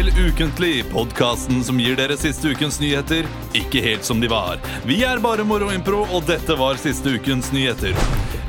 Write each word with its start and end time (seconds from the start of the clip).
Til 0.00 0.14
Ukentlig, 0.16 0.86
podkasten 0.88 1.58
som 1.60 1.76
gir 1.76 1.92
dere 1.98 2.14
siste 2.16 2.54
ukens 2.54 2.78
nyheter 2.80 3.26
ikke 3.52 3.82
helt 3.84 4.06
som 4.08 4.22
de 4.22 4.30
var. 4.32 4.56
Vi 4.88 5.02
er 5.04 5.20
bare 5.20 5.44
Moroimpro, 5.44 6.06
og 6.08 6.24
dette 6.24 6.56
var 6.56 6.80
siste 6.80 7.18
ukens 7.18 7.50
nyheter. 7.52 7.92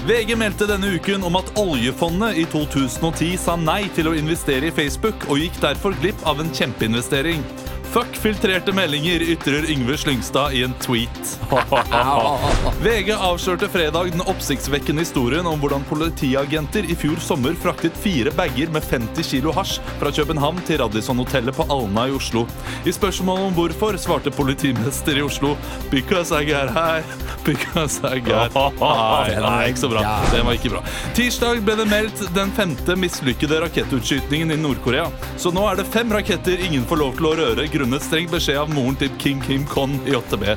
VG 0.07 0.31
meldte 0.39 0.69
denne 0.69 0.93
uken 0.95 1.25
om 1.27 1.35
at 1.35 1.51
oljefondet 1.59 2.39
i 2.39 2.45
2010 2.53 3.33
sa 3.43 3.57
nei 3.59 3.81
til 3.97 4.07
å 4.07 4.15
investere 4.15 4.69
i 4.69 4.75
Facebook, 4.77 5.27
og 5.27 5.43
gikk 5.43 5.59
derfor 5.65 5.99
glipp 5.99 6.23
av 6.23 6.39
en 6.39 6.55
kjempeinvestering. 6.55 7.43
Fuck 7.91 8.15
filtrerte 8.15 8.71
meldinger, 8.71 9.19
ytrer 9.19 9.71
Yngve 9.71 9.97
Slyngstad 9.97 10.53
i 10.53 10.63
en 10.63 10.73
tweet. 10.79 11.39
VG 12.83 13.09
avslørte 13.11 13.67
fredag 13.67 14.13
den 14.13 14.23
oppsiktsvekkende 14.31 15.03
historien 15.03 15.47
om 15.49 15.59
hvordan 15.59 15.83
politiagenter 15.89 16.87
i 16.87 16.95
fjor 16.95 17.19
sommer 17.19 17.57
fraktet 17.59 17.97
fire 17.99 18.31
bager 18.37 18.71
med 18.71 18.87
50 18.87 19.27
kilo 19.33 19.51
hasj 19.57 19.81
fra 19.99 20.11
København 20.15 20.61
til 20.69 20.79
Radisson-hotellet 20.79 21.57
på 21.57 21.65
Alna 21.67 22.05
i 22.07 22.13
Oslo. 22.15 22.45
I 22.87 22.93
spørsmålet 22.95 23.49
om 23.49 23.57
hvorfor 23.59 23.99
svarte 23.99 24.31
politimester 24.31 25.19
i 25.19 25.25
Oslo 25.27 25.57
Because 25.91 26.31
I 26.31 26.47
got 26.47 26.71
high, 26.71 27.03
because 27.43 27.99
I 28.07 28.23
got 28.23 28.55
high. 28.79 29.35
Nei, 29.35 29.67
ikke 29.67 29.83
så 29.83 29.91
bra. 29.91 30.05
Det 30.31 30.45
var 30.47 30.55
ikke 30.55 30.71
bra. 30.77 30.85
Tirsdag 31.19 31.59
ble 31.67 31.75
det 31.81 31.89
meldt 31.91 32.23
den 32.39 32.55
femte 32.55 32.95
mislykkede 32.95 33.59
rakettutskytingen 33.65 34.55
i 34.55 34.59
Nord-Korea. 34.63 35.11
Så 35.35 35.51
nå 35.51 35.67
er 35.67 35.83
det 35.83 35.89
fem 35.91 36.07
raketter 36.15 36.63
ingen 36.63 36.87
får 36.87 37.03
lov 37.03 37.19
til 37.19 37.31
å 37.33 37.35
røre 37.43 37.67
grunnet 37.81 38.03
streng 38.05 38.27
beskjed 38.29 38.59
av 38.61 38.69
moren 38.69 38.93
til 38.99 39.09
King 39.17 39.39
Kim 39.41 39.63
Kon 39.65 39.95
i 40.05 40.13
8B. 40.13 40.51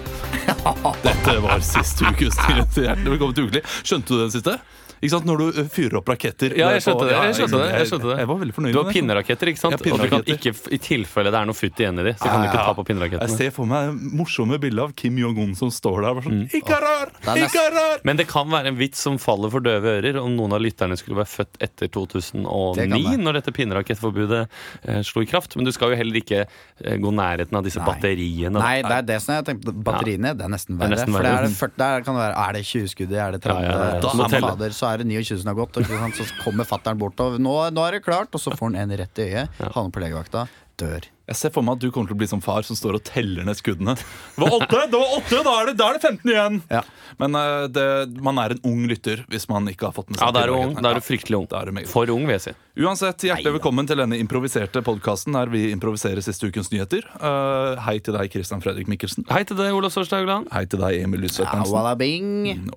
Dette 1.07 1.37
var 1.41 1.63
siste 1.65 2.05
ukes 2.05 2.37
nyheter. 2.37 2.83
Hjertelig 2.85 3.15
velkommen 3.15 3.37
til 3.39 3.47
Ukelig. 3.47 3.63
Skjønte 3.81 4.13
du 4.13 4.19
den 4.21 4.33
siste? 4.35 4.59
Ikke 5.05 5.13
sant, 5.15 5.27
Når 5.29 5.43
du 5.43 5.63
fyrer 5.75 5.99
opp 6.01 6.09
raketter 6.11 6.55
Ja, 6.57 6.71
jeg 6.75 6.85
skjønte 6.85 7.09
det, 7.09 7.17
jeg 7.19 7.37
skjønte 7.39 7.61
det, 7.61 7.71
jeg 7.75 7.91
skjønte 7.91 8.09
det. 8.11 8.17
Jeg 8.23 8.31
var 8.31 8.41
veldig 8.43 8.57
fornøyd 8.57 8.75
Du 8.77 8.81
har 8.81 8.91
pinneraketter, 8.95 9.53
ikke 9.53 9.63
sant? 9.63 9.77
Ja, 9.77 9.93
og 9.95 10.03
du 10.05 10.09
kan 10.15 10.25
ikke, 10.35 10.55
I 10.75 10.81
tilfelle 10.83 11.33
det 11.35 11.41
er 11.41 11.51
noe 11.51 11.59
futt 11.59 11.83
igjen 11.85 12.01
i 12.01 12.07
de, 12.09 12.15
så 12.19 12.31
kan 12.31 12.43
du 12.45 12.49
ikke 12.49 12.65
ta 12.65 12.75
på 12.79 12.87
Jeg 13.15 13.35
ser 13.37 13.55
for 13.55 13.69
meg 13.69 13.93
morsomme 14.15 14.59
bilder 14.63 14.89
av 14.89 14.95
Kim 14.99 15.19
Jong-un 15.21 15.55
som 15.59 15.71
står 15.75 16.01
der. 16.03 16.15
Bare 16.19 16.25
sånn, 16.25 16.33
Mm. 16.35 16.49
ikke 16.57 16.79
rør! 16.83 17.11
Ikke 17.39 17.65
rør! 17.75 18.01
Men 18.09 18.19
det 18.19 18.27
kan 18.31 18.49
være 18.51 18.73
en 18.73 18.79
vits 18.79 18.99
som 19.05 19.19
faller 19.23 19.53
for 19.53 19.63
døve 19.65 19.93
ører 20.01 20.19
om 20.21 20.35
noen 20.35 20.57
av 20.57 20.63
lytterne 20.65 20.97
skulle 20.99 21.21
være 21.21 21.31
født 21.31 21.61
etter 21.63 21.91
2009, 21.95 22.75
det. 22.81 23.21
når 23.23 23.39
dette 23.39 23.55
pinnerakettforbudet 23.55 24.41
eh, 24.89 25.01
slo 25.07 25.23
i 25.23 25.29
kraft. 25.31 25.55
Men 25.57 25.69
du 25.69 25.73
skal 25.75 25.93
jo 25.95 26.01
heller 26.01 26.19
ikke 26.21 26.41
eh, 26.45 26.97
gå 26.99 27.13
nærheten 27.15 27.59
av 27.59 27.67
disse 27.67 27.81
Nei. 27.83 27.87
batteriene. 27.91 28.59
Nei, 28.59 28.77
det 28.83 28.99
er 28.99 29.09
det 29.13 29.21
som 29.23 29.35
jeg 29.37 29.47
tenkte 29.51 29.75
Batteriene, 29.85 30.35
det 30.39 30.47
er 30.47 30.53
nesten 30.53 30.79
Det 30.79 30.87
er 30.89 30.95
verre. 30.97 31.07
For 31.15 31.25
det 31.25 31.35
er, 31.35 31.49
det 31.49 31.59
40, 31.59 31.79
der 31.85 32.07
kan 32.07 32.19
det 32.19 32.23
være 32.25 32.45
Er 32.45 32.57
det 32.59 32.65
20 32.71 32.93
skudd 32.95 33.15
i? 33.15 33.19
Er 33.25 33.35
det 33.37 33.43
30? 33.45 33.65
Ja, 33.65 33.71
ja, 33.71 33.87
ja. 33.95 34.01
Så, 34.05 34.15
Da 34.25 34.41
fader, 34.41 34.75
så 34.75 34.91
er 34.91 34.94
det 35.03 35.09
29 35.09 35.41
som 35.43 35.51
har 35.53 35.59
gått. 35.59 35.81
Så 36.19 36.29
kommer 36.45 36.69
fatter'n 36.69 37.01
bort, 37.01 37.19
og 37.21 37.41
nå, 37.43 37.55
nå 37.75 37.87
er 37.89 37.99
det 37.99 38.05
klart. 38.07 38.31
Og 38.35 38.43
så 38.43 38.55
får 38.55 38.73
han 38.73 38.81
en 38.85 38.97
rett 39.03 39.23
i 39.23 39.29
øyet. 39.31 39.61
Havner 39.75 39.95
på 39.95 40.05
legevakta. 40.05 40.47
Dør. 40.81 41.11
Jeg 41.25 41.39
ser 41.41 41.53
for 41.55 41.65
meg 41.65 41.79
at 41.79 41.85
du 41.85 41.89
kommer 41.89 42.11
til 42.11 42.19
å 42.19 42.21
bli 42.21 42.29
som 42.29 42.43
far 42.45 42.67
som 42.69 42.77
står 42.77 42.99
og 42.99 43.05
teller 43.09 43.47
ned 43.49 43.57
skuddene. 43.57 43.95
Det 43.97 44.43
var 44.43 44.57
åtte! 44.59 44.83
Det 44.93 45.01
var 45.01 45.15
åtte, 45.17 45.39
Da 45.47 45.55
er 45.61 45.71
det, 45.71 45.75
da 45.81 45.87
er 45.89 45.97
det 45.97 46.03
15 46.05 46.33
igjen! 46.35 46.59
Ja. 46.69 46.83
Men 47.21 47.39
eh, 47.39 47.65
det, 47.73 47.87
man 48.25 48.41
er 48.43 48.57
en 48.57 48.61
ung 48.69 48.85
lytter 48.91 49.25
hvis 49.33 49.49
man 49.49 49.69
ikke 49.71 49.89
har 49.89 49.97
fått 49.97 50.11
med 50.13 50.19
seg 50.21 50.27
Ja, 50.29 50.35
da 50.35 50.45
er 50.45 50.53
du 50.53 50.59
ung. 50.59 50.75
Da 50.77 50.93
er 50.93 51.01
du 51.01 51.07
fryktelig 51.07 51.39
ung. 51.41 51.49
Er 51.55 51.71
du. 51.71 51.81
For 51.89 52.11
ung, 52.13 52.27
vil 52.29 52.37
jeg 52.37 52.45
si. 52.49 52.55
Uansett, 52.85 53.23
hjertelig 53.23 53.53
velkommen 53.55 53.87
til 53.87 54.01
denne 54.01 54.17
improviserte 54.19 54.81
podkasten 54.83 55.37
der 55.37 55.51
vi 55.53 55.69
improviserer 55.71 56.19
siste 56.27 56.49
ukens 56.51 56.73
nyheter. 56.73 57.07
Uh, 57.23 57.79
hei 57.87 58.01
til 58.03 58.17
deg, 58.17 58.33
Christian 58.35 58.65
Fredrik 58.65 58.89
Mikkelsen. 58.91 59.23
Hei 59.31 59.45
til 59.47 59.57
deg, 59.61 59.71
Olav 59.77 59.93
Svarstad 59.95 60.21
Haugland. 60.25 60.49
Hei 60.51 60.65
til 60.67 60.83
deg, 60.83 60.99
Emil 61.05 61.23
Lysvedt 61.23 61.53
Hansen. 61.53 61.71
walla. 61.71 61.95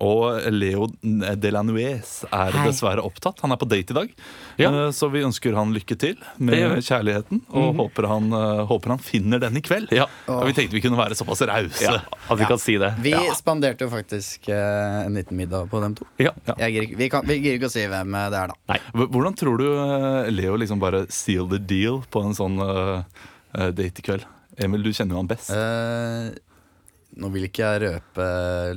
Og 0.06 0.46
Leo 0.54 0.86
Delanuez 1.02 2.12
er 2.30 2.54
Hei. 2.54 2.68
dessverre 2.70 3.02
opptatt. 3.02 3.42
Han 3.42 3.56
er 3.56 3.58
på 3.58 3.66
date 3.70 3.90
i 3.96 3.98
dag. 3.98 4.14
Ja. 4.62 4.70
uh, 4.70 4.84
Så 4.94 5.10
vi 5.10 5.24
ønsker 5.26 5.58
han 5.58 5.74
lykke 5.74 5.98
til 5.98 6.14
med 6.38 6.54
kjærligheten, 6.54 6.78
og 6.78 6.88
kjærligheten. 6.92 7.42
Og 7.58 7.82
håper, 7.82 8.08
han, 8.14 8.30
håper 8.70 8.94
han 8.94 9.02
finner 9.02 9.42
den 9.42 9.56
i 9.58 9.62
kveld. 9.64 9.92
Ja. 9.94 10.06
Og 10.30 10.46
vi 10.48 10.54
tenkte 10.56 10.76
vi 10.78 10.82
kunne 10.84 10.98
være 11.00 11.16
såpass 11.18 11.42
rause. 11.48 11.82
Ja, 11.84 11.98
at 12.04 12.40
vi 12.40 12.48
kan 12.48 12.60
si 12.62 12.76
det. 12.80 12.92
Vi 13.04 13.14
spanderte 13.38 13.86
jo 13.86 13.92
faktisk 13.92 14.48
eh, 14.52 14.98
en 15.04 15.18
liten 15.18 15.38
middag 15.38 15.70
på 15.72 15.80
dem 15.84 15.96
to. 15.98 16.06
Ja. 16.22 16.32
Jeg 16.56 16.74
gidder 16.76 16.96
Vi 17.02 17.10
kan- 17.12 17.26
vi 17.28 17.38
gidder 17.40 17.60
ikke 17.60 17.70
å 17.70 17.76
si 17.76 17.86
hvem 17.86 18.14
eh, 18.14 18.28
det 18.32 18.42
er, 18.42 18.52
da. 18.54 18.58
Nei. 18.74 18.80
Hvordan 19.06 19.38
tror 19.38 19.58
du 19.62 19.68
eh, 19.68 20.30
Leo 20.34 20.56
liksom 20.60 20.82
bare 20.82 21.06
seal 21.12 21.48
the 21.50 21.58
deal 21.58 22.02
på 22.10 22.24
en 22.24 22.36
sånn 22.38 22.58
eh, 22.64 23.22
eh, 23.54 23.70
date 23.70 24.02
i 24.04 24.06
kveld? 24.10 24.26
Emil, 24.58 24.82
du 24.82 24.90
kjenner 24.90 25.14
jo 25.14 25.22
han 25.22 25.30
best. 25.30 25.52
Uh, 25.54 26.34
nå 27.18 27.30
vil 27.34 27.46
ikke 27.48 27.66
jeg 27.66 27.82
røpe 27.84 28.26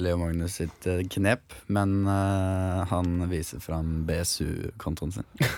Leo 0.01 0.19
Magnus 0.21 0.59
sitt 0.61 0.85
eh, 0.89 1.01
knep, 1.09 1.55
men 1.73 2.03
uh, 2.07 2.85
han 2.89 3.25
viser 3.31 3.61
fram 3.63 4.03
BSU-kontoen 4.07 5.13
sin. 5.17 5.27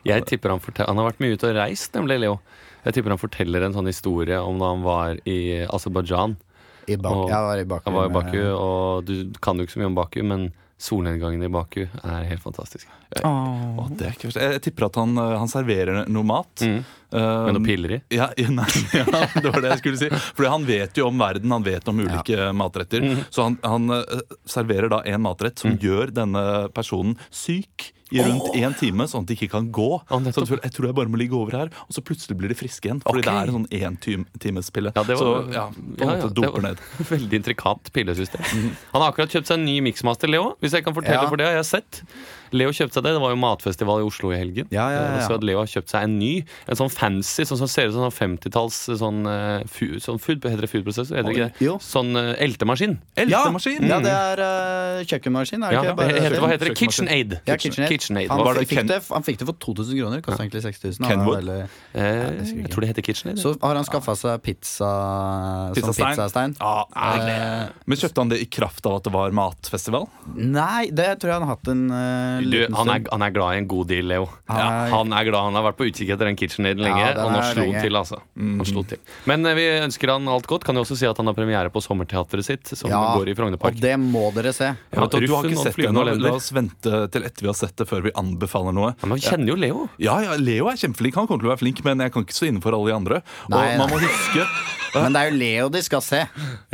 Jeg 0.00 0.24
tipper 0.24 0.48
han, 0.54 0.62
han 0.64 0.96
har 0.96 1.10
vært 1.10 1.18
mye 1.20 1.36
ute 1.36 1.50
og 1.50 1.58
reist, 1.58 1.90
nemlig 1.92 2.16
Leo. 2.22 2.38
Jeg 2.84 2.96
tipper 2.96 3.14
han 3.14 3.20
forteller 3.20 3.66
en 3.66 3.76
sånn 3.76 3.90
historie 3.90 4.38
om 4.40 4.60
da 4.60 4.72
han 4.72 4.86
var 4.86 5.20
i 5.28 5.66
Aserbajdsjan. 5.66 6.38
I 6.88 6.96
jeg 6.96 7.02
var 7.04 7.60
i 7.60 7.64
Baku. 7.68 7.92
Var 7.92 8.08
i 8.08 8.08
med- 8.08 8.16
Baku, 8.16 8.40
og 8.54 9.04
du 9.06 9.32
kan 9.40 9.58
jo 9.58 9.66
ikke 9.66 9.76
så 9.76 9.82
mye 9.82 9.92
om 9.92 9.98
Baku, 9.98 10.22
men 10.26 10.50
solnedgangen 10.80 11.42
i 11.44 11.48
Baku 11.52 11.82
er 11.84 12.24
helt 12.24 12.40
fantastisk. 12.42 12.88
Å, 13.20 13.84
det 13.98 14.06
er 14.06 14.14
ikke. 14.14 14.30
Jeg, 14.32 14.54
jeg 14.56 14.62
tipper 14.64 14.86
at 14.88 14.96
han, 14.96 15.12
eh, 15.20 15.34
han 15.42 15.50
serverer 15.50 16.06
noe 16.08 16.24
mat. 16.24 16.64
Mm. 16.64 16.78
Uh, 17.10 17.20
Med 17.48 17.56
noe 17.58 17.64
piller 17.66 17.94
i. 17.98 18.00
Ja, 18.16 18.30
ja, 18.38 18.48
nei, 18.60 18.66
ja, 18.94 19.04
det 19.04 19.50
var 19.50 19.60
det 19.60 19.74
jeg 19.74 19.82
skulle 19.82 20.00
si. 20.00 20.08
For 20.38 20.48
han 20.48 20.64
vet 20.64 20.96
jo 20.96 21.10
om 21.10 21.20
verden, 21.20 21.52
han 21.52 21.66
vet 21.66 21.88
om 21.90 22.00
ulike 22.00 22.48
matretter. 22.56 23.04
Mm. 23.04 23.22
Så 23.28 23.48
han, 23.48 23.58
han 23.66 23.96
eh, 23.98 24.24
serverer 24.48 24.88
da 24.92 25.02
en 25.04 25.24
matrett 25.26 25.60
som 25.60 25.76
gjør 25.76 26.14
denne 26.16 26.44
personen 26.72 27.18
syk 27.28 27.90
i 28.10 28.22
rundt 28.24 28.56
én 28.58 28.74
time, 28.78 29.06
sånn 29.10 29.24
at 29.24 29.30
de 29.30 29.36
ikke 29.38 29.50
kan 29.52 29.68
gå. 29.74 29.88
Så 30.34 30.44
jeg 30.50 30.74
tror 30.74 30.90
jeg 30.90 30.96
bare 30.98 31.12
må 31.12 31.20
ligge 31.20 31.36
over 31.38 31.56
her, 31.56 31.72
og 31.86 31.94
så 31.96 32.02
plutselig 32.04 32.38
blir 32.40 32.52
de 32.52 32.58
friske 32.58 32.88
igjen. 32.88 33.02
Fordi 33.04 33.22
okay. 33.22 33.28
det 33.28 33.36
er 33.36 33.52
en 33.52 33.58
sånn 33.58 33.68
én-timespille. 33.80 34.94
Ja, 34.96 35.04
det 35.06 35.18
var, 35.20 35.22
så 35.22 35.54
ja, 35.54 35.66
på 35.70 36.06
en 36.06 36.12
måte 36.12 36.28
det 36.28 36.36
doper 36.40 36.66
ned. 36.66 36.84
Veldig 37.14 37.40
intrikat 37.42 37.92
pillesystem. 37.96 38.44
Han 38.94 39.04
har 39.04 39.12
akkurat 39.12 39.38
kjøpt 39.38 39.50
seg 39.50 39.60
en 39.60 39.66
ny 39.68 39.78
Mixmaster, 39.86 40.30
Leo. 40.30 40.54
Hvis 40.62 40.76
jeg 40.76 40.86
kan 40.86 40.96
fortelle 40.96 41.26
for 41.30 41.40
det, 41.40 41.50
har 41.50 41.60
jeg 41.60 41.70
sett. 41.70 42.02
Leo 42.52 42.70
kjøpte 42.74 42.94
seg 42.98 43.04
det. 43.06 43.12
Det 43.16 43.20
var 43.22 43.30
jo 43.34 43.38
matfestival 43.40 44.00
i 44.02 44.06
Oslo 44.08 44.32
i 44.32 44.38
helgen. 44.40 44.66
Ja, 44.70 44.88
ja, 44.90 45.00
ja. 45.02 45.16
Eh, 45.20 45.26
Så 45.28 45.34
at 45.38 45.44
Leo 45.46 45.58
har 45.58 45.66
kjøpt 45.70 45.88
seg 45.92 46.02
en 46.06 46.18
ny, 46.18 46.44
en 46.68 46.76
sånn 46.76 46.90
fancy, 46.90 47.44
sånn 47.44 47.58
som 47.58 47.68
ser 47.70 47.88
ut 47.88 47.94
som 47.94 48.10
sånn 48.10 48.16
50-talls 48.38 48.78
sånn, 49.00 49.20
eh, 49.26 49.64
sånn 50.00 50.18
food, 50.20 50.42
heter 50.44 50.60
det 50.66 50.70
foodprosessor? 50.70 51.16
Heter 51.16 51.28
det 51.30 51.36
ikke 51.36 51.48
det? 51.58 51.64
Jo. 51.66 51.76
Sånn 51.78 52.10
eh, 52.16 52.34
eltemaskin. 52.44 52.98
Eltemaskin! 53.16 53.86
Ja, 53.88 54.00
det 54.00 54.10
er 54.14 54.42
uh, 54.42 55.04
kjøkkenmaskin, 55.04 55.62
er 55.64 55.70
det 55.70 55.76
Ja, 55.78 55.82
ikke? 55.84 55.96
Bare- 56.00 56.20
heter, 56.24 56.40
hva 56.40 56.50
heter 56.52 56.70
det? 56.72 56.76
KitchenAid. 56.80 57.36
Ja, 57.46 57.56
KitchenAid. 57.56 57.90
KitchenAid. 57.94 58.28
Han, 58.30 58.44
det 58.56 58.66
fikk 58.68 58.86
det, 58.88 59.00
han 59.10 59.22
fikk 59.26 59.38
det 59.42 59.46
for 59.50 59.58
2000 59.66 60.00
kroner. 60.00 60.22
Kosta 60.26 60.42
egentlig 60.44 60.62
6000. 60.66 61.06
Kenwood? 61.06 61.38
veldig- 61.40 61.68
Eh, 61.94 62.02
jeg 62.02 62.62
jeg 62.62 62.70
tror 62.70 62.80
det 62.80 62.88
heter 62.94 63.02
KitchenAid. 63.02 63.38
Så 63.38 63.54
har 63.62 63.74
han 63.74 63.84
skaffa 63.84 64.14
seg 64.16 64.42
pizza 64.42 64.90
som 64.90 65.74
Pizzastein. 65.74 66.14
pizzastein. 66.14 66.56
Ja, 66.60 66.84
Eh, 67.00 67.68
Men 67.86 67.96
kjøpte 67.98 68.16
han 68.22 68.28
det 68.28 68.40
i 68.40 68.46
kraft 68.46 68.86
av 68.86 68.96
at 68.96 69.04
det 69.04 69.12
var 69.12 69.30
matfestival? 69.30 70.08
nei, 70.36 70.86
det 70.90 71.18
tror 71.20 71.28
jeg 71.30 71.32
han 71.40 71.42
har 71.48 71.56
hatt 71.56 71.68
en 71.68 71.90
eh, 72.40 72.50
Du, 72.50 72.56
liten 72.56 72.74
han, 72.78 72.88
er, 72.90 73.00
stund. 73.00 73.08
han 73.14 73.22
er 73.26 73.34
glad 73.36 73.54
i 73.54 73.58
en 73.60 73.68
god 73.70 73.88
deal, 73.92 74.08
Leo. 74.10 74.26
Han 74.50 74.58
Ja, 74.60 74.66
er- 74.86 74.90
han 74.94 75.12
er 75.16 75.24
glad, 75.28 75.44
han 75.50 75.58
har 75.60 75.64
vært 75.68 75.78
på 75.80 75.86
utkikk 75.90 76.10
etter 76.16 76.30
den 76.30 76.36
KitchenAid 76.40 76.80
lenge, 76.82 77.00
Ja, 77.04 77.12
og 77.24 77.32
nå 77.34 77.42
slo 77.52 77.66
han 77.70 77.82
til, 77.84 77.96
altså. 78.00 78.20
Han 78.36 78.64
slo 78.68 78.82
til. 78.90 78.98
Men 79.30 79.46
eh, 79.46 79.54
vi 79.58 79.66
ønsker 79.84 80.12
han 80.14 80.28
alt 80.28 80.46
godt. 80.50 80.64
Kan 80.64 80.74
jo 80.80 80.82
også 80.84 80.96
si 80.98 81.06
at 81.06 81.16
han 81.22 81.26
har 81.30 81.34
premiere 81.38 81.70
på 81.70 81.82
sommerteatret 81.84 82.44
sitt, 82.44 82.66
som 82.76 82.90
Ja, 82.90 83.14
går 83.16 83.28
i 83.30 83.34
Frognerpark. 83.38 83.76
Og 83.76 83.80
det 83.80 83.94
må 84.00 84.26
dere 84.34 84.52
se. 84.56 84.72
Ja, 84.92 85.06
du, 85.06 85.18
du 85.20 85.34
har 85.34 85.44
ikke 85.48 85.64
sett 85.68 85.76
det 85.76 85.88
ennå. 85.92 86.04
La 86.20 86.34
oss 86.34 86.50
vente 86.52 87.04
til 87.12 87.22
etter 87.28 87.46
vi 87.46 87.52
har 87.52 87.58
sett 87.60 87.76
det, 87.76 87.86
før 87.88 88.02
vi 88.08 88.12
anbefaler 88.18 88.72
noe. 88.76 88.94
Ja, 88.98 89.06
men 89.06 89.20
vi 89.20 89.26
kjenner 89.28 89.52
jo 89.54 89.56
Leo. 89.60 89.86
Ja, 90.02 90.18
ja, 90.24 90.36
Leo 90.40 90.68
er 90.72 90.76
kjempeflink. 90.80 91.14
Han 91.20 91.26
kommer 91.30 91.44
til 91.44 91.50
å 91.50 91.54
være 91.54 91.62
flink, 91.62 91.84
men 91.84 92.00
jeg 92.04 92.12
kan 92.14 92.24
ikke 92.26 92.36
stå 92.36 92.48
inne 92.50 92.60
for 92.64 92.72
alle 92.76 92.90
de 92.90 92.96
andre. 92.96 93.22
Nei, 93.52 93.64
og 93.74 93.78
man 93.84 93.90
må 93.94 94.00
huske 94.02 94.46
Men 94.94 95.14
det 95.14 95.20
er 95.20 95.30
jo 95.30 95.36
Leo 95.38 95.68
de 95.70 95.82
skal 95.86 96.00
se. 96.02 96.20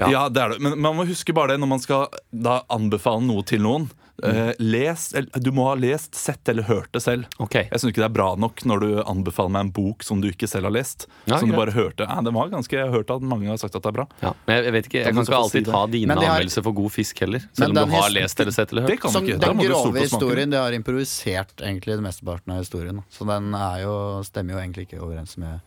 Ja. 0.00 0.08
ja. 0.08 0.22
det 0.32 0.40
er 0.42 0.54
det. 0.54 0.60
Men 0.64 0.78
man 0.80 0.96
må 0.96 1.04
huske 1.08 1.34
bare 1.36 1.52
det 1.52 1.60
når 1.60 1.68
man 1.74 1.82
skal 1.82 2.06
da 2.32 2.62
anbefale 2.72 3.20
noe 3.26 3.44
til 3.44 3.60
noen. 3.60 3.90
Eh, 4.24 4.52
les, 4.58 5.02
du 5.44 5.50
må 5.52 5.66
ha 5.68 5.74
lest, 5.76 6.14
sett 6.16 6.48
eller 6.48 6.62
hørt 6.64 6.88
det 6.96 7.02
selv. 7.04 7.26
Okay. 7.38 7.66
Jeg 7.70 7.80
syns 7.82 7.92
ikke 7.92 8.00
det 8.00 8.08
er 8.08 8.14
bra 8.16 8.28
nok 8.40 8.62
når 8.64 8.80
du 8.80 8.88
anbefaler 9.02 9.50
meg 9.52 9.66
en 9.66 9.72
bok 9.76 10.02
som 10.06 10.22
du 10.24 10.30
ikke 10.30 10.48
selv 10.48 10.64
har 10.70 10.72
lest. 10.72 11.04
Ja, 11.28 11.36
som 11.38 11.50
du 11.50 11.56
bare 11.56 11.74
hørte. 11.74 12.06
Ja, 12.08 12.16
det 12.24 12.32
var 12.32 12.48
ganske, 12.48 12.72
Jeg 12.78 12.86
har 12.88 12.94
hørt 12.96 13.10
at 13.12 13.20
mange 13.22 13.48
har 13.52 13.58
sagt 13.60 13.76
at 13.76 13.82
det 13.84 13.90
er 13.92 13.98
bra. 13.98 14.06
Ja, 14.22 14.32
men 14.46 14.56
jeg, 14.56 14.64
jeg 14.64 14.72
vet 14.78 14.86
ikke, 14.88 14.98
jeg 15.02 15.12
kan 15.14 15.22
ikke 15.26 15.36
alltid 15.42 15.66
si 15.66 15.72
ta 15.72 15.82
dine 15.92 16.14
har- 16.16 16.22
anmeldelser 16.30 16.62
for 16.64 16.72
god 16.80 16.92
fisk 16.96 17.20
heller. 17.20 17.44
Selv 17.52 17.68
om 17.68 17.74
du 17.82 17.94
har 17.96 18.10
lest 18.16 18.40
eller 18.40 18.52
sett 18.56 18.72
eller 18.72 18.86
Det 18.86 18.96
hørt. 18.96 19.00
kan 19.04 19.10
Som 19.12 19.24
du 19.26 19.32
ikke. 19.34 19.40
Den 19.44 19.58
grove 19.66 20.00
historien, 20.00 20.50
det 20.50 20.58
har 20.64 20.72
improvisert 20.72 21.56
egentlig 21.60 22.00
mesteparten 22.00 22.52
av 22.56 22.58
historien. 22.64 23.02
Så 23.10 23.26
den 23.28 23.52
er 23.54 23.82
jo, 23.84 23.94
stemmer 24.24 24.56
jo 24.56 24.58
egentlig 24.64 24.88
ikke 24.88 25.02
overens 25.04 25.36
med 25.36 25.60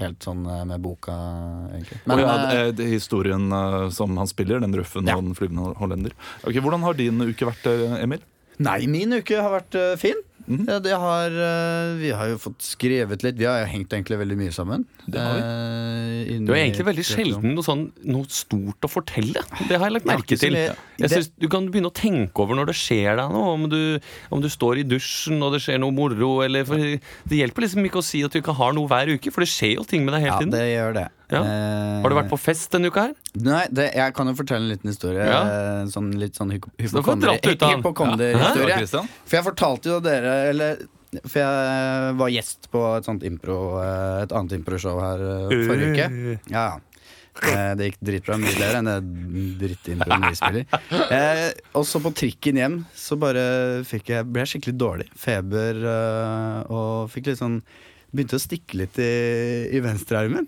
helt 0.00 0.24
sånn 0.26 0.42
eh, 0.48 0.64
med 0.68 0.80
boka, 0.84 1.14
egentlig. 1.74 2.00
Men, 2.10 2.22
ja, 2.24 2.34
eh, 2.34 2.50
det, 2.70 2.76
det 2.80 2.86
er 2.88 2.94
historien 2.96 3.46
eh, 3.52 3.86
som 3.94 4.16
han 4.20 4.28
spiller, 4.30 4.60
den 4.64 4.74
røffen 4.76 5.08
Ja. 5.08 5.16
og 5.20 5.24
den 5.28 5.36
flyvende 5.38 5.74
hollender. 5.80 6.16
Ok, 6.44 6.58
Hvordan 6.60 6.82
har 6.88 6.98
din 6.98 7.20
uke 7.22 7.48
vært, 7.50 7.66
eh, 7.70 7.98
Emil? 8.04 8.24
Nei, 8.60 8.80
min 8.92 9.12
uke 9.16 9.38
har 9.40 9.54
vært 9.54 9.76
eh, 9.80 9.94
fin. 10.50 10.66
Ja, 10.68 10.78
det 10.82 10.92
har, 10.98 11.30
eh, 11.30 11.94
vi 12.00 12.10
har 12.16 12.28
jo 12.32 12.38
fått 12.42 12.64
skrevet 12.66 13.22
litt. 13.26 13.36
Vi 13.38 13.46
har 13.48 13.60
jo 13.62 13.68
hengt 13.70 13.94
egentlig 13.94 14.18
veldig 14.20 14.36
mye 14.40 14.52
sammen. 14.54 14.84
Det 15.06 15.20
har 15.20 15.38
vi. 15.38 16.34
Eh, 16.34 16.38
Du 16.46 16.52
er 16.52 16.60
egentlig 16.64 16.86
veldig 16.90 17.04
sjelden 17.06 17.54
noe, 17.54 17.64
sånn, 17.66 17.84
noe 18.04 18.24
stort 18.28 18.80
å 18.86 18.90
fortelle. 18.90 19.42
Det 19.68 19.78
har 19.78 19.86
jeg 19.88 19.96
lagt 19.98 20.06
er 20.08 20.16
merke 20.16 20.38
til. 20.40 20.54
Jeg 20.54 21.10
synes 21.10 21.30
Du 21.38 21.48
kan 21.48 21.68
begynne 21.70 21.90
å 21.90 21.94
tenke 21.94 22.44
over 22.44 22.54
når 22.58 22.66
det 22.72 22.76
skjer 22.80 23.16
deg 23.16 23.30
noe. 23.30 23.54
Om 23.54 23.68
du, 23.70 24.00
om 24.30 24.40
du 24.42 24.48
står 24.48 24.82
i 24.82 24.88
dusjen 24.88 25.40
og 25.42 25.52
det 25.54 25.62
skjer 25.62 25.78
noe 25.80 25.92
moro. 25.94 26.42
Eller, 26.42 26.64
det 26.64 27.38
hjelper 27.38 27.66
liksom 27.66 27.84
ikke 27.86 28.02
å 28.02 28.04
si 28.04 28.22
at 28.24 28.32
du 28.32 28.40
ikke 28.40 28.56
har 28.56 28.72
noe 28.76 28.88
hver 28.90 29.14
uke, 29.16 29.30
for 29.32 29.40
det 29.44 29.48
skjer 29.52 29.76
jo 29.76 29.84
ting 29.84 30.04
med 30.04 30.14
deg 30.14 30.26
hele 30.26 30.38
tiden. 30.42 30.52
Ja, 30.52 30.58
det 30.58 30.74
gjør 30.74 30.94
det. 30.94 31.08
Ja. 31.30 31.40
Eh, 31.46 32.00
Har 32.02 32.10
du 32.10 32.16
vært 32.18 32.30
på 32.32 32.38
fest 32.42 32.72
denne 32.74 32.90
uka 32.90 33.00
her? 33.08 33.14
Nei, 33.46 33.62
det, 33.70 33.84
jeg 33.94 34.14
kan 34.16 34.26
jo 34.30 34.34
fortelle 34.38 34.64
en 34.66 34.72
liten 34.72 34.90
historie. 34.90 35.22
Ja. 35.26 35.40
eh, 35.46 35.82
Sånn, 35.92 36.08
litt 36.18 36.34
sånn 36.38 36.50
hypokonderhistorie. 36.56 38.80
Ja. 38.82 38.86
For 39.24 39.34
jeg 39.38 39.44
fortalte 39.46 39.84
jo 39.92 39.98
dere 40.04 40.32
eller, 40.50 40.72
For 41.26 41.38
jeg 41.42 42.14
var 42.20 42.28
gjest 42.30 42.68
på 42.70 42.80
et 42.96 43.04
sånt 43.08 43.22
impro 43.26 43.56
eh, 43.82 44.20
Et 44.24 44.32
annet 44.36 44.52
improshow 44.60 44.96
her 45.02 45.18
eh, 45.26 45.54
forrige 45.66 45.90
uke. 45.94 46.06
Ja, 46.52 46.64
ja. 46.68 46.76
Eh, 47.46 47.70
Det 47.78 47.84
gikk 47.90 47.98
dritbra. 48.04 48.34
Mye 48.42 48.56
bedre 48.58 48.78
enn 48.82 48.90
det 48.90 48.98
drittimproen 49.62 50.26
vi 50.28 50.34
spiller. 50.38 50.64
Eh, 51.14 51.46
og 51.78 51.84
så 51.88 51.96
på 52.04 52.10
trikken 52.18 52.58
hjem 52.60 52.76
så 52.98 53.14
bare 53.22 53.44
fikk 53.88 54.04
jeg, 54.16 54.26
ble 54.30 54.38
jeg 54.44 54.50
skikkelig 54.56 54.76
dårlig. 54.82 55.08
Feber 55.18 55.74
eh, 55.94 56.58
og 56.74 56.90
fikk 57.14 57.24
litt 57.32 57.40
sånn 57.42 57.60
Begynte 58.10 58.40
å 58.40 58.42
stikke 58.42 58.74
litt 58.74 58.96
i, 58.98 59.06
i 59.70 59.78
venstrearmen. 59.84 60.42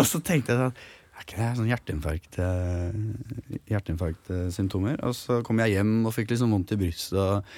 Og 0.00 0.08
så 0.08 0.20
tenkte 0.24 0.54
jeg 0.54 0.60
sånn 0.64 0.74
Er 1.20 1.24
ikke 1.26 1.36
det 1.40 1.48
sånn 1.58 1.68
hjerteinfarkt 1.68 2.38
eh, 2.40 3.60
Hjerteinfarktsymptomer? 3.74 5.00
Og 5.06 5.14
så 5.16 5.40
kom 5.46 5.60
jeg 5.62 5.76
hjem 5.76 5.94
og 6.08 6.14
fikk 6.16 6.32
litt 6.32 6.40
sånn 6.42 6.52
vondt 6.54 6.72
i 6.74 6.78
brystet 6.80 7.18
og, 7.20 7.50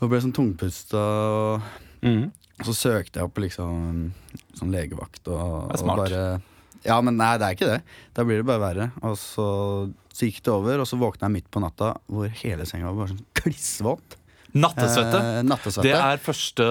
og 0.00 0.10
ble 0.12 0.20
sånn 0.24 0.36
tungpusta. 0.36 1.04
Og, 1.04 1.72
Mm. 2.04 2.26
og 2.60 2.66
så 2.68 2.72
søkte 2.76 3.16
jeg 3.16 3.24
opp 3.24 3.38
liksom 3.40 4.10
sånn 4.58 4.72
legevakt 4.74 5.24
og, 5.32 5.70
Det 5.70 5.78
er 5.78 5.80
smart. 5.80 5.98
og 5.98 6.02
bare 6.04 6.42
Ja, 6.84 6.98
men 7.00 7.16
nei, 7.16 7.30
det 7.40 7.46
er 7.46 7.54
ikke 7.56 7.68
det. 7.70 7.78
Da 8.12 8.24
blir 8.28 8.42
det 8.42 8.44
bare 8.50 8.60
verre. 8.60 8.90
Og 9.08 9.14
så, 9.16 9.46
så 10.12 10.26
gikk 10.28 10.42
det 10.44 10.52
over, 10.52 10.82
og 10.82 10.86
så 10.90 10.98
våkna 11.00 11.30
jeg 11.30 11.32
midt 11.38 11.48
på 11.50 11.62
natta 11.64 11.94
hvor 12.12 12.28
hele 12.42 12.66
senga 12.68 12.90
var 12.92 13.06
bare 13.06 13.14
sånn 13.14 13.24
klissvåt. 13.40 14.18
Nattesvette. 14.52 15.22
Eh, 15.38 15.40
nattesvette. 15.48 15.86
Det 15.88 15.96
er 15.96 16.20
første, 16.26 16.66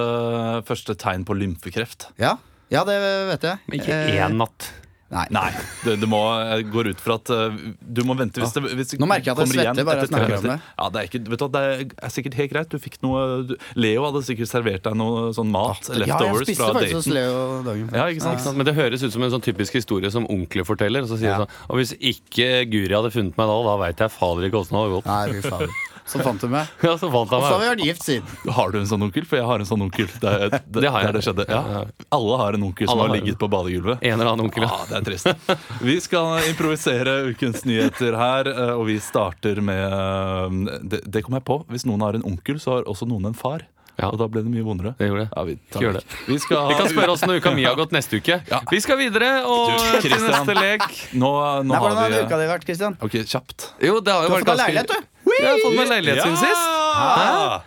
første 0.70 0.94
tegn 1.02 1.26
på 1.26 1.34
lymfekreft. 1.40 2.06
Ja, 2.22 2.36
ja, 2.70 2.84
det 2.86 2.94
vet 3.32 3.42
jeg. 3.50 3.58
Men 3.66 3.80
ikke 3.82 3.98
Eh, 4.06 4.22
én 4.22 4.38
natt. 4.38 4.70
Nei. 5.14 5.24
Nei, 5.30 5.50
det, 5.84 5.94
det 6.02 6.08
må, 6.10 6.18
jeg 6.50 6.66
går 6.74 6.88
ut 6.90 7.02
fra 7.04 7.16
at 7.20 7.30
uh, 7.30 7.54
du 7.80 8.00
må 8.08 8.16
vente 8.18 8.42
hvis 8.42 8.54
det, 8.56 8.62
hvis 8.74 8.92
det 8.94 8.98
Nå 8.98 9.06
merker 9.10 9.30
jeg 9.30 9.36
at 9.36 9.42
jeg 9.44 9.52
svetter 9.54 9.86
bare 9.86 10.02
jeg 10.02 10.10
snakker 10.10 10.36
om 10.40 10.48
det. 10.48 10.56
Ja, 10.64 10.88
det, 10.90 11.00
er 11.02 11.08
ikke, 11.10 11.20
vet 11.30 11.44
du, 11.44 11.46
det 11.54 11.62
er 12.08 12.14
sikkert 12.14 12.38
helt 12.40 12.52
greit. 12.54 12.72
Du 12.74 12.82
fikk 12.82 12.98
noe 13.06 13.22
du- 13.46 13.56
Leo 13.78 14.04
hadde 14.08 14.24
sikkert 14.26 14.50
servert 14.50 14.84
deg 14.88 14.98
noe 14.98 15.30
sånn 15.36 15.52
mat. 15.54 15.86
Ja, 15.94 16.18
jeg 16.18 16.42
spiste 16.42 16.58
fra 16.64 16.72
faktisk 16.74 16.98
hos. 17.00 17.10
Leo 17.14 17.62
dagen 17.66 17.88
før. 17.88 18.00
Ja, 18.00 18.08
ikke 18.10 18.26
sant? 18.26 18.38
Ikke 18.40 18.46
sant? 18.48 18.58
Men 18.58 18.68
det 18.68 18.76
høres 18.80 19.06
ut 19.06 19.14
som 19.14 19.22
en 19.26 19.34
sånn 19.36 19.46
typisk 19.46 19.78
historie 19.78 20.10
som 20.14 20.26
onkler 20.34 20.66
forteller. 20.66 21.06
Og 21.06 21.12
så 21.14 21.20
sier 21.22 21.34
Ja. 21.34 21.40
sånn 21.44 21.54
Og 21.70 21.78
hvis 21.80 21.94
ikke 21.98 22.50
Guri 22.70 22.94
hadde 22.94 23.14
funnet 23.14 23.38
meg 23.38 23.50
da, 23.50 23.58
da 23.70 23.76
veit 23.86 24.02
jeg 24.02 24.10
fader 24.18 24.48
ikke 24.50 24.60
åssen 24.64 24.74
det 24.76 24.82
hadde 24.82 24.96
gått. 24.98 25.10
Nei, 25.10 25.26
fy 25.38 25.50
faen. 25.50 25.76
Så 26.06 26.20
fant 26.20 26.40
du 26.40 26.48
meg. 26.52 26.68
Ja, 26.84 26.92
så 27.00 27.08
fant 27.08 27.32
Og 27.32 27.42
så 27.42 27.48
har 27.48 27.58
vi 27.60 27.64
meg. 27.64 27.70
vært 27.78 27.84
gift 27.88 28.02
siden. 28.04 28.52
Har 28.52 28.70
du 28.74 28.78
en 28.78 28.86
sånn 28.90 29.02
onkel? 29.06 29.24
For 29.24 29.38
jeg 29.40 29.46
har 29.48 29.62
en 29.64 29.68
sånn 29.70 29.84
onkel. 29.86 30.08
Det, 30.20 30.32
er- 30.36 30.50
det, 30.52 30.80
Det 30.84 30.90
har 30.92 31.06
jeg. 31.06 31.14
det 31.16 31.22
skjedde. 31.24 31.46
Ja. 31.48 31.84
Alle 32.12 32.36
har 32.42 32.58
en 32.58 32.66
onkel 32.68 32.86
som 32.88 32.92
Alle 32.98 33.06
har 33.08 33.14
har 33.14 33.22
ligget 33.22 33.38
på 33.40 33.48
badegulvet. 33.54 34.02
En 34.04 34.18
eller 34.20 34.32
annen 34.34 34.44
onkel. 34.50 34.66
ja. 34.66 34.72
Ah, 34.74 34.84
det 34.90 35.00
er 35.00 35.06
trist. 35.08 35.54
Vi 35.80 35.96
skal 36.04 36.44
improvisere 36.50 37.16
ukens 37.32 37.64
nyheter 37.64 38.16
her, 38.20 38.50
eh, 38.52 38.72
og 38.76 38.84
vi 38.90 38.98
starter 39.00 39.60
med 39.64 39.84
eh, 39.84 40.80
Det, 40.92 41.00
det 41.08 41.24
kom 41.24 41.38
jeg 41.40 41.44
på. 41.48 41.62
Hvis 41.72 41.86
noen 41.88 42.04
har 42.04 42.18
en 42.20 42.26
onkel, 42.34 42.60
så 42.60 42.76
har 42.78 42.90
også 42.90 43.08
noen 43.08 43.30
en 43.32 43.34
far. 43.38 43.64
Ja. 43.94 44.08
Og 44.10 44.18
da 44.18 44.26
ble 44.26 44.40
det 44.42 44.50
mye 44.50 44.64
vondere. 44.66 44.90
Det 44.98 45.06
gjorde 45.06 45.22
det. 45.22 45.28
Ja, 45.36 45.42
vi, 45.46 45.52
tar 45.70 45.82
Gjør 45.84 45.92
det. 46.00 46.00
Vi, 46.26 46.36
skal 46.42 46.64
Vi 46.72 46.74
kan 46.74 46.88
ha- 46.88 46.92
spørre 46.96 47.12
åssen 47.14 47.30
uka 47.30 47.52
mi 47.54 47.62
har 47.64 47.76
gått 47.78 47.92
neste 47.94 48.18
uke. 48.18 48.40
Ja. 48.50 48.58
Vi 48.72 48.80
skal 48.82 48.98
videre 48.98 49.28
og 49.46 49.70
Du, 49.70 49.84
til 50.02 50.10
Christian. 50.10 50.32
neste 50.34 50.56
lek. 50.58 50.86
Nå, 51.14 51.30
nå 51.62 51.70
Nei, 51.70 51.78
hvordan 51.78 51.96
har 52.00 52.02
har 52.02 52.10
vi 52.10 52.22
uka 52.26 52.40
di 52.42 52.48
vært, 52.50 52.66
Christian? 52.66 52.96
Ok, 53.06 53.14
kjapt. 53.22 53.68
Jo, 53.86 54.00
det 54.02 54.12
har 54.16 54.26
jo 54.26 54.32
Du 54.32 54.34
har 54.34 54.42
vært 54.42 54.50
fått 54.50 54.50
deg 54.50 54.50
ganske 54.50 54.66
leilighet, 54.66 54.90
du. 54.90 55.10
Jeg 55.24 55.46
har 55.48 55.62
fått 55.64 55.78
meg 55.78 55.88
leilighet 55.92 56.24
siden 56.24 56.36
sist. 56.42 56.66
Hæ? 56.94 57.62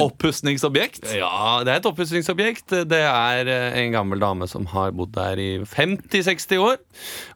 Oppussingsobjekt. 0.00 1.04
Ja, 1.18 1.60
det 1.66 1.72
er 1.74 1.80
et 1.82 1.86
oppussingsobjekt. 1.88 2.72
Det 2.88 3.00
er 3.04 3.48
eh, 3.52 3.76
en 3.82 3.92
gammel 3.92 4.22
dame 4.22 4.46
som 4.48 4.64
har 4.72 4.94
bodd 4.96 5.12
der 5.16 5.40
i 5.42 5.48
50-60 5.68 6.62
år, 6.64 6.78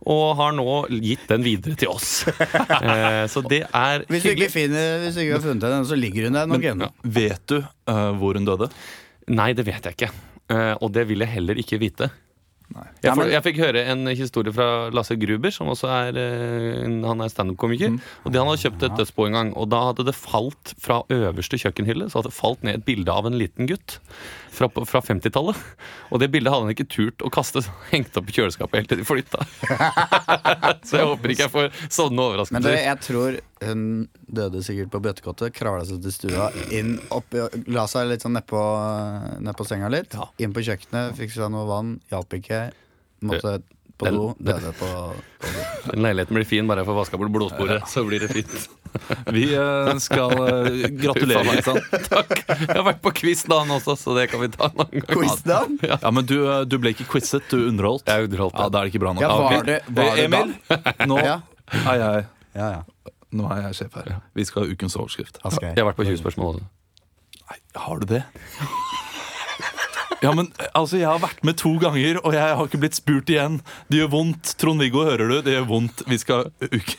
og 0.08 0.25
har 0.40 0.55
nå 0.56 0.67
gitt 1.05 1.26
den 1.28 1.44
videre 1.44 1.76
til 1.76 1.93
oss. 1.93 2.23
Eh, 2.76 3.25
Så 3.31 3.40
det 3.49 3.62
er 3.75 4.05
Hvis 4.11 4.23
du 4.25 4.28
ikke 4.31 4.49
finner 4.52 5.00
Hvis 5.02 5.17
du 5.17 5.20
ikke 5.23 5.37
har 5.37 5.43
funnet 5.44 5.64
den, 5.64 5.84
så 5.88 5.96
ligger 5.99 6.26
hun 6.29 6.37
der 6.37 6.49
nok 6.50 6.64
ennå. 6.70 6.88
Vet 7.02 7.43
du 7.50 7.56
uh, 7.61 8.12
hvor 8.19 8.37
hun 8.38 8.46
døde? 8.46 8.69
Nei, 9.32 9.50
det 9.56 9.64
vet 9.67 9.87
jeg 9.88 9.96
ikke. 9.96 10.11
Uh, 10.52 10.75
Og 10.84 10.93
det 10.94 11.06
vil 11.08 11.25
jeg 11.25 11.32
heller 11.37 11.58
ikke 11.61 11.79
vite. 11.82 12.08
Jeg, 12.75 13.13
for, 13.15 13.29
jeg 13.31 13.43
fikk 13.45 13.61
høre 13.63 13.83
en 13.93 14.09
historie 14.11 14.53
fra 14.53 14.89
Lasse 14.95 15.15
Gruber, 15.21 15.53
som 15.55 15.71
også 15.71 15.91
er, 15.93 16.19
eh, 16.19 16.81
han 16.83 17.23
er 17.23 17.31
standup-komiker. 17.31 17.95
Mm. 17.95 18.01
Og 18.25 18.35
Han 18.35 18.51
hadde 18.51 18.63
kjøpt 18.65 18.87
et 18.89 18.97
dødsbo 18.99 19.29
en 19.29 19.39
gang, 19.39 19.53
og 19.55 19.71
da 19.73 19.85
hadde 19.91 20.07
det 20.09 20.17
falt 20.19 20.75
fra 20.83 21.03
øverste 21.13 21.61
kjøkkenhylle 21.63 22.11
Så 22.11 22.19
hadde 22.19 22.33
det 22.33 22.37
falt 22.37 22.67
ned 22.67 22.81
et 22.81 22.87
bilde 22.89 23.13
av 23.13 23.29
en 23.29 23.39
liten 23.39 23.71
gutt 23.71 24.01
fra, 24.57 24.69
fra 24.89 25.03
50-tallet. 25.05 25.59
Og 26.13 26.23
det 26.23 26.31
bildet 26.33 26.53
hadde 26.53 26.69
han 26.69 26.75
ikke 26.75 26.89
turt 26.91 27.25
å 27.25 27.33
kaste, 27.33 27.63
så 27.65 27.75
hengte 27.93 28.21
opp 28.21 28.31
i 28.31 28.37
kjøleskapet 28.37 28.81
helt 28.81 28.93
til 28.93 29.03
de 29.03 29.07
flytta. 29.07 29.47
så 30.89 31.01
jeg 31.01 31.11
håper 31.11 31.35
ikke 31.35 31.47
jeg 31.47 31.55
får 31.55 31.71
sånne 31.93 32.47
Men 32.51 32.67
det, 32.67 32.79
jeg 32.87 33.03
tror 33.05 33.39
hun 33.69 34.09
døde 34.27 34.63
sikkert 34.67 34.91
på 34.95 35.01
bøttekottet. 35.05 35.55
Kravla 35.57 35.85
seg 35.89 36.03
til 36.05 36.13
stua, 36.15 36.51
inn 36.75 36.97
oppi, 37.15 37.45
la 37.73 37.87
seg 37.91 38.09
litt 38.11 38.25
sånn 38.27 38.37
nedpå 38.39 38.65
ned 39.45 39.57
på 39.59 39.67
senga 39.69 39.89
litt. 39.93 40.15
Ja. 40.17 40.29
Inn 40.43 40.53
på 40.57 40.65
kjøkkenet, 40.67 41.17
fikk 41.19 41.35
seg 41.37 41.51
noe 41.55 41.67
vann, 41.69 41.97
hjalp 42.13 42.37
ikke. 42.41 42.69
Måtte 43.27 43.59
på 43.97 44.05
Den- 44.05 44.17
do, 44.19 44.25
døde 44.45 44.73
på, 44.77 44.89
på 45.41 45.53
do. 45.55 45.61
Den 45.95 46.03
leiligheten 46.05 46.37
blir 46.37 46.45
fin 46.45 46.67
bare 46.69 46.83
jeg 46.83 46.89
får 46.91 46.97
vaska 46.99 47.17
bort 47.21 47.31
blodsporet. 47.33 47.87
Så 47.89 48.03
blir 48.05 48.21
det 48.21 48.29
fint. 48.29 48.57
Vi 49.33 49.47
eh, 49.57 49.89
skal 50.05 50.33
eh, 50.37 50.85
gratulere. 51.03 51.45
Meg. 51.49 51.63
Kristian. 51.65 52.05
Takk. 52.11 52.35
Jeg 52.49 52.75
har 52.77 52.85
vært 52.91 53.01
på 53.05 53.13
quiz-dagen 53.23 53.73
også, 53.73 53.97
så 54.01 54.13
det 54.19 54.27
kan 54.33 54.41
vi 54.45 54.51
ta 54.53 54.69
en 54.69 54.83
annen 54.85 55.01
gang. 55.01 55.09
Quizdan? 55.17 55.79
Ja, 55.85 56.13
men 56.13 56.29
du, 56.29 56.37
eh, 56.45 56.63
du 56.69 56.77
ble 56.83 56.93
ikke 56.93 57.09
quizet, 57.15 57.49
du 57.53 57.67
underholdt. 57.71 58.05
Jeg 58.09 58.29
underholdt 58.29 58.57
Ja, 58.61 58.69
Da 58.69 58.83
er 58.83 58.89
det 58.89 58.93
ikke 58.95 59.03
bra 59.07 59.15
nok. 59.17 59.25
Ja, 59.25 59.33
var 59.41 59.65
det- 59.71 59.81
var 59.89 60.13
Eh, 60.13 60.17
det 60.17 60.25
Emil, 60.29 60.55
nå 61.09 61.19
Ja. 61.25 61.39
Ai, 61.89 61.97
ai. 61.97 62.23
Ja, 62.57 62.69
ja. 62.77 62.83
Nå 63.34 63.49
er 63.50 63.64
jeg 63.67 63.81
sjef 63.81 63.96
her. 63.99 64.20
Vi 64.37 64.44
skal 64.46 64.64
ha 64.64 64.73
ukens 64.73 64.96
overskrift. 64.96 65.40
Askøy. 65.44 65.73
Jeg 65.73 65.82
har 65.82 65.88
vært 65.90 65.99
på 65.99 66.06
20 66.06 66.20
spørsmål. 66.23 66.61
Nei, 67.46 67.58
har 67.87 68.02
du 68.02 68.06
det? 68.11 68.23
Ja, 70.23 70.32
men 70.32 70.49
altså, 70.75 70.96
Jeg 70.96 71.08
har 71.11 71.19
vært 71.20 71.43
med 71.44 71.58
to 71.60 71.74
ganger, 71.82 72.19
og 72.24 72.34
jeg 72.34 72.56
har 72.56 72.65
ikke 72.65 72.81
blitt 72.81 72.96
spurt 72.96 73.29
igjen. 73.31 73.60
Det 73.93 74.01
gjør 74.01 74.12
vondt. 74.15 74.55
Trond-Viggo, 74.58 75.05
hører 75.05 75.29
du? 75.29 75.36
Det 75.44 75.53
gjør 75.58 75.69
vondt. 75.69 76.03
Vi 76.08 76.19
skal 76.22 76.48
uke, 76.65 76.96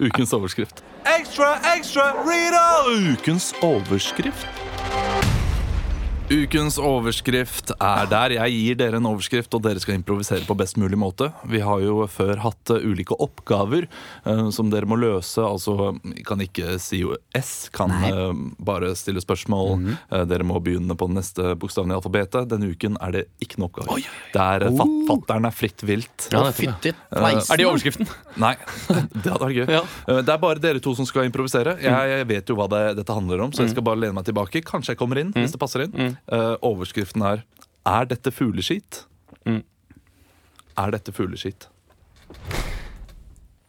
Ukens 0.00 0.32
overskrift. 0.32 0.84
Ekstra, 1.18 1.56
ekstra, 1.74 2.12
Rita! 2.22 2.64
Ukens 3.12 3.50
overskrift. 3.64 4.61
Ukens 6.32 6.78
overskrift 6.80 7.74
er 7.76 8.06
der. 8.08 8.32
Jeg 8.38 8.52
gir 8.54 8.76
dere 8.80 8.96
en 8.96 9.08
overskrift, 9.10 9.52
og 9.52 9.60
dere 9.66 9.80
skal 9.82 9.98
improvisere 9.98 10.46
på 10.48 10.54
best 10.56 10.78
mulig 10.80 10.96
måte. 10.96 11.26
Vi 11.50 11.60
har 11.60 11.82
jo 11.84 12.06
før 12.08 12.40
hatt 12.40 12.72
eh, 12.72 12.86
ulike 12.88 13.18
oppgaver 13.20 13.84
uh, 14.24 14.48
som 14.54 14.70
dere 14.72 14.88
må 14.88 14.96
løse. 14.96 15.42
Altså, 15.44 15.90
kan 16.24 16.40
ikke 16.40 16.78
si 16.80 17.02
S, 17.36 17.68
kan 17.74 17.92
uh, 18.06 18.30
bare 18.64 18.94
stille 18.96 19.20
spørsmål. 19.20 19.74
Eh, 19.92 20.24
dere 20.30 20.46
må 20.48 20.56
begynne 20.64 20.96
på 20.96 21.10
den 21.10 21.18
neste 21.20 21.52
bokstaven 21.60 21.92
i 21.92 21.98
alfabetet. 21.98 22.48
Denne 22.48 22.70
uken 22.72 22.96
er 23.04 23.18
det 23.18 23.24
ikke 23.44 23.60
noe 23.60 23.68
oppgave. 23.68 24.00
Der 24.32 24.66
uh, 24.70 24.72
fat 24.80 24.96
fatteren 25.10 25.50
er 25.50 25.56
fritt 25.58 25.84
vilt. 25.84 26.30
Ja, 26.32 26.46
det 26.48 26.94
er. 26.94 26.96
Er 27.12 27.60
det 27.60 27.68
overskriften? 27.68 28.08
Nei, 28.40 28.54
det 29.20 29.26
hadde 29.26 29.50
vært 29.50 29.58
gøy. 29.58 29.66
Ja. 29.68 29.84
Det 30.22 30.32
er 30.38 30.40
bare 30.46 30.64
dere 30.64 30.80
to 30.80 30.96
som 30.96 31.08
skal 31.08 31.28
improvisere. 31.28 31.76
Jeg, 31.82 32.16
jeg 32.16 32.30
vet 32.32 32.54
jo 32.54 32.56
hva 32.56 32.70
det, 32.72 32.82
dette 33.02 33.20
handler 33.20 33.44
om, 33.50 33.52
så 33.52 33.66
jeg 33.66 33.76
skal 33.76 33.84
bare 33.90 34.00
lene 34.06 34.16
meg 34.16 34.30
tilbake. 34.30 34.64
Kanskje 34.64 34.96
jeg 34.96 35.02
kommer 35.04 35.20
inn, 35.20 35.36
hvis 35.36 35.52
det 35.52 35.60
passer 35.60 35.84
inn. 35.84 36.16
Eh, 36.30 36.54
overskriften 36.62 37.22
er 37.26 37.42
Er 37.86 38.04
dette 38.06 38.30
fugleskit? 38.30 39.06
Mm. 39.44 39.62
Er 40.78 40.90
dette 40.94 41.12
fugleskit? 41.12 41.66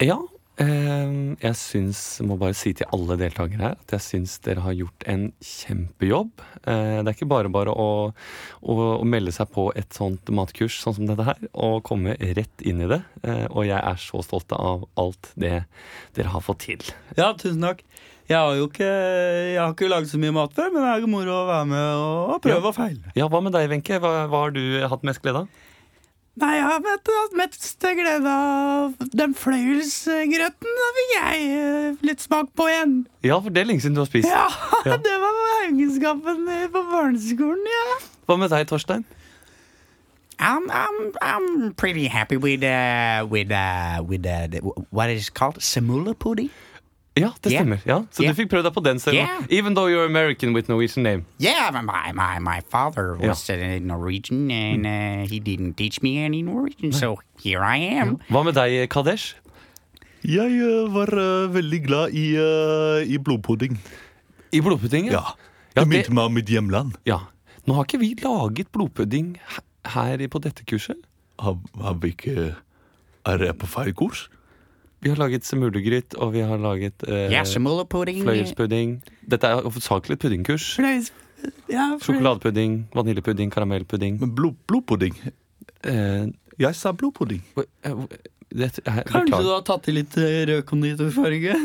Ja. 0.04 0.20
eh, 0.62 1.14
jeg 1.42 1.56
syns, 1.58 2.22
må 2.22 2.36
bare 2.38 2.54
si 2.54 2.76
til 2.78 2.86
alle 2.94 3.16
deltakere 3.18 3.58
her, 3.64 3.78
at 3.82 3.96
jeg 3.96 4.04
syns 4.06 4.36
dere 4.46 4.62
har 4.62 4.76
gjort 4.78 5.06
en 5.10 5.24
kjempejobb. 5.42 6.44
Eh, 6.70 7.00
det 7.02 7.08
er 7.10 7.16
ikke 7.16 7.30
bare 7.32 7.50
bare 7.50 7.74
å, 7.74 7.88
å, 8.62 8.76
å 9.00 9.04
melde 9.08 9.34
seg 9.34 9.50
på 9.56 9.72
et 9.80 9.98
sånt 9.98 10.30
matkurs 10.30 10.78
sånn 10.84 11.00
som 11.00 11.10
dette 11.10 11.26
her, 11.26 11.42
og 11.58 11.82
komme 11.90 12.14
rett 12.20 12.62
inn 12.62 12.84
i 12.86 12.92
det. 12.92 13.02
Eh, 13.26 13.48
og 13.50 13.66
jeg 13.66 13.82
er 13.82 13.98
så 13.98 14.22
stolt 14.22 14.54
av 14.54 14.86
alt 15.02 15.34
det 15.34 15.64
dere 16.14 16.36
har 16.36 16.46
fått 16.46 16.68
til. 16.68 16.86
Ja, 17.18 17.34
tusen 17.34 17.66
takk. 17.66 17.82
Jeg 18.34 18.40
har 18.42 18.56
jo 18.58 18.66
ikke, 18.66 18.88
jeg 19.54 19.60
har 19.62 19.74
ikke 19.76 19.90
laget 19.92 20.10
så 20.10 20.18
mye 20.18 20.34
mat 20.34 20.56
før, 20.58 20.72
men 20.74 20.82
det 20.82 20.94
er 20.96 21.12
moro 21.12 21.36
å 21.38 21.44
være 21.52 21.66
med 21.70 22.00
og 22.02 22.40
prøve 22.42 22.72
og 22.72 22.74
feile. 22.78 23.12
Ja, 23.20 23.28
hva 23.30 23.44
med 23.46 23.54
deg, 23.54 23.68
Wenche? 23.70 24.00
Hva, 24.02 24.14
hva 24.32 24.40
har 24.48 24.56
du 24.56 24.64
hatt 24.90 25.06
mest 25.06 25.22
glede 25.22 25.44
av? 25.44 25.60
Nei, 26.42 26.56
jeg 26.58 26.64
har 26.66 26.80
hatt 26.82 27.36
mest 27.38 27.84
glede 27.86 28.32
av 28.34 28.96
den 29.14 29.36
fløyelsgrøten. 29.38 30.72
Da 30.80 30.88
fikk 30.98 31.12
jeg 31.14 31.44
eh, 31.60 32.00
litt 32.10 32.24
smak 32.26 32.50
på 32.58 32.66
igjen. 32.72 32.96
Ja, 33.22 33.38
for 33.38 33.54
det 33.54 33.62
er 33.62 33.70
lenge 33.70 33.84
siden 33.86 34.00
du 34.00 34.02
har 34.02 34.10
spist. 34.10 34.32
Ja, 34.32 34.48
Ja. 34.90 34.98
det 34.98 35.14
var 35.22 35.38
haugenskapen 35.44 36.48
eh, 36.56 36.66
på 36.74 36.82
barneskolen, 36.90 37.70
ja. 37.70 37.84
Hva 38.26 38.40
med 38.42 38.50
deg, 38.56 38.66
Torstein? 38.72 39.06
I'm 40.42 40.66
I'm 40.74 41.12
I'm 41.22 41.74
pretty 41.78 42.08
happy 42.10 42.38
with 42.42 42.64
uh 42.66 43.24
with 43.30 43.52
uh 43.54 44.02
with 44.02 44.26
uh 44.26 44.48
the, 44.50 44.60
what 44.90 45.12
is 45.14 45.30
called 45.30 45.62
semula 45.62 46.16
pudding. 46.18 46.50
Ja, 47.16 47.30
det 47.44 47.52
Yeah. 47.52 47.62
stemmer. 47.62 47.78
Ja, 47.86 48.00
Så 48.12 48.24
Yeah. 48.24 48.36
du 48.36 48.42
fikk 48.42 48.50
prøvd 48.50 48.64
deg 48.64 48.74
på 48.74 48.84
den 48.84 49.00
selv? 49.00 49.16
Yeah. 49.16 49.44
Even 49.50 49.76
though 49.76 49.88
you're 49.88 50.06
American 50.06 50.54
with 50.54 50.68
Norwegian 50.70 51.04
name. 51.04 51.26
Yeah, 51.40 51.70
my 51.72 51.82
my 52.14 52.40
my 52.40 52.60
father 52.72 53.16
was 53.20 53.48
ja. 53.50 53.80
Norwegian 53.80 54.50
and 54.52 54.86
uh, 54.86 55.30
he 55.30 55.40
didn't 55.40 55.76
teach 55.78 56.02
me 56.02 56.18
any 56.26 56.42
Norwegian, 56.42 56.92
so 56.92 57.18
here 57.44 57.62
I 57.64 57.78
am. 57.78 58.18
Hva 58.30 58.44
med 58.44 58.56
deg, 58.56 58.90
Kadesh? 58.90 59.36
Jeg 60.24 60.58
uh, 60.64 60.88
var 60.94 61.12
uh, 61.14 61.54
veldig 61.54 61.82
glad 61.86 62.14
i, 62.16 62.36
eh, 62.40 63.14
i 63.14 63.18
blodpudding. 63.20 63.78
I 64.54 64.62
blodpudding? 64.62 65.06
Ja. 65.12 65.36
Ja, 65.76 65.84
Det 65.84 65.84
det- 65.84 65.88
minte 65.90 66.14
meg 66.14 66.24
om 66.26 66.34
mitt 66.34 66.48
hjemland. 66.50 66.96
Ja. 67.06 67.20
Nå 67.68 67.74
har 67.76 67.84
ikke 67.86 68.00
vi 68.00 68.16
laget 68.24 68.72
blodpudding 68.72 69.38
her 69.86 70.18
på 70.28 70.40
dette 70.42 70.64
kurset. 70.66 70.96
Har, 71.40 71.58
har 71.82 71.94
vi 71.94 72.12
ikke 72.12 72.56
Er 73.26 73.38
jeg 73.38 73.58
på 73.58 73.68
feil 73.68 73.94
kurs? 73.94 74.30
Vi 75.04 75.12
har 75.12 75.20
laget 75.20 75.44
semulegryt, 75.48 76.16
og 76.24 76.32
vi 76.34 76.44
har 76.48 76.58
laget 76.64 77.04
eh, 77.08 77.34
pudding. 77.92 78.22
fløyelspudding. 78.24 78.94
Dette 79.30 79.50
er 79.50 79.62
hovedsakelig 79.66 80.18
et 80.18 80.24
puddingkurs. 80.24 80.68
Fløyels... 80.80 81.12
Ja, 81.68 81.90
fløy- 82.00 82.06
Sjokoladepudding, 82.06 82.78
vaniljepudding, 82.96 83.50
karamellpudding. 83.52 84.20
Men 84.22 84.32
blod, 84.36 84.56
blodpudding? 84.68 85.18
Eh, 85.84 86.28
Jeg 86.64 86.76
sa 86.80 86.94
blodpudding. 86.96 87.42
eh, 87.60 87.92
eh, 87.92 89.02
Kanskje 89.10 89.42
du 89.44 89.50
har 89.52 89.64
tatt 89.68 89.90
i 89.92 89.96
litt 89.98 90.16
eh, 90.22 90.46
rød 90.48 90.64
konditorfarge? 90.70 91.58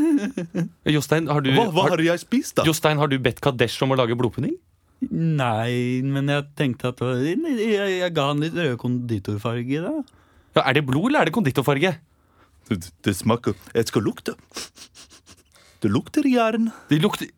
Jostein, 0.97 1.29
har 1.31 1.45
du, 1.45 1.53
Hva, 1.55 1.69
hva 1.71 1.85
har, 1.87 1.95
har 1.95 2.03
jeg 2.09 2.25
spist, 2.25 2.57
da? 2.59 2.67
Jostein, 2.67 2.99
har 2.99 3.07
du 3.13 3.19
bedt 3.23 3.39
Kadesh 3.45 3.79
om 3.87 3.95
å 3.95 3.99
lage 4.01 4.17
blodpudding? 4.19 4.57
Nei, 5.15 6.03
men 6.03 6.27
jeg 6.33 6.49
tenkte 6.59 6.91
at 6.91 6.99
jeg, 7.23 7.39
jeg 8.03 8.11
ga 8.17 8.25
han 8.33 8.43
litt 8.43 8.57
rød 8.59 8.75
konditorfarge, 8.83 9.85
da. 9.85 9.93
Ja, 10.59 10.65
Er 10.65 10.75
det 10.81 10.87
blod, 10.89 11.07
eller 11.13 11.21
er 11.23 11.31
det 11.31 11.37
konditorfarge? 11.39 11.95
Det, 12.69 12.91
det 13.05 13.17
smaker 13.17 13.55
Jeg 13.75 13.89
skal 13.89 14.03
lukte. 14.05 14.35
Det 15.83 15.91
lukter 15.95 16.27
jern. 16.29 16.71
Det 16.91 17.01
lukter 17.03 17.31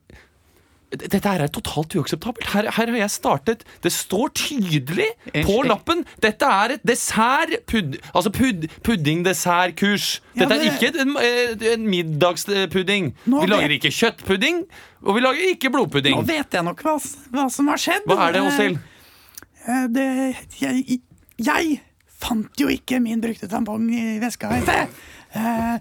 Dette 0.90 1.20
her 1.22 1.44
er 1.44 1.50
totalt 1.54 1.92
uakseptabelt. 1.94 2.48
Her, 2.50 2.66
her 2.74 2.90
har 2.90 2.96
jeg 2.98 3.12
startet 3.14 3.60
Det 3.84 3.92
står 3.94 4.32
tydelig 4.34 5.06
på 5.46 5.60
lappen! 5.62 6.00
Dette 6.18 6.48
er 6.50 6.74
et 6.74 6.82
dessert... 6.88 7.52
Pud, 7.70 7.94
altså 8.10 8.32
pud, 8.34 8.66
pudding-dessert-kurs. 8.82 10.08
Dette 10.34 10.56
er 10.56 10.64
ikke 10.66 10.90
en, 11.04 11.12
en, 11.14 11.62
en 11.74 11.84
middagspudding. 11.92 13.12
Vi 13.22 13.50
lager 13.52 13.76
ikke 13.76 13.92
kjøttpudding, 13.94 14.64
og 15.06 15.14
vi 15.14 15.22
lager 15.22 15.52
ikke 15.52 15.70
blodpudding. 15.76 16.18
Nå 16.18 16.26
vet 16.26 16.58
jeg 16.58 16.66
nok 16.66 16.82
hva, 16.82 16.96
hva 17.36 17.46
som 17.54 17.70
har 17.70 17.84
skjedd. 17.84 18.10
Hva 18.10 18.18
er 18.26 18.34
det, 18.34 18.42
Åshild? 18.48 18.82
Eh, 19.68 19.86
Det 19.94 20.08
jeg, 20.64 21.00
jeg 21.38 21.78
fant 22.20 22.60
jo 22.60 22.66
ikke 22.72 22.98
min 23.00 23.22
brukte 23.22 23.46
tampong 23.48 23.86
i 23.94 24.18
veska 24.26 24.50
i 24.58 24.62
sted. 24.66 24.98
Eh, 25.30 25.76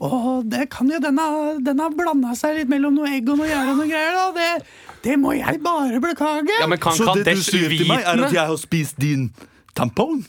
og 0.00 0.46
det 0.48 0.70
kan 0.72 0.88
jo 0.88 0.96
Den 1.02 1.18
har, 1.20 1.58
den 1.60 1.82
blanda 1.96 2.32
seg 2.38 2.56
litt 2.56 2.70
mellom 2.72 2.94
noe 2.96 3.10
egg 3.12 3.28
og 3.28 3.36
noe 3.42 3.48
gjær 3.50 3.72
og 3.74 3.82
noe 3.82 3.88
greier. 3.90 4.16
Da. 4.16 4.30
Det, 4.36 5.00
det 5.04 5.18
må 5.20 5.34
jeg 5.36 5.60
bare 5.64 6.00
beklage. 6.02 6.54
Ja, 6.60 6.68
men 6.70 6.80
kan 6.80 6.96
Så 6.96 7.12
det 7.20 7.36
du 7.36 7.44
sier 7.44 7.68
til 7.68 7.88
meg, 7.90 8.02
er 8.02 8.24
at 8.24 8.34
jeg 8.34 8.48
har 8.52 8.60
spist 8.60 9.00
din 9.00 9.28
tampong? 9.76 10.24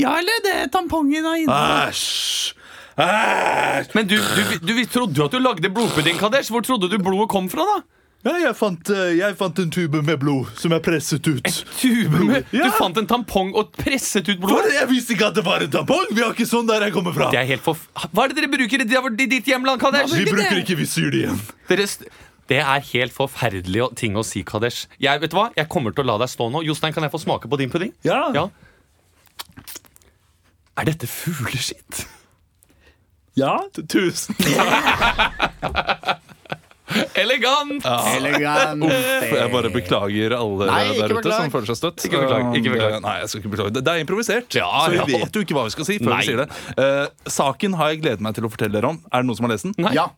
Ja, 0.00 0.16
eller 0.18 0.40
det 0.42 0.72
tampongen 0.74 1.26
har 1.28 1.38
inne. 1.38 1.58
Æsj! 1.88 2.54
Æsj! 2.98 3.92
Men 3.94 4.08
du, 4.10 4.16
du, 4.18 4.42
du, 4.66 4.72
vi 4.74 4.86
trodde 4.90 5.14
jo 5.18 5.28
at 5.28 5.34
du 5.34 5.38
lagde 5.38 5.70
blodpudding, 5.70 6.18
Kadesh. 6.18 6.50
Hvor 6.50 6.64
trodde 6.66 6.90
du 6.90 6.98
blodet 6.98 7.28
kom 7.30 7.46
fra, 7.52 7.66
da? 7.68 7.82
Ja, 8.24 8.32
jeg 8.40 8.54
fant, 8.56 8.88
eh, 8.88 9.10
jeg 9.18 9.36
fant 9.36 9.58
en 9.60 9.70
tube 9.72 10.00
med 10.00 10.16
blod 10.22 10.48
som 10.56 10.72
jeg 10.72 10.80
presset 10.86 11.26
ut. 11.28 11.44
Tube 11.76 12.22
med, 12.24 12.46
Ja. 12.56 12.70
Du 12.70 12.76
fant 12.78 12.96
en 12.96 13.06
tampong 13.06 13.52
og 13.52 13.74
presset 13.76 14.30
ut 14.30 14.40
blod? 14.40 14.70
jeg 14.72 14.88
visste 14.88 15.12
ikke 15.12 15.28
at 15.28 15.36
det 15.36 15.44
var 15.44 15.60
en 15.60 15.70
tampong! 15.70 16.06
Vi 16.10 16.22
har 16.24 16.32
ikke 16.32 16.48
sånn 16.48 16.64
der 16.70 16.86
jeg 16.86 16.94
kommer 16.96 17.12
fra. 17.12 17.28
Det 17.34 17.42
er 17.42 17.50
helt 17.52 17.64
for... 17.66 17.76
Hva 18.16 18.24
er 18.24 18.32
det 18.32 18.40
dere 18.40 18.48
bruker 18.54 18.80
i 18.80 19.26
ditt 19.28 19.44
hjemland, 19.52 19.82
Kadesh? 19.82 20.16
Vi 20.16 20.24
bruker 20.30 20.62
ikke 20.62 20.78
vi 20.80 20.88
syr 20.88 21.10
det 21.12 21.20
igjen. 21.26 21.42
Deres... 21.68 21.98
det 22.48 22.62
er 22.64 22.80
helt 22.94 23.12
forferdelig 23.12 23.90
ting 24.00 24.16
å 24.16 24.24
si, 24.24 24.40
Kadesh. 24.42 24.88
Jeg, 24.96 25.20
vet 25.20 25.30
du 25.34 25.36
hva? 25.36 25.50
jeg 25.56 25.68
kommer 25.68 25.92
til 25.92 26.08
å 26.08 26.14
la 26.14 26.18
deg 26.24 26.32
stå 26.32 26.48
nå. 26.48 26.64
Jostein, 26.64 26.96
kan 26.96 27.04
jeg 27.04 27.12
få 27.12 27.20
smake 27.26 27.52
på 27.52 27.60
din 27.60 27.68
pudding? 27.72 27.92
Ja. 28.08 28.32
Ja. 28.32 28.48
Er 30.80 30.88
dette 30.88 31.06
fugleskitt? 31.06 32.06
Ja. 33.36 33.58
Tusen 33.90 34.32
Elegant! 37.18 37.84
Elegant. 38.14 38.84
Jeg 38.84 39.50
bare 39.52 39.70
beklager 39.74 40.34
alle 40.36 40.68
Nei, 40.70 40.80
der 40.94 41.10
ute 41.10 41.18
beklag. 41.20 41.38
som 41.44 41.52
føler 41.54 41.70
seg 41.72 41.80
støtt. 41.80 42.04
Ikke 42.08 42.20
beklag, 42.24 42.46
ikke 42.58 42.70
Um, 42.70 42.76
beklag. 42.76 42.92
det- 42.96 43.02
Nei, 43.06 43.16
jeg 43.20 43.28
skal 43.32 43.40
ikke 43.42 43.52
beklage. 43.56 43.72
Det, 43.74 43.84
det 43.84 43.92
er 43.94 44.04
improvisert, 44.04 44.54
Ja, 44.54 44.68
så 44.84 44.90
vi 44.90 44.96
ja. 45.00 45.04
vet 45.24 45.32
jo 45.38 45.40
ikke 45.46 45.54
hva 45.58 45.64
vi 45.64 45.74
skal 45.74 45.84
si 45.88 45.98
før 45.98 46.12
Nei. 46.14 46.20
vi 46.20 46.26
sier 46.30 46.44
det. 46.44 46.48
Uh, 46.78 47.06
saken 47.26 47.74
har 47.80 47.88
jeg 47.94 48.02
gledet 48.04 48.20
meg 48.20 48.34
til 48.34 48.44
å 48.44 48.50
fortelle 48.52 48.72
dere 48.78 48.88
om. 48.94 49.00
Er 49.12 49.22
det 49.22 49.26
noen 49.30 49.36
som 49.40 49.46
har 49.48 49.54
lest 49.56 49.64
den? 49.68 49.74
Nei. 49.78 49.94
Ja. 49.96 50.08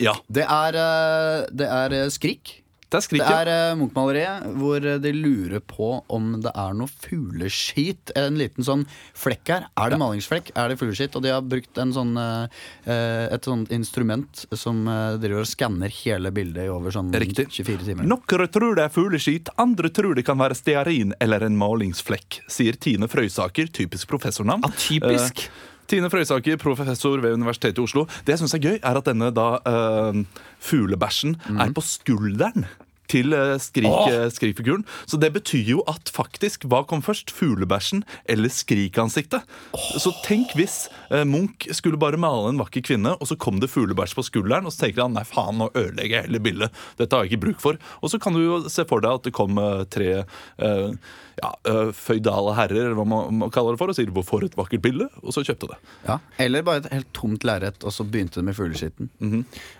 Ja. 0.00 0.14
Det 0.32 0.42
er, 0.48 0.74
eh, 0.74 1.46
det 1.54 1.68
er 1.70 1.92
eh, 1.92 2.08
Skrik. 2.10 2.63
Det 2.92 3.00
er 3.00 3.18
Det 3.18 3.34
er 3.34 3.50
uh, 3.72 3.78
Munch-maleriet 3.78 4.48
hvor 4.60 4.84
eh, 4.84 4.98
de 5.02 5.12
lurer 5.16 5.62
på 5.64 5.88
om 6.12 6.30
det 6.44 6.52
er 6.54 6.76
noe 6.76 6.90
fugleskit. 6.90 8.12
En 8.18 8.38
liten 8.38 8.66
sånn 8.66 8.84
flekk 9.16 9.52
her. 9.52 9.66
Er 9.80 9.94
det 9.94 10.00
malingsflekk? 10.02 10.52
Er 10.58 10.70
det 10.70 10.78
fugleskit? 10.80 11.16
Og 11.18 11.24
de 11.24 11.32
har 11.34 11.44
brukt 11.46 11.80
en 11.80 11.94
sånn, 11.94 12.14
eh, 12.20 12.62
eh, 12.86 13.26
et 13.34 13.48
sånt 13.48 13.72
instrument 13.74 14.44
som 14.52 14.84
uh, 14.88 15.16
driver 15.20 15.44
og 15.44 15.50
skanner 15.50 15.92
hele 16.02 16.32
bildet 16.34 16.68
i 16.68 16.72
over 16.72 16.94
sånn 16.94 17.12
Riktig. 17.14 17.48
24 17.50 17.88
timer. 17.88 18.08
Noen 18.08 18.48
tror 18.54 18.78
det 18.78 18.86
er 18.86 18.94
fugleskit, 18.94 19.50
andre 19.60 19.90
tror 19.94 20.16
det 20.18 20.26
kan 20.26 20.40
være 20.40 20.56
stearin 20.58 21.14
eller 21.22 21.44
en 21.46 21.58
malingsflekk, 21.58 22.42
sier 22.50 22.78
Tine 22.80 23.08
Frøysaker, 23.10 23.70
typisk 23.74 24.10
professornavn. 24.10 24.66
Ja, 24.66 24.74
typisk. 24.88 25.46
Eh, 25.46 25.73
Tine 25.90 26.08
Frøysaker, 26.12 26.56
professor 26.60 27.20
ved 27.20 27.36
Universitetet 27.36 27.78
i 27.78 27.84
Oslo. 27.84 28.06
Det 28.24 28.34
jeg 28.34 28.44
syns 28.44 28.56
er 28.56 28.64
gøy, 28.64 28.78
er 28.80 29.00
at 29.00 29.10
denne 29.10 29.28
da 29.34 29.50
uh, 29.60 30.24
fuglebæsjen 30.64 31.36
er 31.60 31.74
på 31.76 31.84
skulderen. 31.84 32.68
Til 33.10 33.34
eh, 33.36 33.58
skrik, 33.60 33.92
eh, 34.08 34.30
skrikfiguren. 34.32 34.84
Så 35.04 35.18
det 35.20 35.28
betyr 35.34 35.66
jo 35.74 35.82
at 35.90 36.08
faktisk, 36.08 36.64
hva 36.72 36.80
kom 36.88 37.02
først? 37.04 37.34
Fuglebæsjen 37.36 38.00
eller 38.32 38.48
skrikansiktet? 38.48 39.44
Så 40.00 40.14
tenk 40.24 40.54
hvis 40.56 40.86
eh, 41.10 41.26
Munch 41.28 41.68
skulle 41.76 42.00
bare 42.00 42.16
male 42.20 42.48
en 42.48 42.62
vakker 42.62 42.80
kvinne, 42.88 43.12
og 43.20 43.28
så 43.28 43.36
kom 43.36 43.60
det 43.60 43.68
fuglebæsj 43.70 44.16
på 44.16 44.24
skulderen, 44.24 44.64
og 44.64 44.72
så 44.72 44.86
tenker 44.86 45.04
han 45.04 45.18
nei 45.18 45.26
faen, 45.28 45.60
nå 45.60 45.68
ødelegger 45.74 46.16
jeg 46.16 46.30
hele 46.30 46.42
bildet. 46.48 46.80
Dette 46.96 47.12
har 47.12 47.28
jeg 47.28 47.34
ikke 47.34 47.44
bruk 47.44 47.60
for. 47.66 47.82
Og 48.00 48.14
så 48.14 48.22
kan 48.22 48.34
du 48.34 48.40
jo 48.40 48.62
se 48.72 48.86
for 48.88 49.04
deg 49.04 49.20
at 49.20 49.28
det 49.28 49.36
kom 49.36 49.60
eh, 49.60 49.84
tre 49.92 50.10
eh, 50.24 51.12
ja, 51.42 51.50
eh, 51.70 51.90
føydale 51.96 52.54
herrer, 52.56 52.84
eller 52.86 52.94
hva 52.98 53.06
man, 53.08 53.38
man 53.44 53.50
kaller 53.54 53.74
det 53.74 53.80
for, 53.82 53.90
og 53.92 53.96
sier 53.98 54.10
hvorfor 54.14 54.44
et 54.46 54.56
vakkert 54.58 54.82
bilde', 54.84 55.08
og 55.22 55.32
så 55.34 55.42
kjøpte 55.46 55.68
det. 55.72 55.78
Ja. 56.08 56.18
Eller 56.38 56.62
bare 56.62 56.82
et 56.84 56.90
helt 56.92 57.10
tomt 57.16 57.44
lerret, 57.44 57.82
og 57.84 57.92
så 57.92 58.04
begynte 58.06 58.40
det 58.40 58.44
med 58.44 58.54
fugleskitten. 58.58 59.10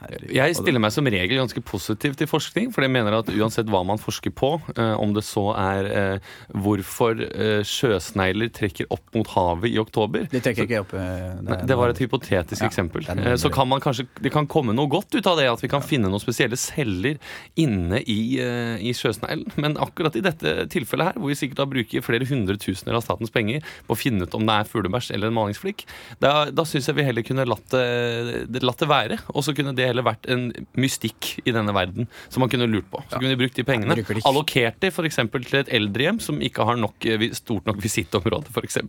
Herregud. 0.00 0.32
Jeg 0.34 0.56
stiller 0.58 0.80
meg 0.82 0.92
som 0.94 1.06
regel 1.06 1.38
ganske 1.38 1.62
positiv 1.64 2.16
til 2.18 2.26
forskning, 2.30 2.72
for 2.74 2.82
jeg 2.86 2.90
mener 2.94 3.18
at 3.20 3.30
uansett 3.34 3.66
hva 3.70 3.84
man 3.86 3.98
forsker 4.02 4.32
på, 4.34 4.54
eh, 4.76 4.94
om 5.00 5.14
det 5.14 5.24
så 5.24 5.46
er 5.56 5.90
eh, 5.90 6.18
hvorfor 6.54 7.20
eh, 7.24 7.62
sjøsnegler 7.66 8.50
trekker 8.54 8.86
opp 8.94 9.14
mot 9.14 9.28
havet 9.34 9.70
i 9.74 9.78
oktober 9.80 10.26
De 10.32 10.40
trekker 10.42 10.66
ikke 10.66 10.80
opp 10.84 10.94
eh, 10.98 11.38
Nei, 11.44 11.58
Det 11.68 11.76
var 11.78 11.92
et 11.92 12.00
hypotetisk 12.02 12.62
Ja, 12.64 12.68
eksempel. 12.70 13.04
det 13.06 13.18
Eh, 13.24 13.36
Så 13.40 13.50
kan 13.52 13.68
man 13.68 13.80
kanskje, 13.80 14.06
det 14.20 14.32
kan 14.34 14.46
komme 14.50 14.74
noe 14.74 14.88
godt 14.90 15.14
ut 15.14 15.26
av 15.30 15.38
det, 15.38 15.46
at 15.50 15.62
vi 15.62 15.68
kan 15.70 15.82
finne 15.84 16.08
noen 16.10 16.20
spesielle 16.22 16.56
celler 16.60 17.18
inne 17.60 18.00
i, 18.02 18.38
eh, 18.42 18.76
i 18.82 18.92
sjøsneglen. 18.96 19.46
Men 19.60 19.76
akkurat 19.80 20.16
i 20.18 20.22
dette 20.24 20.66
tilfellet 20.72 21.12
her, 21.12 21.18
hvor 21.20 21.30
vi 21.32 21.38
sikkert 21.44 21.62
da 21.62 21.68
bruke 21.70 22.02
flere 22.04 22.28
hundre 22.28 22.58
tusener 22.60 22.98
av 22.98 23.04
statens 23.04 23.32
penger 23.34 23.64
på 23.86 23.94
å 23.94 23.98
finne 23.98 24.26
ut 24.26 24.36
om 24.36 24.44
det 24.48 24.58
er 24.58 24.70
fuglebæsj 24.70 25.12
eller 25.14 25.30
en 25.30 25.38
malingsflikk, 25.38 25.86
da, 26.22 26.50
da 26.50 26.66
syns 26.68 26.88
jeg 26.90 26.98
vi 26.98 27.06
heller 27.06 27.26
kunne 27.26 27.46
latt 27.48 27.66
det, 27.74 28.62
latt 28.64 28.82
det 28.82 28.90
være. 28.90 29.20
Og 29.34 29.44
så 29.46 29.54
kunne 29.56 29.74
det 29.76 29.88
heller 29.90 30.06
vært 30.06 30.28
en 30.32 30.48
mystikk 30.80 31.34
i 31.44 31.54
denne 31.54 31.74
verden 31.76 32.08
som 32.28 32.44
man 32.44 32.52
kunne 32.52 32.68
lurt 32.70 32.88
på. 32.92 33.02
Så 33.10 33.20
kunne 33.20 33.34
vi 33.34 33.40
brukt 33.44 33.58
de 33.58 33.66
pengene. 33.66 33.98
de. 34.00 34.24
Allokert 34.28 34.80
det 34.82 34.92
f.eks. 34.94 35.20
til 35.34 35.60
et 35.60 35.72
eldrehjem 35.78 36.20
som 36.22 36.42
ikke 36.44 36.66
har 36.66 36.80
nok, 36.80 37.06
eh, 37.08 37.30
stort 37.36 37.68
nok 37.70 37.80
visittområde, 37.84 38.52
f.eks. 38.54 38.82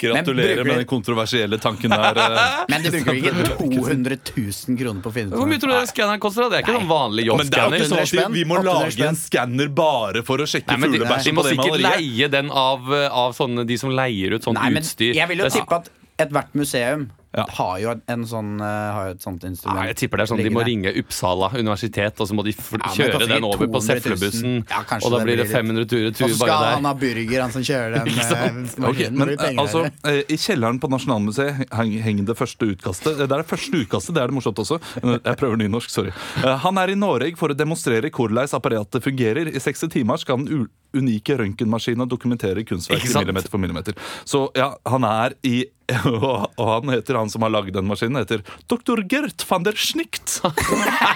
Gratulerer 0.00 0.64
med 0.64 0.80
den 0.82 0.88
kontroversielle 0.88 1.58
tanken 1.62 1.90
der. 1.94 2.20
eh. 2.22 2.64
Men 2.72 2.86
du 2.86 2.90
bruker 2.94 3.18
ikke 3.20 3.56
200 3.60 4.18
000 4.36 4.78
kroner 4.80 5.04
på 5.04 5.12
å 5.12 5.16
finne 5.16 5.32
ut 5.32 5.38
Hvor 5.40 5.50
mye 5.50 5.60
tror 5.62 5.74
du 5.74 5.76
den 5.78 5.90
skanneren 5.90 6.22
koster? 6.22 6.48
Det 6.52 6.60
er 6.60 6.66
ikke 6.66 6.76
noen 6.78 6.90
vanlig 6.90 7.26
er 7.26 7.30
jobbskanner. 7.32 7.86
sånn 7.90 8.32
vi, 8.36 8.44
må 8.48 8.62
lage 8.64 9.08
en 9.10 9.20
skanner 9.20 9.70
bare 9.82 10.24
for 10.26 10.42
å 10.42 10.48
sjekke 10.48 10.78
fuglebæsj 10.80 10.96
på 10.96 11.06
det 11.06 11.12
maleriet. 11.12 11.28
de 11.28 11.36
må 11.36 11.46
sikkert 11.50 11.84
leie 11.86 12.30
den 12.32 12.50
av, 12.50 12.90
av 13.10 13.36
sånne, 13.36 13.66
de 13.68 13.78
som 13.80 13.92
leier 13.94 14.36
ut 14.36 14.46
sånt 14.46 14.58
Nei, 14.60 14.72
men 14.78 14.84
utstyr. 14.86 15.14
jeg 15.16 15.30
vil 15.32 15.44
jo 15.44 15.52
tippe 15.52 15.80
at 15.82 15.92
ethvert 16.26 16.54
museum 16.56 17.08
Ja. 17.36 17.44
har 17.52 17.78
jo 17.82 17.90
en 18.08 18.22
sånn 18.24 18.52
eh, 18.60 18.92
Har 18.96 19.08
jo 19.10 19.14
et 19.16 19.20
sånt 19.22 19.42
instrument. 19.44 19.76
Nei, 19.78 19.86
jeg 19.90 19.96
tipper 20.00 20.16
det 20.16 20.24
er 20.24 20.30
sånn 20.32 20.38
De 20.42 20.50
må 20.50 20.62
liggende. 20.64 20.92
ringe 20.94 21.02
Uppsala 21.04 21.50
universitet, 21.54 22.20
og 22.20 22.28
så 22.30 22.34
må 22.38 22.44
de 22.46 22.54
Ja, 22.56 22.92
kjøre 22.96 23.28
den 23.28 23.44
over 23.44 23.66
på 23.66 23.80
200 23.80 23.82
000. 23.82 24.00
Seflebussen. 24.00 24.54
Ja, 24.70 24.80
og 25.02 25.10
da 25.12 25.18
blir 25.20 25.36
det 25.36 25.36
blir 25.36 25.42
litt- 25.44 25.52
500 25.52 25.84
der. 25.86 26.06
Og 26.24 26.30
så 26.30 26.36
skal 26.40 26.48
bare 26.48 26.74
han 26.74 26.84
ha 26.88 26.94
burger, 26.94 27.40
han 27.42 27.52
som 27.52 27.62
kjører 27.62 27.92
den. 27.98 28.12
Eh, 28.36 29.10
men 29.12 29.28
blir 29.28 29.36
penger 29.36 29.60
altså, 29.62 29.84
eh, 30.04 30.22
I 30.32 30.36
kjelleren 30.40 30.80
på 30.80 30.88
Nasjonalmuseet 30.90 31.68
henger 31.72 32.24
det 32.26 32.36
første 32.38 32.66
utkastet. 32.72 33.16
Det 33.18 33.26
er 33.30 33.42
det 33.42 33.46
første 33.46 33.72
utkastet, 33.84 34.14
det 34.16 34.22
er 34.22 34.26
det 34.32 34.34
morsomt 34.38 34.58
også. 34.64 34.80
Jeg 35.02 35.36
prøver 35.36 35.56
nynorsk, 35.60 35.90
sorry. 35.90 36.10
Han 36.42 36.78
er 36.78 36.90
i 36.90 36.94
Norge 36.98 37.36
for 37.36 37.52
å 37.52 37.56
demonstrere 37.56 38.10
hvordan 38.10 38.48
apparatet 38.56 39.02
fungerer. 39.04 39.48
I 39.54 39.60
60 39.62 39.88
timer 39.92 40.16
skal 40.18 40.38
u- 40.48 40.68
unike 40.96 41.36
røntgenmaskinen 41.38 42.08
dokumenterer 42.10 42.64
kunstverket 42.66 43.14
millimeter 43.14 43.52
for 43.52 43.62
millimeter. 43.62 43.96
Så 44.24 44.46
ja, 44.56 44.72
han 44.88 45.06
er 45.08 45.36
i 45.46 45.64
og 45.86 46.50
og 46.60 46.66
han 46.66 46.90
heter, 46.90 47.14
han 47.14 47.30
som 47.30 47.44
har 47.46 47.52
lagd 47.54 47.70
den 47.76 47.86
maskinen, 47.86 48.18
heter 48.18 48.42
dr. 48.66 49.04
Gert 49.06 49.44
van 49.46 49.62
der 49.66 49.76
Schnicht. 49.78 50.40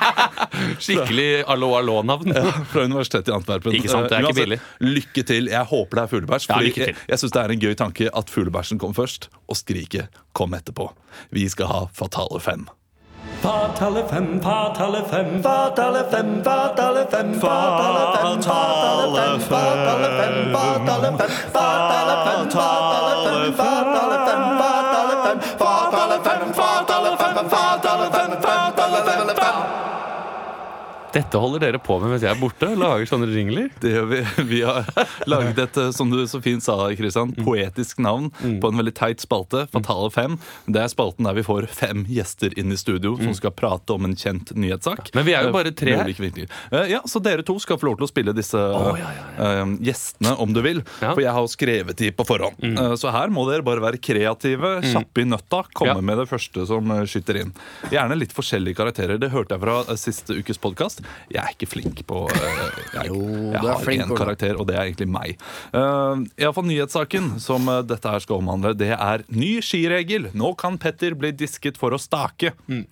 Skikkelig 0.85 1.45
allo-allo-navn. 1.51 2.35
Fra 2.71 2.85
Universitetet 2.87 3.33
i 3.33 3.35
Antwerpen. 3.35 3.75
Ikke 3.75 3.91
sant, 3.91 4.09
det 4.11 4.21
er 4.21 4.25
Eh, 4.25 4.31
ikke 4.31 4.39
billig. 4.43 4.61
Lykke 4.85 5.25
til. 5.27 5.51
Jeg 5.51 5.67
håper 5.73 5.99
det 5.99 6.03
er 6.05 6.13
fuglebæsj. 6.15 6.49
Ja, 6.51 6.59
fordi 6.59 6.75
jeg, 6.85 6.97
jeg 7.11 7.23
syns 7.23 7.35
det 7.35 7.43
er 7.43 7.55
en 7.57 7.65
gøy 7.67 7.75
tanke 7.83 8.11
at 8.23 8.31
fuglebæsjen 8.31 8.79
kom 8.83 8.95
først, 8.95 9.31
og 9.49 9.59
skriket 9.59 10.21
kom 10.39 10.55
etterpå. 10.55 10.91
Vi 11.35 11.49
skal 11.51 11.71
ha 11.73 11.81
Fatale 11.97 12.41
fem. 12.45 12.69
Fatale 13.43 14.05
fem, 14.07 14.39
fatale 14.43 15.03
fem, 15.11 15.43
fatale 15.43 16.05
fem, 16.11 16.43
fatale 16.45 17.01
fem, 17.01 17.33
fatale 17.41 18.05
fem, 18.21 18.43
fatale 18.43 19.07
fem, 19.17 19.41
fatale 19.49 20.11
fem, 20.13 20.53
fatale 20.53 21.01
fem, 21.01 21.39
fatale 21.55 22.17
fem, 22.27 22.51
fatale 22.51 23.15
fem, 23.25 23.53
fatale 23.57 24.19
fem, 24.27 24.45
fatale 24.61 25.15
fem, 25.25 25.39
fatale 25.59 26.17
fem, 26.25 26.30
Dette 31.11 31.39
holder 31.43 31.59
dere 31.65 31.79
på 31.83 31.97
med 31.99 32.13
mens 32.13 32.23
jeg 32.23 32.31
er 32.31 32.39
borte? 32.39 32.69
Lager 32.79 33.09
sånne 33.11 33.27
jingler? 33.35 33.67
Det 33.83 33.91
gjør 33.97 34.05
vi. 34.13 34.19
Vi 34.53 34.61
har 34.63 34.87
laget 35.27 35.59
et, 35.59 35.77
eh, 35.83 35.89
som 35.97 36.11
du 36.13 36.21
så 36.31 36.39
fint 36.45 36.63
sa, 36.63 36.77
Christian, 36.95 37.33
Mm. 37.35 37.45
poetisk 37.47 37.99
navn 38.03 38.29
på 38.63 38.69
en 38.71 38.79
veldig 38.79 38.93
teit 38.95 39.21
spalte. 39.23 39.65
Fatale 39.75 40.11
fem. 40.15 40.37
Det 40.71 40.81
er 40.85 40.91
spalten 40.93 41.27
der 41.27 41.35
vi 41.35 41.43
får 41.47 41.67
fem 41.75 42.05
gjester 42.07 42.55
inn 42.59 42.71
i 42.73 42.79
studio 42.79 43.17
som 43.19 43.35
skal 43.35 43.51
prate 43.57 43.91
om 43.95 44.07
en 44.07 44.15
kjent 44.19 44.53
nyhetssak. 44.55 45.11
Mm. 45.11 45.19
Men 45.19 45.27
vi 45.27 45.35
er 45.35 45.43
jo 45.43 45.51
Eh, 45.51 45.57
bare 45.57 45.73
tre 45.75 45.97
her. 45.97 46.07
Eh, 46.09 46.87
Ja, 46.91 47.01
Så 47.07 47.21
dere 47.23 47.43
to 47.43 47.59
skal 47.59 47.77
få 47.79 47.89
lov 47.91 47.99
til 47.99 48.07
å 48.07 48.11
spille 48.13 48.35
disse 48.37 48.55
eh, 48.61 49.65
gjestene, 49.83 50.37
om 50.39 50.53
du 50.55 50.63
vil. 50.63 50.81
Mm. 51.01 51.15
For 51.15 51.21
jeg 51.25 51.33
har 51.35 51.41
jo 51.43 51.51
skrevet 51.51 51.97
de 51.97 52.11
på 52.13 52.27
forhånd. 52.27 52.79
Så 53.01 53.11
her 53.11 53.29
må 53.35 53.45
dere 53.51 53.63
bare 53.67 53.83
være 53.83 53.99
kreative, 54.01 54.81
kjappe 54.87 55.23
i 55.23 55.27
nøtta, 55.29 55.65
komme 55.75 56.01
med 56.07 56.19
det 56.23 56.29
første 56.31 56.67
som 56.71 56.87
skyter 57.07 57.41
inn. 57.43 57.53
Gjerne 57.91 58.17
litt 58.19 58.33
forskjellige 58.37 58.77
karakterer. 58.79 59.19
Det 59.21 59.31
hørte 59.35 59.57
jeg 59.59 59.61
fra 59.67 59.97
siste 59.97 60.39
ukes 60.39 60.59
podkast. 60.61 61.00
Jeg 61.33 61.41
er 61.43 61.55
ikke 61.55 61.69
flink 61.71 62.03
på 62.09 62.23
eh, 62.35 62.63
Jeg, 62.95 63.11
Jo, 63.11 63.19
jeg 63.55 63.65
har 63.65 63.83
flink, 63.85 64.05
én 64.07 64.15
karakter, 64.19 64.61
og 64.61 64.69
det 64.71 64.77
er 64.77 64.87
egentlig 64.87 65.09
meg. 65.11 65.43
Uh, 65.75 66.25
Iallfall 66.41 66.69
nyhetssaken 66.69 67.35
som 67.43 67.69
eh, 67.71 67.83
dette 67.87 68.15
her 68.15 68.25
skal 68.25 68.41
omhandle, 68.41 68.75
det 68.79 68.93
er 68.97 69.27
ny 69.33 69.59
skiregel. 69.65 70.31
Nå 70.37 70.55
kan 70.61 70.79
Petter 70.81 71.17
bli 71.19 71.33
disket 71.37 71.81
for 71.81 71.97
å 71.97 72.01
stake. 72.01 72.55
Mm. 72.71 72.87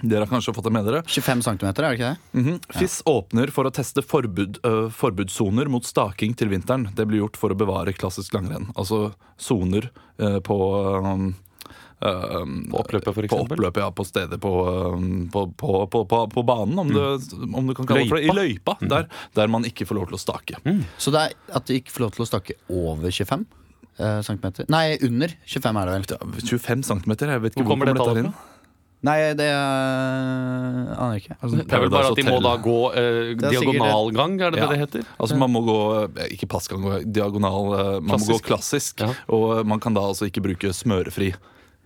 Dere 0.00 0.24
har 0.24 0.30
kanskje 0.30 0.54
fått 0.56 0.64
det 0.64 0.72
med 0.72 0.86
dere? 0.88 1.02
25 1.04 1.42
cm, 1.44 1.66
er 1.68 1.76
det 1.76 1.90
ikke 1.98 2.10
det? 2.14 2.40
Mhm. 2.40 2.58
FIS 2.78 3.02
åpner 3.10 3.52
for 3.52 3.68
å 3.68 3.74
teste 3.74 4.00
forbud, 4.04 4.60
uh, 4.64 4.88
forbudssoner 4.88 5.68
mot 5.68 5.84
staking 5.84 6.32
til 6.34 6.48
vinteren. 6.48 6.88
Det 6.96 7.06
blir 7.08 7.20
gjort 7.24 7.36
for 7.36 7.52
å 7.52 7.58
bevare 7.58 7.92
klassisk 7.92 8.32
langrenn. 8.36 8.70
Altså 8.76 9.12
soner 9.40 9.90
uh, 10.20 10.40
på 10.40 10.56
øhm, 10.56 11.34
På 12.00 12.80
oppløpet, 12.80 13.10
for 13.12 13.20
På 13.20 13.26
eksempel? 13.28 13.58
oppløpet, 13.58 13.80
ja. 13.84 13.90
På 13.92 14.04
steder 14.08 14.40
på, 14.40 14.52
på, 15.32 15.42
på, 15.60 15.72
på, 15.92 16.04
på, 16.08 16.20
på 16.32 16.44
banen, 16.48 16.78
om, 16.80 16.92
det, 16.94 17.06
om 17.52 17.66
du 17.68 17.74
kan 17.76 17.86
kalle 17.90 18.04
det 18.06 18.10
for 18.12 18.16
det. 18.20 18.28
I 18.30 18.36
løypa. 18.36 18.76
Der, 18.88 19.08
der 19.36 19.50
man 19.52 19.64
ikke 19.68 19.84
får 19.88 20.00
lov 20.00 20.06
til 20.10 20.16
å 20.16 20.22
stake. 20.22 20.60
Så 20.98 21.12
det 21.14 21.26
er 21.28 21.34
at 21.60 21.66
du 21.68 21.74
ikke 21.76 21.92
får 21.92 22.06
lov 22.06 22.14
til 22.16 22.24
å 22.24 22.28
stake 22.30 22.56
over 22.72 23.10
25 23.12 23.44
eh, 24.00 24.20
centimeter? 24.26 24.64
Nei, 24.72 24.86
under 25.04 25.34
25 25.44 25.82
er 25.82 25.90
det 25.90 25.98
vel. 25.98 26.40
25 26.40 26.86
cm, 26.88 27.12
jeg 27.20 27.44
vet 27.44 27.52
ikke 27.52 27.66
Hvor 27.66 27.74
kommer 27.74 27.90
hvor 27.90 27.92
det 27.92 27.98
dette 28.00 28.08
tallet 28.08 28.24
inn. 28.24 28.32
fra? 28.32 28.46
Nei, 29.00 29.16
det 29.32 29.46
er... 29.48 30.90
aner 30.92 31.14
jeg 31.16 31.22
ikke. 31.22 31.36
Altså, 31.40 31.56
Det 31.56 31.72
er 31.72 31.80
vel 31.86 31.92
bare 31.92 32.10
at 32.10 32.18
de 32.18 32.24
må 32.26 32.40
da 32.44 32.50
gå 32.60 32.74
eh, 33.00 33.30
diagonalgang, 33.40 34.34
er 34.44 34.52
det 34.52 34.60
Ja. 34.60 34.66
det 34.66 34.74
det 34.74 34.80
heter? 34.82 35.06
Altså 35.16 35.38
Man 35.40 35.52
må 35.54 35.62
gå 35.64 35.76
eh, 36.20 36.34
ikke 36.36 36.48
passgang, 36.52 36.84
diagonal. 37.08 37.70
Man 38.02 38.10
Man 38.10 38.20
må 38.20 38.26
gå 38.34 38.40
klassisk. 38.44 39.00
Ja. 39.00 39.14
Og 39.32 39.64
man 39.66 39.80
kan 39.80 39.96
da 39.96 40.04
altså 40.10 40.28
ikke 40.28 40.42
bruke 40.44 40.72
smørefri. 40.76 41.32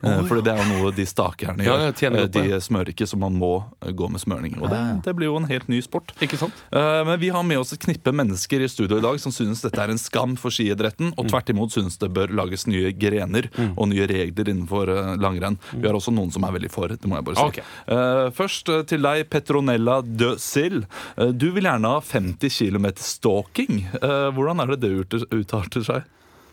Eh, 0.05 0.23
Fordi 0.29 0.43
det 0.45 0.53
er 0.55 0.61
jo 0.63 0.67
noe 0.85 0.91
de 0.93 1.05
stakerne 1.09 1.65
gjør. 1.65 1.85
ja, 2.03 2.11
Eh, 2.15 2.27
de 2.29 2.61
smører 2.61 2.91
ikke, 2.93 3.07
så 3.09 3.17
man 3.19 3.35
må 3.41 3.65
eh, 3.83 3.91
gå 3.93 4.09
med 4.11 4.21
smørning. 4.21 4.59
Og 4.63 4.69
det, 4.71 4.81
det 5.05 5.15
blir 5.17 5.27
jo 5.31 5.37
en 5.41 5.47
helt 5.49 5.69
ny 5.73 5.81
sport. 5.81 6.13
Ikke 6.21 6.37
sant? 6.39 6.53
Men 6.71 7.19
vi 7.21 7.29
har 7.33 7.43
med 7.43 7.59
oss 7.59 7.73
et 7.73 7.81
knippe 7.81 8.13
mennesker 8.13 8.61
i 8.65 8.69
studio 8.69 8.99
i 8.99 9.05
dag 9.05 9.19
som 9.21 9.33
synes 9.33 9.63
dette 9.65 9.81
er 9.81 9.91
en 9.91 9.99
skam 9.99 10.37
for 10.37 10.51
skiidretten, 10.55 11.13
og 11.17 11.29
tvert 11.31 11.49
imot 11.51 11.73
synes 11.73 11.97
det 11.99 12.11
bør 12.13 12.29
lages 12.35 12.67
nye 12.67 12.93
grener 12.93 13.49
og 13.77 13.89
nye 13.89 14.07
regler 14.07 14.51
innenfor 14.53 14.93
langrenn. 15.21 15.59
Vi 15.73 15.87
har 15.87 15.95
også 15.97 16.13
noen 16.15 16.31
som 16.35 16.45
er 16.45 16.53
veldig 16.59 16.71
for, 16.71 16.89
det 16.89 17.09
må 17.09 17.17
jeg 17.19 17.25
bare 17.25 17.37
si. 17.37 17.43
Ok. 17.49 17.59
Eh, 17.89 18.31
Først 18.35 18.71
til 18.89 19.03
deg, 19.05 19.29
Petronella 19.31 20.01
de 20.05 20.35
Sill. 20.39 20.85
Du 21.17 21.51
vil 21.55 21.65
gjerne 21.65 21.89
ha 21.95 22.01
50 22.01 22.51
km 22.59 22.87
stalking. 23.01 23.85
Hvordan 24.03 24.61
er 24.65 24.75
det 24.75 24.81
det 24.85 24.93
ut- 25.05 25.29
utarter 25.33 25.85
seg? 25.87 26.05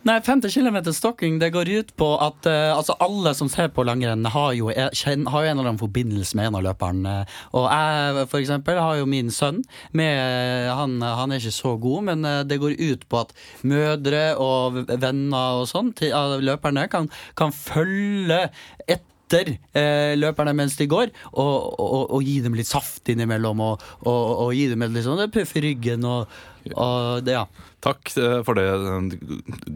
Nei, 0.01 0.15
50 0.25 0.49
km 0.49 0.79
stokking 0.97 1.35
det 1.37 1.51
går 1.53 1.69
ut 1.69 1.91
på 1.93 2.07
at 2.25 2.47
uh, 2.49 2.73
altså 2.73 2.95
alle 3.05 3.35
som 3.37 3.49
ser 3.53 3.67
på 3.69 3.83
langrenn, 3.85 4.25
har 4.33 4.55
jo, 4.57 4.71
er, 4.73 4.89
kjenn, 4.97 5.27
har 5.29 5.43
jo 5.45 5.51
en 5.51 5.59
eller 5.59 5.69
annen 5.69 5.81
forbindelse 5.81 6.39
med 6.39 6.49
en 6.49 6.57
av 6.57 6.63
løperne. 6.65 7.13
Og 7.53 7.67
jeg 7.67 8.25
for 8.31 8.39
eksempel 8.39 8.81
har 8.81 8.97
jo 8.97 9.05
min 9.09 9.29
sønn. 9.29 9.61
Med, 9.93 10.71
han, 10.73 10.97
han 11.05 11.29
er 11.29 11.37
ikke 11.37 11.53
så 11.53 11.75
god, 11.81 12.07
men 12.09 12.25
eh, 12.25 12.41
det 12.49 12.57
går 12.63 12.79
ut 12.79 13.05
på 13.11 13.21
at 13.21 13.35
mødre 13.61 14.23
og 14.41 14.81
venner 14.89 15.61
og 15.61 15.69
sånn 15.69 15.93
av 16.17 16.39
løperne 16.41 16.87
kan, 16.89 17.09
kan 17.37 17.53
følge 17.53 18.47
etter 19.31 19.55
eh, 19.77 20.13
løperne 20.19 20.53
mens 20.57 20.75
de 20.75 20.87
går, 20.91 21.11
og, 21.31 21.79
og, 21.79 22.11
og 22.17 22.23
gi 22.27 22.39
dem 22.43 22.55
litt 22.57 22.67
saft 22.67 23.07
innimellom. 23.11 23.61
Og, 23.63 23.83
og, 24.03 24.31
og 24.45 24.53
gi 24.55 24.67
dem 24.71 24.83
litt 24.91 25.05
sånn 25.07 25.23
puff 25.31 25.55
i 25.55 25.63
ryggen 25.63 26.03
og, 26.07 26.31
og 26.75 27.23
det, 27.25 27.37
ja. 27.39 27.45
Takk 27.81 28.11
eh, 28.19 28.39
for 28.45 28.59
det, 28.59 28.67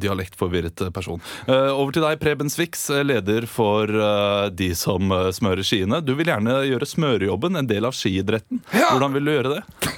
dialektforvirret 0.03 0.85
eh, 0.85 0.91
person. 0.93 1.21
Eh, 1.47 1.71
Over 1.73 1.95
til 1.95 2.05
deg, 2.05 2.19
Preben 2.21 2.51
Swix, 2.53 2.87
eh, 2.93 3.01
leder 3.07 3.47
for 3.49 3.89
eh, 3.89 4.49
de 4.53 4.71
som 4.77 5.09
eh, 5.15 5.31
smører 5.33 5.65
skiene. 5.65 6.03
Du 6.05 6.13
vil 6.19 6.29
gjerne 6.29 6.59
gjøre 6.67 6.89
smørejobben 6.89 7.61
en 7.61 7.69
del 7.71 7.87
av 7.87 7.95
skiidretten. 7.97 8.61
Hvordan 8.75 9.15
vil 9.15 9.25
du 9.25 9.33
gjøre 9.33 9.55
det? 9.55 9.95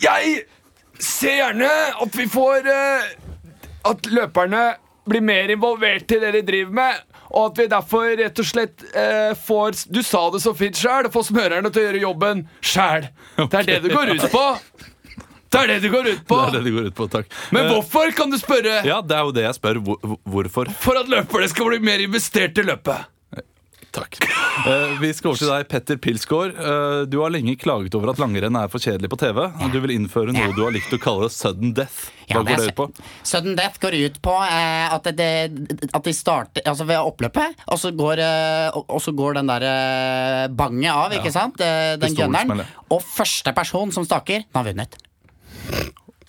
Jeg 0.00 0.42
ser 1.00 1.38
gjerne 1.40 1.70
at 2.04 2.16
vi 2.16 2.26
får 2.30 2.68
eh, 2.70 3.08
At 3.88 4.06
løperne 4.12 4.60
blir 5.08 5.24
mer 5.24 5.50
involvert 5.50 6.12
i 6.12 6.18
det 6.20 6.34
de 6.36 6.42
driver 6.46 6.76
med. 6.76 6.98
Og 7.30 7.50
at 7.52 7.58
vi 7.62 7.66
derfor 7.70 8.08
rett 8.18 8.38
og 8.42 8.46
slett 8.48 8.82
eh, 8.96 9.34
får 9.38 9.84
Du 9.92 10.00
sa 10.02 10.24
det 10.34 10.40
så 10.42 10.54
fint 10.58 10.76
sjæl. 10.78 11.06
Få 11.14 11.22
smørerne 11.26 11.70
til 11.70 11.82
å 11.82 11.86
gjøre 11.88 12.00
jobben 12.02 12.44
sjæl. 12.60 13.06
Det 13.36 13.60
er 13.60 13.68
det 13.68 13.76
det 13.86 13.92
går 13.94 14.14
ut 14.16 14.26
på. 14.32 14.46
Det 15.50 15.58
er 15.58 15.66
det 15.66 15.76
det 15.82 15.88
går 15.90 16.06
ut 16.12 16.20
på. 16.30 16.36
Det 16.40 16.46
er 16.46 16.58
det 16.60 16.64
det 16.68 16.72
går 16.76 16.84
ut 16.90 16.94
på, 16.94 17.06
takk. 17.10 17.32
Men 17.50 17.64
Eh, 17.66 17.70
hvorfor, 17.74 18.12
kan 18.14 18.30
du 18.30 18.36
spørre? 18.38 18.76
Ja, 18.86 19.00
det 19.02 19.16
er 19.16 19.24
jo 19.26 19.32
det 19.34 19.42
jeg 19.48 19.56
spør. 19.58 19.80
Hvor, 19.82 19.96
hvor- 20.02 20.20
hvorfor? 20.34 20.70
For 20.78 20.98
at 21.00 21.08
løperne 21.10 21.48
skal 21.50 21.66
bli 21.72 21.80
mer 21.82 21.98
investert 22.04 22.58
i 22.58 22.62
løpet. 22.68 23.09
Takk. 23.90 24.20
Eh, 24.22 25.00
vi 25.00 25.10
skal 25.14 25.32
over 25.32 25.40
til 25.40 25.50
deg, 25.50 25.66
Petter 25.70 25.98
Pilsgaard. 25.98 26.54
Eh, 26.54 27.00
du 27.10 27.16
har 27.22 27.32
lenge 27.34 27.56
klaget 27.58 27.94
over 27.98 28.12
at 28.12 28.20
langrenn 28.22 28.58
er 28.60 28.70
for 28.70 28.82
kjedelig 28.82 29.10
på 29.10 29.18
TV. 29.18 29.40
Du 29.72 29.78
vil 29.82 29.94
innføre 29.96 30.34
noe 30.36 30.54
du 30.54 30.62
har 30.62 30.74
likt 30.74 30.94
å 30.94 31.00
kalle 31.02 31.30
sudden 31.34 31.74
death. 31.74 32.08
Hva 32.30 32.44
går 32.46 32.62
det 32.62 32.70
ut 32.70 32.78
på? 32.78 32.86
Sudden 33.26 33.58
death 33.58 33.82
går 33.82 33.98
ut 33.98 34.20
på 34.22 34.36
eh, 34.46 34.94
at, 34.94 35.10
det, 35.18 35.30
at 35.90 36.06
de 36.06 36.14
starter 36.14 36.66
altså 36.70 36.86
ved 36.86 37.02
oppløpet, 37.02 37.66
og 37.66 37.82
så 37.82 37.90
går, 37.90 38.22
og, 38.78 38.96
så 39.02 39.14
går 39.16 39.40
den 39.40 39.50
der 39.50 39.68
banget 40.54 40.94
av, 40.94 41.18
ikke 41.18 41.34
sant? 41.34 41.58
Den 41.58 42.18
gunneren. 42.18 42.66
Og 42.90 43.02
første 43.02 43.54
person 43.56 43.90
som 43.94 44.06
staker, 44.06 44.46
den 44.46 44.60
har 44.62 44.70
vunnet. 44.70 45.00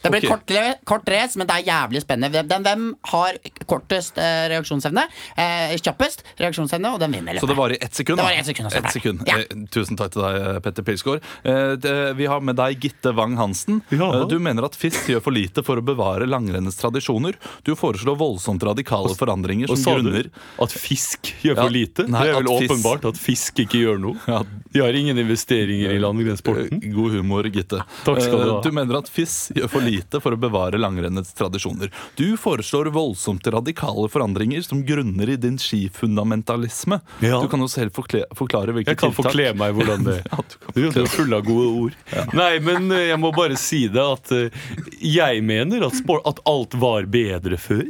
Det 0.01 0.09
blir 0.09 0.25
okay. 0.25 0.29
kort, 0.29 0.83
kort 0.85 1.09
race, 1.13 1.37
men 1.37 1.47
det 1.49 1.59
er 1.59 1.67
jævlig 1.69 2.01
spennende. 2.01 2.43
Den, 2.49 2.63
hvem 2.65 2.85
har 3.11 3.37
kortest 3.69 4.17
eh, 4.17 4.47
reaksjonsevne? 4.51 5.03
Eh, 5.37 5.75
kjappest 5.81 6.23
reaksjonsevne, 6.41 6.93
og 6.95 6.99
den 7.03 7.13
vinner. 7.13 7.37
Så 7.41 7.49
det 7.49 7.57
var 7.57 7.73
i 7.73 7.77
ett 7.81 7.95
sekund? 7.95 8.17
Det 8.17 8.25
var 8.25 8.33
i 8.35 8.39
ett 8.41 8.49
sekund, 8.49 8.73
et 8.73 8.91
sekund. 8.95 9.21
Ja. 9.29 9.37
Eh, 9.43 9.65
tusen 9.73 9.99
takk 9.99 10.13
til 10.15 10.23
deg, 10.25 10.61
Petter 10.65 10.87
Pilsgaard. 10.87 11.21
Eh, 11.43 11.75
det- 11.81 12.15
vi 12.17 12.25
har 12.25 12.41
med 12.41 12.55
deg 12.57 12.79
Gitte 12.81 13.13
Wang-Hansen. 13.13 13.81
Ja. 13.89 14.09
Eh, 14.21 14.27
du 14.27 14.39
mener 14.39 14.65
at 14.65 14.75
FIS 14.75 15.05
gjør 15.07 15.21
for 15.21 15.31
lite 15.31 15.63
for 15.63 15.77
å 15.77 15.85
bevare 15.85 16.25
langrennets 16.27 16.77
tradisjoner. 16.81 17.35
Du 17.63 17.75
foreslår 17.75 18.17
voldsomt 18.17 18.63
radikale 18.63 19.13
forandringer 19.15 19.69
Og 19.69 19.77
som 19.77 19.83
sa 19.83 19.95
du 19.97 20.09
grunner 20.09 20.31
at 20.59 20.71
fisk 20.71 21.33
gjør 21.43 21.55
Ja, 21.55 21.61
for 21.63 21.69
lite? 21.69 22.07
nei, 22.09 22.23
det 22.25 22.29
er 22.35 22.41
vel 22.41 22.49
at 22.49 22.69
åpenbart 22.69 23.05
at 23.11 23.17
fisk 23.21 23.61
ikke 23.65 23.79
gjør 23.85 23.99
noe. 24.01 24.17
Ja. 24.27 24.41
De 24.71 24.79
har 24.79 24.93
ingen 24.93 25.17
investeringer 25.17 25.91
i 25.91 25.99
langrennsporten. 25.99 26.81
Eh, 26.83 26.89
God 26.95 27.11
humor, 27.11 27.43
Gitte. 27.51 27.83
Takk 28.05 28.21
skal 28.21 28.37
du 28.39 28.49
ha. 28.49 28.57
Eh, 28.57 28.61
Du 28.61 28.71
mener 28.71 28.97
at 28.97 29.09
FIS 29.09 29.51
gjør 29.55 29.69
for 29.69 29.81
vite 29.91 30.21
for 30.23 30.35
å 30.35 30.39
bevare 30.39 30.79
langrennets 30.81 31.33
tradisjoner. 31.37 31.91
Du 32.19 32.37
foreslår 32.39 32.91
voldsomt 32.95 33.47
radikale 33.51 34.07
forandringer 34.11 34.63
som 34.65 34.83
grunner 34.87 35.29
i 35.29 35.37
din 35.41 35.57
skifundamentalisme. 35.61 37.01
Ja. 37.19 37.41
Du 37.41 37.49
kan 37.51 37.63
jo 37.63 37.69
selv 37.71 37.95
forklare 37.95 38.75
hvilke 38.75 38.93
Jeg 38.93 39.01
kan 39.01 39.11
tiltak 39.11 39.31
forkle 39.31 39.49
meg 39.59 39.75
hvordan 39.77 40.07
det 40.07 40.19
Ja, 40.31 40.43
du 40.75 41.01
er 41.03 41.09
full 41.11 41.33
av 41.35 41.45
gode 41.47 41.67
ord. 41.85 41.97
Nei, 42.37 42.53
men 42.63 42.91
eh, 42.93 43.09
jeg 43.11 43.19
må 43.21 43.33
bare 43.35 43.57
si 43.59 43.85
det 43.91 44.03
at 44.03 44.31
eh, 44.35 44.63
jeg 45.01 45.43
mener 45.45 45.87
at, 45.87 45.97
sport, 45.97 46.23
at 46.29 46.41
alt 46.49 46.77
var 46.79 47.09
bedre 47.11 47.59
før. 47.61 47.89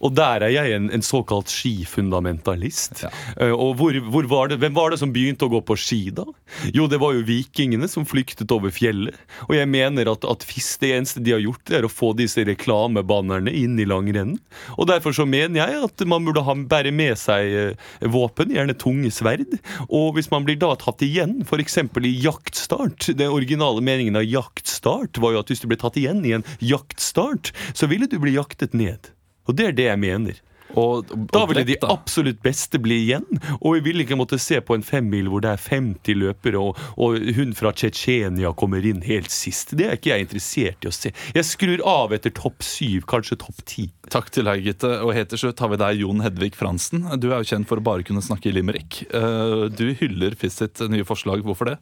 Og 0.00 0.14
der 0.16 0.46
er 0.46 0.52
jeg 0.54 0.76
en, 0.76 0.88
en 0.94 1.04
såkalt 1.04 1.50
skifundamentalist. 1.52 3.04
Eh, 3.36 3.52
og 3.52 3.76
hvor, 3.80 3.96
hvor 4.12 4.28
var 4.30 4.52
det, 4.52 4.60
hvem 4.62 4.74
var 4.76 4.92
det 4.92 5.00
som 5.02 5.12
begynte 5.14 5.48
å 5.48 5.52
gå 5.52 5.62
på 5.66 5.76
ski 5.80 6.02
da? 6.14 6.26
Jo, 6.74 6.88
det 6.90 7.00
var 7.02 7.16
jo 7.16 7.24
vikingene 7.26 7.88
som 7.90 8.06
flyktet 8.08 8.52
over 8.54 8.72
fjellet. 8.74 9.16
Og 9.48 9.56
jeg 9.56 9.70
mener 9.70 10.10
at, 10.12 10.26
at 10.28 10.46
FIS 10.46 10.74
det 10.82 10.92
eneste 10.96 11.22
de 11.24 11.34
har 11.34 11.42
gjort, 11.42 11.64
det 11.68 11.78
er 11.80 11.88
å 11.88 11.92
få 11.92 12.12
disse 12.18 12.44
reklamebannerne 12.46 13.52
inn 13.52 13.78
i 13.80 13.88
langrennen. 13.88 14.38
Og 14.76 14.88
derfor 14.90 15.14
så 15.16 15.26
mener 15.28 15.62
jeg 15.62 15.82
at 15.88 16.06
man 16.08 16.26
burde 16.26 16.44
ha, 16.44 16.56
bære 16.72 16.92
med 16.94 17.18
seg 17.20 17.56
eh, 17.58 17.88
våpen, 18.12 18.52
gjerne 18.54 18.76
tunge 18.78 19.12
sverd. 19.14 19.58
Og 19.88 20.16
hvis 20.16 20.30
man 20.32 20.46
blir 20.46 20.58
da 20.60 20.74
tatt 20.80 21.02
igjen, 21.04 21.40
f.eks. 21.46 21.78
i 21.82 22.14
jaktstart 22.22 23.12
Den 23.18 23.32
originale 23.32 23.82
meningen 23.84 24.18
av 24.18 24.26
jaktstart 24.26 25.20
var 25.22 25.34
jo 25.34 25.42
at 25.42 25.52
hvis 25.52 25.62
du 25.62 25.68
ble 25.70 25.80
tatt 25.80 25.98
igjen 26.00 26.22
i 26.26 26.36
en 26.36 26.46
jaktstart, 26.62 27.52
så 27.74 27.88
ville 27.90 28.08
du 28.10 28.18
bli 28.22 28.36
jaktet 28.36 28.76
ned. 28.76 29.12
Og 29.48 29.56
det 29.58 29.70
er 29.72 29.78
det 29.78 29.90
jeg 29.90 30.02
mener. 30.02 30.40
Og, 30.72 31.04
Da 31.32 31.42
og 31.42 31.50
ville 31.50 31.66
de 31.68 31.74
absolutt 31.84 32.38
beste 32.40 32.78
bli 32.80 32.96
igjen. 33.02 33.26
Og 33.60 33.74
vi 33.76 33.82
ville 33.90 34.06
ikke 34.06 34.16
måtte 34.16 34.38
se 34.40 34.56
på 34.64 34.72
en 34.78 34.84
femmil 34.86 35.28
hvor 35.28 35.42
det 35.44 35.50
er 35.52 35.60
50 35.60 36.16
løpere, 36.16 36.60
og, 36.62 36.78
og 36.96 37.18
hun 37.36 37.52
fra 37.58 37.74
Tsjetsjenia 37.76 38.54
kommer 38.56 38.80
inn 38.88 39.02
helt 39.04 39.28
sist. 39.34 39.74
Det 39.76 39.84
er 39.88 39.98
ikke 39.98 40.14
jeg 40.14 40.24
interessert 40.26 40.86
i 40.86 40.88
å 40.88 40.94
se. 40.96 41.12
Jeg 41.36 41.44
skrur 41.48 41.84
av 41.84 42.14
etter 42.16 42.32
topp 42.38 42.64
syv, 42.64 43.04
kanskje 43.10 43.36
topp 43.44 43.60
ti. 43.68 43.88
Takk 44.12 44.32
til 44.32 44.48
deg, 44.48 44.64
Gitte. 44.64 44.94
Og 45.04 45.12
helt 45.16 45.28
til 45.32 45.42
slutt 45.44 45.60
har 45.60 45.72
vi 45.74 45.80
deg, 45.84 46.00
Jon 46.06 46.24
Hedvig 46.24 46.56
Fransen. 46.56 47.04
Du 47.20 47.28
er 47.32 47.42
jo 47.42 47.50
kjent 47.52 47.68
for 47.68 47.80
å 47.82 47.84
bare 47.92 48.06
kunne 48.08 48.24
snakke 48.24 48.48
i 48.48 48.56
limerick. 48.56 49.02
Eh, 49.12 49.68
Du 49.76 49.90
hyller 50.00 50.36
FIS 50.40 50.56
sitt 50.62 50.80
nye 50.88 51.04
forslag. 51.04 51.44
Hvorfor 51.44 51.74
det? 51.74 51.78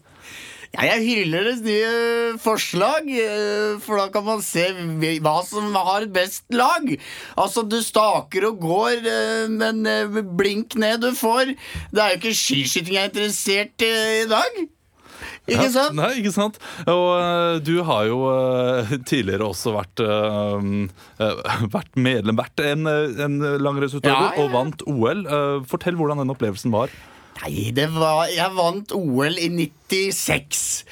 Ja, 0.70 0.84
jeg 0.86 1.02
hyller 1.02 1.48
deres 1.48 1.62
nye 1.64 2.36
forslag, 2.38 3.08
eh, 3.10 3.72
for 3.82 3.98
da 3.98 4.04
kan 4.14 4.22
man 4.22 4.42
se 4.44 4.68
hva 5.18 5.40
som 5.42 5.74
har 5.74 6.06
best 6.14 6.44
lag. 6.54 6.86
Altså, 7.34 7.64
du 7.66 7.80
staker 7.82 8.46
og 8.52 8.60
går, 8.62 9.00
eh, 9.02 9.48
men 9.50 9.82
eh, 9.90 10.20
blink 10.38 10.78
ned 10.78 11.02
du 11.02 11.10
får. 11.18 11.56
Det 11.90 12.04
er 12.04 12.14
jo 12.14 12.20
ikke 12.20 12.36
skiskyting 12.38 13.00
jeg 13.00 13.08
er 13.08 13.10
interessert 13.10 13.86
i 13.86 13.90
i 14.20 14.28
dag. 14.30 14.62
Ikke 15.50 15.66
Ja, 15.66 15.70
sant? 15.74 15.96
Nei, 15.98 16.12
ikke 16.20 16.30
sant? 16.32 16.58
Og 16.86 17.06
uh, 17.18 17.58
du 17.64 17.82
har 17.84 18.06
jo 18.06 18.20
uh, 18.30 18.92
tidligere 19.08 19.48
også 19.50 19.72
vært, 19.74 20.02
uh, 20.04 20.60
vært 21.74 21.98
medlem, 21.98 22.38
vært 22.38 22.62
en, 22.62 22.86
en 22.86 23.38
langrennsutøver 23.58 24.14
Ja, 24.14 24.30
ja, 24.36 24.44
og 24.44 24.54
vant 24.54 24.84
OL. 24.86 25.24
Fortell 25.68 25.98
hvordan 25.98 26.22
den 26.22 26.30
opplevelsen 26.32 26.70
var. 26.70 26.94
Nei, 27.40 27.70
det 27.72 27.88
var 27.94 28.26
Jeg 28.28 28.52
vant 28.56 28.92
OL 28.96 29.38
i 29.40 29.48
96. 29.48 30.84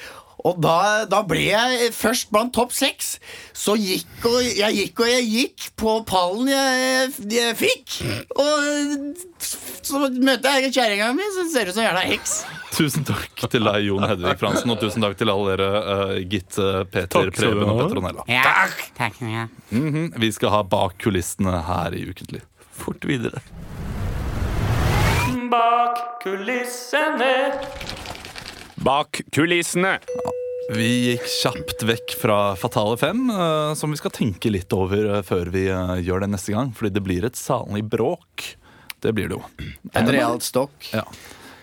Og 0.47 0.55
da, 0.63 1.03
da 1.11 1.17
ble 1.27 1.41
jeg 1.49 1.89
først 1.91 2.29
blant 2.31 2.53
topp 2.55 2.71
seks. 2.71 3.17
Så 3.51 3.73
gikk 3.75 4.23
og 4.29 4.37
jeg 4.47 4.71
gikk 4.77 5.01
og 5.03 5.09
jeg 5.11 5.25
gikk 5.27 5.65
på 5.79 5.97
pallen 6.07 6.47
jeg, 6.47 7.09
jeg 7.27 7.57
fikk. 7.59 7.97
Og 8.39 9.17
så 9.83 9.99
møtte 10.15 10.53
jeg 10.63 10.71
kjerringa 10.77 11.09
mi, 11.17 11.27
som 11.35 11.51
ser 11.51 11.67
ut 11.67 11.75
som 11.75 11.83
en 11.83 11.89
jævla 11.89 12.05
heks. 12.13 12.37
Tusen 12.71 13.03
takk 13.03 13.43
til 13.51 13.67
deg, 13.67 13.81
Jon 13.89 14.05
Hedvig 14.07 14.37
Fransen, 14.39 14.71
og 14.71 14.79
tusen 14.79 15.03
takk 15.03 15.17
til 15.19 15.31
alle 15.33 15.57
dere, 15.57 15.69
uh, 15.83 16.15
Gitt, 16.31 16.55
eh, 16.61 16.83
Peter, 16.87 17.09
Takk 17.27 17.35
skal 17.35 17.51
du 17.51 17.59
Preben 17.59 17.73
og. 17.73 17.81
Petronella. 17.83 18.25
Ja, 18.31 18.67
takk. 18.95 19.19
Ja. 19.25 19.47
Mhm, 19.75 20.13
Vi 20.23 20.31
skal 20.37 20.53
ha 20.55 20.63
bak 20.63 20.95
kulissene 21.03 21.57
her 21.67 21.97
i 21.99 22.05
Ukentlig. 22.13 22.45
Fort 22.79 23.03
videre. 23.09 23.43
Bak 25.49 26.21
kulissene. 26.23 27.53
Bak 28.75 29.21
kulissene. 29.33 29.95
Vi 30.75 30.89
gikk 31.07 31.25
kjapt 31.25 31.81
vekk 31.89 32.13
fra 32.21 32.35
Fatale 32.59 32.99
fem, 33.01 33.23
eh, 33.33 33.71
som 33.73 33.89
vi 33.89 33.97
skal 33.97 34.13
tenke 34.13 34.51
litt 34.53 34.69
over 34.77 35.07
eh, 35.15 35.23
før 35.25 35.49
vi 35.49 35.63
eh, 35.73 35.95
gjør 36.05 36.21
det 36.21 36.29
neste 36.35 36.53
gang. 36.53 36.69
Fordi 36.77 36.93
det 36.93 37.01
blir 37.01 37.25
et 37.25 37.39
salig 37.39 37.81
bråk. 37.89 38.45
Det 39.01 39.15
blir 39.17 39.31
det 39.31 39.39
jo. 39.39 39.71
Et 39.89 40.11
realt 40.13 40.45
stokk. 40.45 40.91
Ja. 40.93 41.07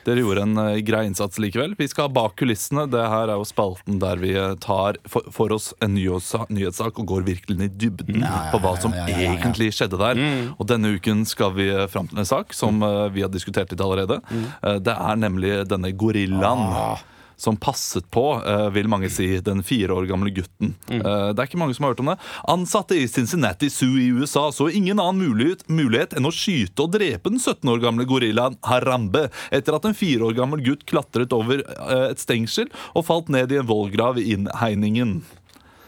Dere 0.07 0.23
gjorde 0.23 0.45
en 0.47 0.59
uh, 0.61 0.77
grei 0.87 1.03
innsats 1.09 1.41
likevel. 1.43 1.75
Vi 1.79 1.89
skal 1.91 2.13
bak 2.15 2.37
kulissene. 2.39 2.85
Det 2.93 3.03
her 3.03 3.33
er 3.33 3.41
jo 3.41 3.47
spalten 3.49 3.99
der 4.03 4.21
vi 4.23 4.33
eh, 4.39 4.55
tar 4.63 5.01
for, 5.11 5.27
for 5.35 5.55
oss 5.57 5.73
en 5.83 5.97
nyhetssak, 5.97 6.51
nyhetssak 6.55 7.01
og 7.03 7.09
går 7.11 7.27
virkelig 7.27 7.57
ned 7.59 7.75
i 7.75 7.81
dybden 7.87 8.23
på 8.53 8.61
hva 8.63 8.77
som 8.83 8.95
ja, 8.95 9.07
ja, 9.09 9.17
ja, 9.17 9.25
ja. 9.25 9.35
egentlig 9.35 9.73
skjedde 9.75 9.99
der. 10.01 10.23
Og 10.57 10.69
denne 10.71 10.95
uken 10.95 11.25
skal 11.27 11.57
vi 11.59 11.69
eh, 11.73 11.89
fram 11.91 12.07
til 12.11 12.23
en 12.23 12.29
sak 12.29 12.55
som 12.55 12.79
uh, 12.87 13.09
vi 13.11 13.25
har 13.27 13.33
diskutert 13.35 13.73
litt 13.75 13.83
allerede. 13.83 14.21
Eh, 14.63 14.79
Det 14.87 14.95
er 14.95 15.19
nemlig 15.19 15.53
denne 15.71 15.91
gorillaen. 15.99 17.03
Som 17.37 17.59
passet 17.61 18.07
på, 18.11 18.25
eh, 18.41 18.71
vil 18.73 18.89
mange 18.89 19.11
si, 19.13 19.27
den 19.45 19.63
fire 19.67 19.93
år 19.93 20.07
gamle 20.09 20.33
gutten. 20.33 20.75
Eh, 20.89 21.01
det 21.33 21.39
er 21.39 21.49
ikke 21.49 21.61
mange 21.61 21.77
som 21.77 21.85
har 21.85 21.93
hørt 21.93 22.01
om 22.01 22.13
det. 22.13 22.19
Ansatte 22.49 22.97
i 22.97 23.09
Cincinnati 23.09 23.69
Zoo 23.71 23.99
i 24.01 24.09
USA 24.09 24.49
så 24.53 24.71
ingen 24.73 25.01
annen 25.03 25.21
mulighet, 25.21 25.67
mulighet 25.69 26.17
enn 26.17 26.29
å 26.29 26.33
skyte 26.33 26.87
og 26.87 26.95
drepe 26.97 27.29
den 27.29 27.39
17 27.39 27.69
år 27.69 27.83
gamle 27.85 28.09
gorillaen 28.09 28.57
Harambe 28.65 29.29
etter 29.53 29.77
at 29.77 29.85
en 29.85 29.97
fire 29.97 30.31
år 30.31 30.37
gammel 30.39 30.65
gutt 30.65 30.87
klatret 30.89 31.35
over 31.37 31.61
eh, 31.61 32.07
et 32.11 32.23
stengsel 32.23 32.73
og 32.95 33.05
falt 33.11 33.29
ned 33.33 33.53
i 33.53 33.61
en 33.61 33.69
vollgrav 33.69 34.19
i 34.23 34.31
innhegningen. 34.33 35.21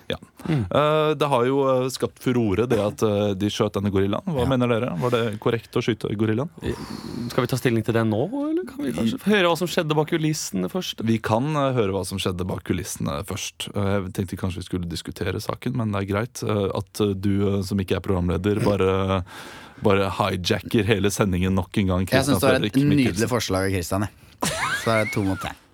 Ja. 0.08 0.16
Eh, 0.48 1.10
det 1.20 1.28
har 1.28 1.44
jo 1.48 1.58
eh, 1.68 1.88
skapt 1.92 2.22
furore, 2.24 2.64
det 2.70 2.78
at 2.80 3.02
uh, 3.04 3.34
de 3.36 3.50
skjøt 3.52 3.74
denne 3.76 3.90
gorillaen. 3.92 4.24
Hva 4.32 4.46
mener 4.48 4.70
dere? 4.72 4.92
Var 5.02 5.14
det 5.14 5.22
korrekt 5.42 5.76
å 5.76 5.82
skyte 5.84 6.10
gorillaen? 6.16 6.48
Skal 7.28 7.44
vi 7.44 7.50
ta 7.52 7.58
stilling 7.60 7.84
til 7.84 7.96
det 7.98 8.04
nå, 8.08 8.22
eller 8.48 8.64
kan 8.68 8.80
vi 8.86 8.94
kanskje 8.96 9.20
høre 9.28 9.50
hva 9.50 9.58
som 9.60 9.68
skjedde 9.70 9.96
bak 9.98 10.08
kulissene 10.14 10.70
først? 10.72 11.04
Vi 11.08 11.18
kan 11.20 11.50
uh, 11.56 11.70
høre 11.76 11.92
hva 11.96 12.04
som 12.08 12.20
skjedde 12.22 12.46
bak 12.48 12.64
kulissene 12.68 13.18
først. 13.28 13.68
Eh, 13.74 13.90
Jeg 13.98 14.12
tenkte 14.16 14.38
kanskje 14.40 14.62
vi 14.62 14.66
skulle 14.68 14.88
diskutere 14.90 15.40
saken, 15.42 15.76
men 15.78 15.92
det 15.92 16.02
er 16.04 16.08
greit 16.10 16.42
eh, 16.46 16.64
at 16.78 17.02
eh, 17.04 17.12
du 17.14 17.32
eh, 17.58 17.60
som 17.66 17.80
ikke 17.82 17.98
er 17.98 18.04
programleder, 18.04 18.60
bare, 18.64 19.22
bare 19.84 20.08
hijacker 20.18 20.88
hele 20.88 21.12
sendingen 21.14 21.56
nok 21.58 21.76
en 21.82 21.92
gang. 21.92 22.08
Jeg 22.10 22.28
syns 22.28 22.42
det 22.42 22.48
var 22.54 22.68
et 22.70 22.80
nydelig 22.80 23.28
forslag 23.30 23.68
av 23.68 23.76
Christian. 23.76 24.08
Så 24.84 24.94
er 24.94 25.04
det 25.04 25.12
to 25.14 25.24
mot 25.26 25.48
én. 25.48 25.64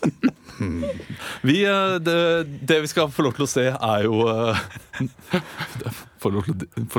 Vi, 1.42 1.64
eh, 1.64 1.94
det, 2.04 2.44
det 2.68 2.80
vi 2.84 2.88
skal 2.90 3.10
få 3.12 3.24
lov 3.24 3.32
til 3.36 3.46
å 3.46 3.48
se, 3.48 3.64
er 3.72 4.04
jo 4.04 4.26
eh, 4.28 4.60
Får 6.20 6.34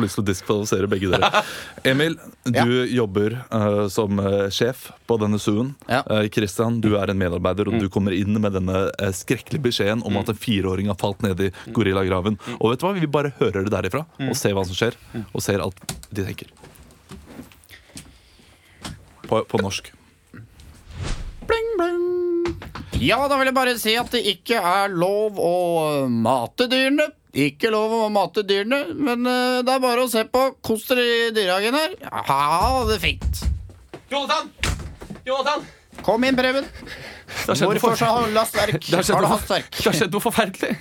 lyst 0.02 0.18
til 0.18 0.24
å 0.24 0.26
diskvalifisere 0.26 0.88
begge 0.90 1.12
dere. 1.12 1.44
Emil, 1.92 2.16
du 2.48 2.58
Ja. 2.58 2.66
jobber 2.90 3.36
uh, 3.54 3.86
som 3.94 4.18
sjef 4.50 4.88
på 5.06 5.18
denne 5.22 5.38
zoo-en. 5.38 5.76
Ja. 5.86 6.00
Uh, 6.10 6.26
Christian, 6.34 6.80
du 6.82 6.96
er 6.98 7.14
en 7.14 7.20
medarbeider, 7.22 7.70
og 7.70 7.78
du 7.84 7.86
kommer 7.94 8.16
inn 8.18 8.34
med 8.42 8.58
denne 8.58 8.88
uh, 8.90 9.12
skrekkelige 9.14 9.62
beskjeden 9.68 10.02
om 10.10 10.18
at 10.18 10.32
en 10.34 10.42
fireåring 10.42 10.90
har 10.90 10.98
falt 10.98 11.22
ned 11.22 11.38
i 11.46 11.52
gorillagraven. 11.70 12.40
Og 12.58 12.74
vet 12.74 12.82
du 12.82 12.88
hva? 12.88 12.96
Vi 12.98 13.12
bare 13.14 13.36
hører 13.38 13.68
det 13.68 13.76
derifra 13.76 14.08
og 14.26 14.34
ser 14.40 14.58
hva 14.58 14.66
som 14.66 14.78
skjer, 14.80 14.98
og 15.30 15.46
ser 15.46 15.62
alt 15.62 15.78
de 16.10 16.26
tenker. 16.26 16.50
På, 19.30 19.44
på 19.46 19.62
norsk. 19.62 19.94
Bling, 21.46 21.76
bling. 21.78 22.11
Ja, 23.02 23.18
da 23.26 23.38
vil 23.40 23.50
jeg 23.50 23.56
bare 23.58 23.74
si 23.82 23.96
at 23.98 24.12
det 24.14 24.22
ikke 24.30 24.60
er 24.62 24.92
lov 24.94 25.40
å 25.42 25.54
mate 26.06 26.68
dyrene. 26.70 27.08
Ikke 27.34 27.72
lov 27.74 27.94
å 27.96 28.02
mate 28.14 28.44
dyrene, 28.46 28.92
men 28.94 29.26
eh, 29.26 29.62
det 29.66 29.74
er 29.74 29.82
bare 29.82 30.04
å 30.04 30.10
se 30.12 30.22
på. 30.30 30.44
Kos 30.62 30.84
dere 30.90 31.06
i 31.08 31.32
dyrehagen 31.34 31.78
her. 31.80 31.96
Ha 32.28 32.84
det 32.92 33.00
fint. 33.02 33.42
Jonathan! 34.12 34.52
Jonathan! 35.26 35.66
Kom 36.06 36.28
inn, 36.28 36.38
Preben. 36.38 36.68
Hvorfor 37.48 37.96
har 38.06 38.28
du 38.28 38.38
hastverk? 38.38 38.78
det 38.86 39.88
har 39.88 39.98
skjedd 39.98 40.14
noe 40.14 40.24
forferdelig. 40.24 40.76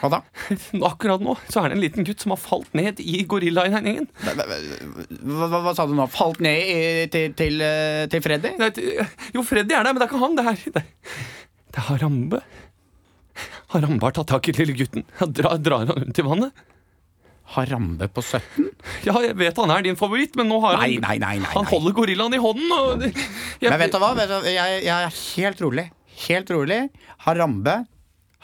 Hva 0.00 0.10
da? 0.12 0.20
Akkurat 0.90 1.22
nå 1.24 1.34
så 1.50 1.62
er 1.64 1.72
det 1.72 1.78
en 1.78 1.84
liten 1.84 2.06
gutt 2.06 2.22
som 2.22 2.34
har 2.34 2.40
falt 2.40 2.74
ned 2.78 3.00
i 3.02 3.22
gorillainhegningen. 3.30 4.06
Hva, 4.24 5.46
hva, 5.48 5.62
hva 5.66 5.72
sa 5.76 5.86
du 5.90 5.94
nå? 5.98 6.06
Falt 6.14 6.42
ned 6.44 6.60
i, 6.74 6.76
til, 7.12 7.34
til, 7.38 7.58
eh, 7.64 8.04
til 8.12 8.22
Freddy? 8.24 8.54
Nei, 8.60 8.70
til, 8.76 9.00
Jo, 9.34 9.42
Freddy 9.46 9.74
er 9.74 9.86
der, 9.86 9.94
men 9.94 10.02
det 10.02 10.06
er 10.06 10.12
ikke 10.12 10.22
han. 10.22 10.38
Det 10.38 10.46
er, 10.46 10.62
det, 10.76 10.84
det 11.74 11.82
er 11.82 11.88
Harambe. 11.88 12.42
Harambe 13.74 14.06
har 14.06 14.14
tatt 14.14 14.30
tak 14.30 14.52
i 14.52 14.54
lille 14.60 14.76
gutten. 14.78 15.06
Han 15.18 15.34
drar, 15.34 15.58
han 15.82 15.90
rundt 15.90 16.22
i 16.22 16.26
vannet. 16.26 16.64
Harambe 17.54 18.06
på 18.08 18.22
17? 18.24 18.70
Ja, 19.04 19.18
jeg 19.20 19.36
vet 19.36 19.58
han 19.60 19.72
er 19.74 19.84
din 19.84 19.98
favoritt, 20.00 20.36
men 20.38 20.48
nå 20.48 20.60
har 20.62 20.78
Nei, 20.80 20.94
han 20.96 21.04
nei, 21.04 21.16
nei, 21.20 21.34
nei, 21.42 21.50
Han 21.52 21.66
holder 21.68 21.92
gorillaen 21.96 22.34
i 22.34 22.40
hånden. 22.40 22.70
Og 22.72 23.04
jeg, 23.04 23.68
Men? 23.68 23.76
Vet 23.82 23.92
du, 23.92 23.98
hva? 24.00 24.14
jeg, 24.48 24.78
jeg 24.86 24.94
er 24.94 25.18
helt 25.18 25.60
rolig. 25.66 25.84
Helt 26.24 26.50
rolig. 26.54 26.80
Harambe, 27.26 27.76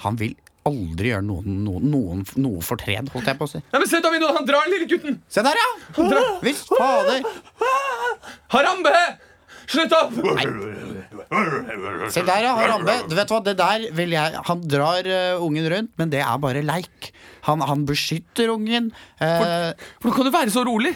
han 0.05 0.19
vil 0.21 0.35
aldri 0.69 1.11
gjøre 1.13 1.25
noen, 1.25 1.57
noen, 1.65 1.87
noen, 1.93 2.21
noe 2.41 2.61
fortred, 2.65 3.09
holdt 3.15 3.31
jeg 3.31 3.39
på 3.39 3.49
å 3.49 3.51
si. 3.55 3.63
Nei, 3.73 3.81
men 3.81 3.89
Se 3.89 4.03
Davino! 4.05 4.29
Han 4.37 4.47
drar 4.49 4.67
den 4.67 4.75
lille 4.77 4.89
gutten! 4.91 5.19
Se 5.33 5.45
der, 5.45 5.57
ja! 5.57 5.71
Visst 6.45 6.71
fader. 6.75 7.25
Harambe! 8.53 8.95
Slutt 9.71 9.93
opp! 9.95 10.17
Se 12.11 12.25
der, 12.27 12.45
ja. 12.45 12.55
Harambe. 12.59 12.97
Du 13.09 13.15
vet 13.17 13.33
hva, 13.33 13.41
det 13.47 13.55
der 13.61 13.87
vil 13.95 14.17
jeg 14.17 14.41
Han 14.49 14.65
drar 14.67 15.07
uh, 15.07 15.45
ungen 15.45 15.69
rundt, 15.71 15.93
men 16.01 16.13
det 16.13 16.25
er 16.25 16.41
bare 16.43 16.65
leik. 16.67 17.13
Han, 17.47 17.63
han 17.65 17.87
beskytter 17.89 18.51
ungen. 18.53 18.91
Uh, 19.23 19.71
Hvordan 20.03 20.17
kan 20.19 20.29
du 20.29 20.35
være 20.35 20.55
så 20.55 20.67
rolig? 20.67 20.93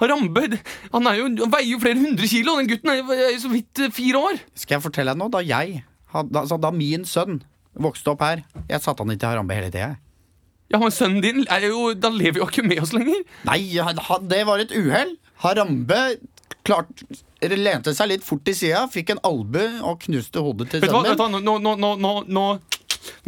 Harambe 0.00 0.48
han, 0.48 1.06
er 1.06 1.20
jo, 1.20 1.28
han 1.44 1.52
veier 1.52 1.70
jo 1.76 1.82
flere 1.82 2.00
hundre 2.00 2.26
kilo. 2.26 2.56
Den 2.58 2.70
gutten 2.72 2.90
er 2.90 2.98
jo 2.98 3.14
er 3.14 3.34
jo 3.36 3.42
så 3.44 3.52
vidt 3.52 3.84
uh, 3.84 3.90
fire 3.94 4.22
år. 4.30 4.40
skal 4.58 4.80
jeg 4.80 4.86
fortelle 4.88 5.14
deg 5.14 5.20
noe? 5.20 5.30
Da 5.30 5.44
jeg 5.44 5.84
da, 6.14 6.44
altså, 6.44 6.58
Da 6.62 6.70
min 6.74 7.04
sønn 7.06 7.42
vokste 7.76 8.12
opp 8.12 8.20
her 8.22 8.42
Jeg 8.68 8.80
satte 8.84 9.02
han 9.02 9.10
ikke 9.14 9.20
til 9.24 9.28
Harambe 9.32 9.54
hele 9.56 9.70
tida. 9.70 9.96
Ja, 10.72 10.78
men 10.80 10.90
Sønnen 10.94 11.20
din 11.22 11.44
er 11.52 11.66
jo, 11.68 11.92
da 11.94 12.08
lever 12.10 12.40
jo 12.40 12.46
ikke 12.48 12.64
med 12.66 12.80
oss 12.82 12.92
lenger. 12.96 13.20
Nei, 13.46 13.60
han- 13.78 14.28
det 14.28 14.44
var 14.46 14.58
et 14.62 14.72
uhell. 14.74 15.16
Harambe 15.44 16.16
klart, 16.64 16.88
lente 17.42 17.92
seg 17.94 18.08
litt 18.08 18.24
fort 18.24 18.44
til 18.46 18.54
sida, 18.56 18.86
fikk 18.88 19.10
en 19.10 19.20
albue 19.28 19.66
og 19.84 20.00
knuste 20.06 20.40
hodet 20.40 20.70
til 20.70 20.80
sønnen 20.80 21.04
du? 21.04 21.08
Vet 21.10 21.18
du 21.18 21.22
hva? 21.22 21.28
min. 21.30 21.44
Nå, 21.44 21.58
nå, 21.60 21.74
nå, 21.76 21.90
nå, 22.00 22.14
nå, 22.28 22.44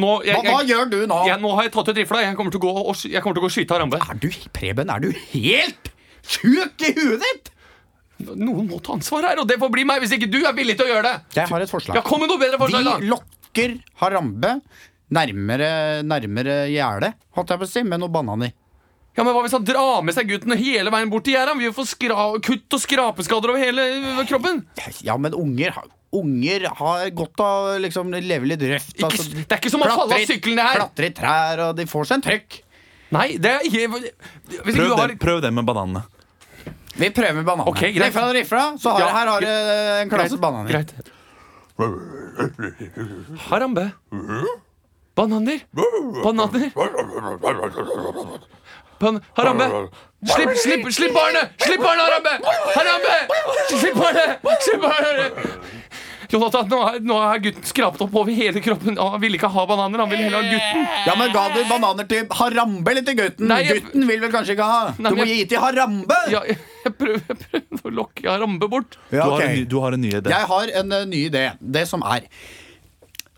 nå 0.00 0.10
jeg, 0.24 0.36
Hva, 0.38 0.40
hva 0.40 0.60
jeg, 0.62 0.70
gjør 0.72 0.88
du 0.90 0.96
nå? 1.10 1.18
jeg, 1.28 1.40
Nå 1.42 1.50
har 1.54 1.66
jeg 1.66 1.72
tatt 1.74 1.90
ut 1.92 1.98
rifla. 2.00 2.22
Jeg 2.24 2.36
kommer 2.38 2.50
til 2.54 2.62
å 2.62 2.64
gå 2.64 2.72
og, 2.80 2.96
jeg 3.04 3.22
kommer 3.22 3.36
til 3.36 3.42
å 3.42 3.44
gå 3.44 3.50
og 3.50 3.56
skyte 3.58 3.76
Harambe. 3.76 4.00
Er 4.00 4.14
du, 4.22 4.30
Preben, 4.56 4.88
er 4.90 5.04
du 5.04 5.10
helt 5.34 5.92
sjuk 6.26 6.80
i 6.88 6.94
huet 6.96 7.20
ditt? 7.26 7.52
Noen 8.32 8.64
må 8.70 8.78
ta 8.80 8.94
ansvar 8.96 9.26
her, 9.28 9.42
og 9.42 9.48
det 9.50 9.58
får 9.60 9.68
bli 9.74 9.84
meg 9.84 10.00
hvis 10.00 10.14
ikke 10.16 10.30
du 10.32 10.38
er 10.48 10.54
villig 10.56 10.78
til 10.78 10.88
å 10.88 10.94
gjøre 10.94 11.10
det. 11.10 11.16
Jeg 11.36 11.50
har 11.52 11.60
et 11.66 11.68
forslag. 11.70 11.98
Ja, 11.98 12.02
Kom 12.06 12.22
med 12.24 12.30
noe 12.32 12.40
bedre 12.40 12.56
forslag, 12.62 12.86
da. 12.88 12.94
Vi 13.02 13.10
lokker 13.56 13.80
Harambe 14.00 14.60
nærmere, 15.06 16.02
nærmere 16.02 16.66
gjerdet, 16.68 17.14
holdt 17.36 17.50
jeg 17.52 17.60
på 17.60 17.66
å 17.66 17.70
si, 17.70 17.82
med 17.86 18.00
noen 18.02 18.12
bananer. 18.12 18.54
Ja, 19.16 19.24
men 19.24 19.32
Hva 19.32 19.44
hvis 19.44 19.54
han 19.54 19.64
drar 19.64 20.02
med 20.04 20.12
seg 20.12 20.28
gutten 20.28 20.52
hele 20.58 20.90
veien 20.92 21.08
bort 21.08 21.24
til 21.24 21.36
gjerdet? 21.36 21.56
Vi 21.56 21.70
får 21.72 21.86
skra 21.88 22.26
kutt 22.44 22.76
og 22.76 22.82
skrapeskader 22.82 23.52
over 23.52 23.62
hele 23.62 23.86
øh, 24.10 24.24
kroppen. 24.28 24.66
Ja, 25.06 25.16
men 25.16 25.32
unger, 25.32 25.78
unger 26.12 26.66
har 26.82 27.06
godt 27.16 27.40
av 27.40 27.70
å 27.70 27.78
liksom 27.80 28.12
leve 28.12 28.50
litt 28.50 28.66
røft. 28.66 28.92
Ikke, 28.98 29.08
altså. 29.08 29.30
det 29.38 29.46
er 29.46 29.62
ikke 29.62 29.72
som 29.72 29.86
å 29.86 29.88
falle 29.88 30.18
av 30.18 30.28
sykkelen, 30.28 30.60
det 30.60 30.68
her. 30.68 30.82
Klatre 30.82 31.08
i 31.08 31.16
trær, 31.16 31.64
og 31.70 31.80
de 31.80 31.88
får 31.88 32.10
seg 32.10 32.18
en 32.18 32.26
trøkk. 32.28 32.60
Nei, 33.14 33.26
det 33.38 33.52
er 33.54 33.66
ikke 33.68 33.86
Hvis 33.94 34.74
Prøv 34.74 34.82
du 34.82 34.94
har 34.98 35.12
det, 35.12 35.20
prøv 35.22 35.40
det 35.44 35.54
med 35.54 35.64
bananene. 35.64 36.02
Vi 36.96 37.08
prøver 37.14 37.38
med 37.38 37.46
bananene. 37.46 37.70
Okay, 37.70 37.94
greit. 37.94 38.10
Rifla 38.10 38.32
rifla, 38.34 38.64
så 38.82 38.96
har, 38.96 39.04
Ja, 39.06 39.12
her 39.14 39.30
har 39.30 39.46
du 39.46 39.52
en 40.02 40.12
klasse 40.12 40.40
bananer. 40.42 40.74
Greit. 40.74 41.14
Harambe. 43.50 43.90
Bananer. 45.16 45.60
Bananer. 46.24 46.70
Ban 49.00 49.20
Harambe. 49.36 49.66
Slipp, 50.26 50.50
slipp, 50.56 50.86
slipp 50.92 51.12
barnet! 51.14 51.50
Slipp 51.60 51.80
barnet, 51.82 52.04
Harambe! 52.08 52.32
Harambe! 52.74 53.16
Slipp 53.68 53.94
barnet! 53.94 54.38
Slipp 54.64 54.80
barnet! 54.80 55.32
Jonathan, 56.32 56.64
nå 56.72 56.78
er, 56.88 56.96
nå 57.06 57.18
er 57.22 57.42
gutten 57.44 57.66
skrapet 57.68 58.00
opp 58.02 58.16
over 58.18 58.32
hele 58.34 58.58
kroppen. 58.64 58.96
Han 58.98 59.20
vil 59.22 59.36
ikke 59.38 59.50
ha 59.52 59.66
bananer, 59.68 60.00
han 60.02 60.10
vil 60.10 60.24
heller 60.24 60.40
ha 60.40 60.48
gutten. 60.48 60.88
Ja, 61.06 61.14
men 61.20 61.30
Ga 61.36 61.44
du 61.54 61.60
bananer 61.68 62.08
til 62.10 62.24
Harambe 62.40 62.90
eller 62.94 63.04
til 63.06 63.18
gutten? 63.20 63.46
Nei, 63.52 63.60
jeg- 63.68 63.84
Gutten 63.84 64.08
vil 64.08 64.24
vel 64.24 64.32
kanskje 64.32 64.56
ikke 64.56 64.66
ha? 64.72 64.80
Nei, 64.98 65.12
Du 65.12 65.20
må 65.20 65.28
jeg... 65.28 65.36
gi 65.44 65.46
til 65.52 65.62
Harambe! 65.62 66.18
Ja, 66.32 66.40
jeg 66.48 66.58
jeg 66.86 66.94
prøver 67.00 67.82
å 67.86 67.92
lokke 68.00 68.36
Rambe 68.42 68.68
bort. 68.72 68.96
Du, 69.10 69.16
Ja, 69.18 69.26
har 69.30 69.42
en, 69.46 69.54
ny- 69.58 69.66
du 69.70 69.76
har 69.82 69.96
en 69.96 70.00
ny 70.06 70.12
idé. 70.14 70.30
Jeg 70.32 70.48
har 70.52 70.72
en 70.82 70.96
eh, 71.00 71.04
ny 71.10 71.24
idé. 71.28 71.44
Det 71.60 71.84
som 71.90 72.04
er 72.06 72.26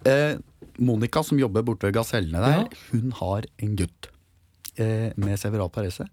eh, 0.06 0.36
Monica 0.78 1.24
som 1.26 1.40
jobber 1.40 1.64
borte 1.66 1.88
ved 1.88 1.96
Gasellene 1.98 2.38
der, 2.44 2.68
hun 2.92 3.10
har 3.18 3.48
en 3.58 3.74
gutt 3.80 4.10
eh, 4.78 5.10
med 5.18 5.34
several 5.42 5.72
parese. 5.74 6.06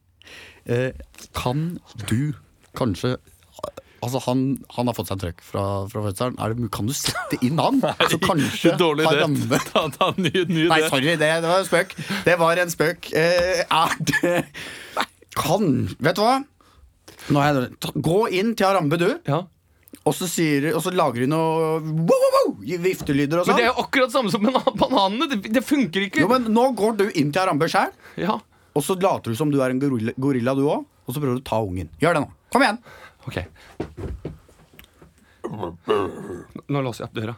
Eh, 0.66 0.92
kan 1.38 1.76
du 2.10 2.34
kanskje 2.76 3.18
Altså, 4.06 4.20
han, 4.28 4.42
han 4.76 4.86
har 4.90 4.94
fått 4.94 5.08
seg 5.10 5.16
en 5.16 5.22
trøkk 5.24 5.40
fra, 5.42 5.62
fra 5.90 6.02
fødselen. 6.06 6.36
Er 6.44 6.52
det- 6.54 6.68
Kan 6.76 6.86
du 6.86 6.94
sette 6.94 7.40
inn 7.42 7.58
han? 7.58 7.80
Så 8.12 8.20
kanskje 8.22 8.76
Dårlig 8.78 9.02
idé. 9.08 9.14
Harambe 9.16 9.58
Ta, 9.72 9.82
ta 9.96 10.10
ny, 10.20 10.30
ny 10.46 10.66
Nei, 10.70 10.78
sorry, 10.92 11.16
det, 11.18 11.30
det 11.42 11.50
var 11.50 11.64
en 11.64 11.66
spøk. 11.66 11.96
Det 12.28 12.36
var 12.38 12.62
en 12.62 12.70
spøk. 12.74 13.08
Eh, 13.18 13.64
er 13.66 13.96
det 14.12 14.36
Kan 15.34 15.66
Vet 15.98 16.20
du 16.20 16.22
hva? 16.22 16.36
Nå 16.36 16.44
er 16.44 16.44
jeg, 16.46 17.15
ta- 17.15 17.15
gå 17.30 18.18
inn 18.30 18.56
til 18.56 18.68
Harambe, 18.68 18.98
du. 19.02 19.10
Ja. 19.28 19.44
Og 20.06 20.14
så, 20.14 20.28
sier, 20.30 20.68
og 20.76 20.82
så 20.84 20.92
lager 20.94 21.24
du 21.24 21.30
noe 21.32 21.80
wow, 21.80 22.10
wow, 22.10 22.34
wow, 22.36 22.50
viftelyder 22.84 23.40
og 23.42 23.48
Men 23.48 23.54
sånn. 23.56 23.58
det 23.62 23.64
er 23.66 23.72
jo 23.72 23.86
akkurat 23.86 24.12
samme 24.14 24.30
som 24.34 24.44
med 24.44 24.58
bananene. 24.82 25.30
Det, 25.32 25.54
det 25.56 25.64
funker 25.66 26.06
ikke. 26.10 26.22
Jo, 26.26 26.28
men 26.30 26.46
Nå 26.54 26.68
går 26.78 27.00
du 27.00 27.06
inn 27.14 27.32
til 27.32 27.42
Harambe 27.42 27.70
sjæl, 27.72 27.96
Ja, 28.22 28.36
og 28.76 28.84
så 28.84 28.98
later 29.00 29.32
du 29.32 29.38
som 29.40 29.50
du 29.54 29.62
er 29.64 29.72
en 29.72 29.80
gorilla, 29.80 30.12
gorilla 30.20 30.54
du 30.58 30.66
òg. 30.68 30.84
Og 31.06 31.14
så 31.14 31.22
prøver 31.22 31.38
du 31.38 31.44
å 31.44 31.48
ta 31.48 31.62
ungen. 31.64 31.88
Gjør 32.02 32.18
det 32.18 32.22
nå. 32.26 32.30
Kom 32.52 32.64
igjen. 32.66 32.80
ok 33.30 33.38
Nå 36.68 36.82
låser 36.82 37.06
jeg 37.06 37.10
opp 37.12 37.16
døra. 37.16 37.36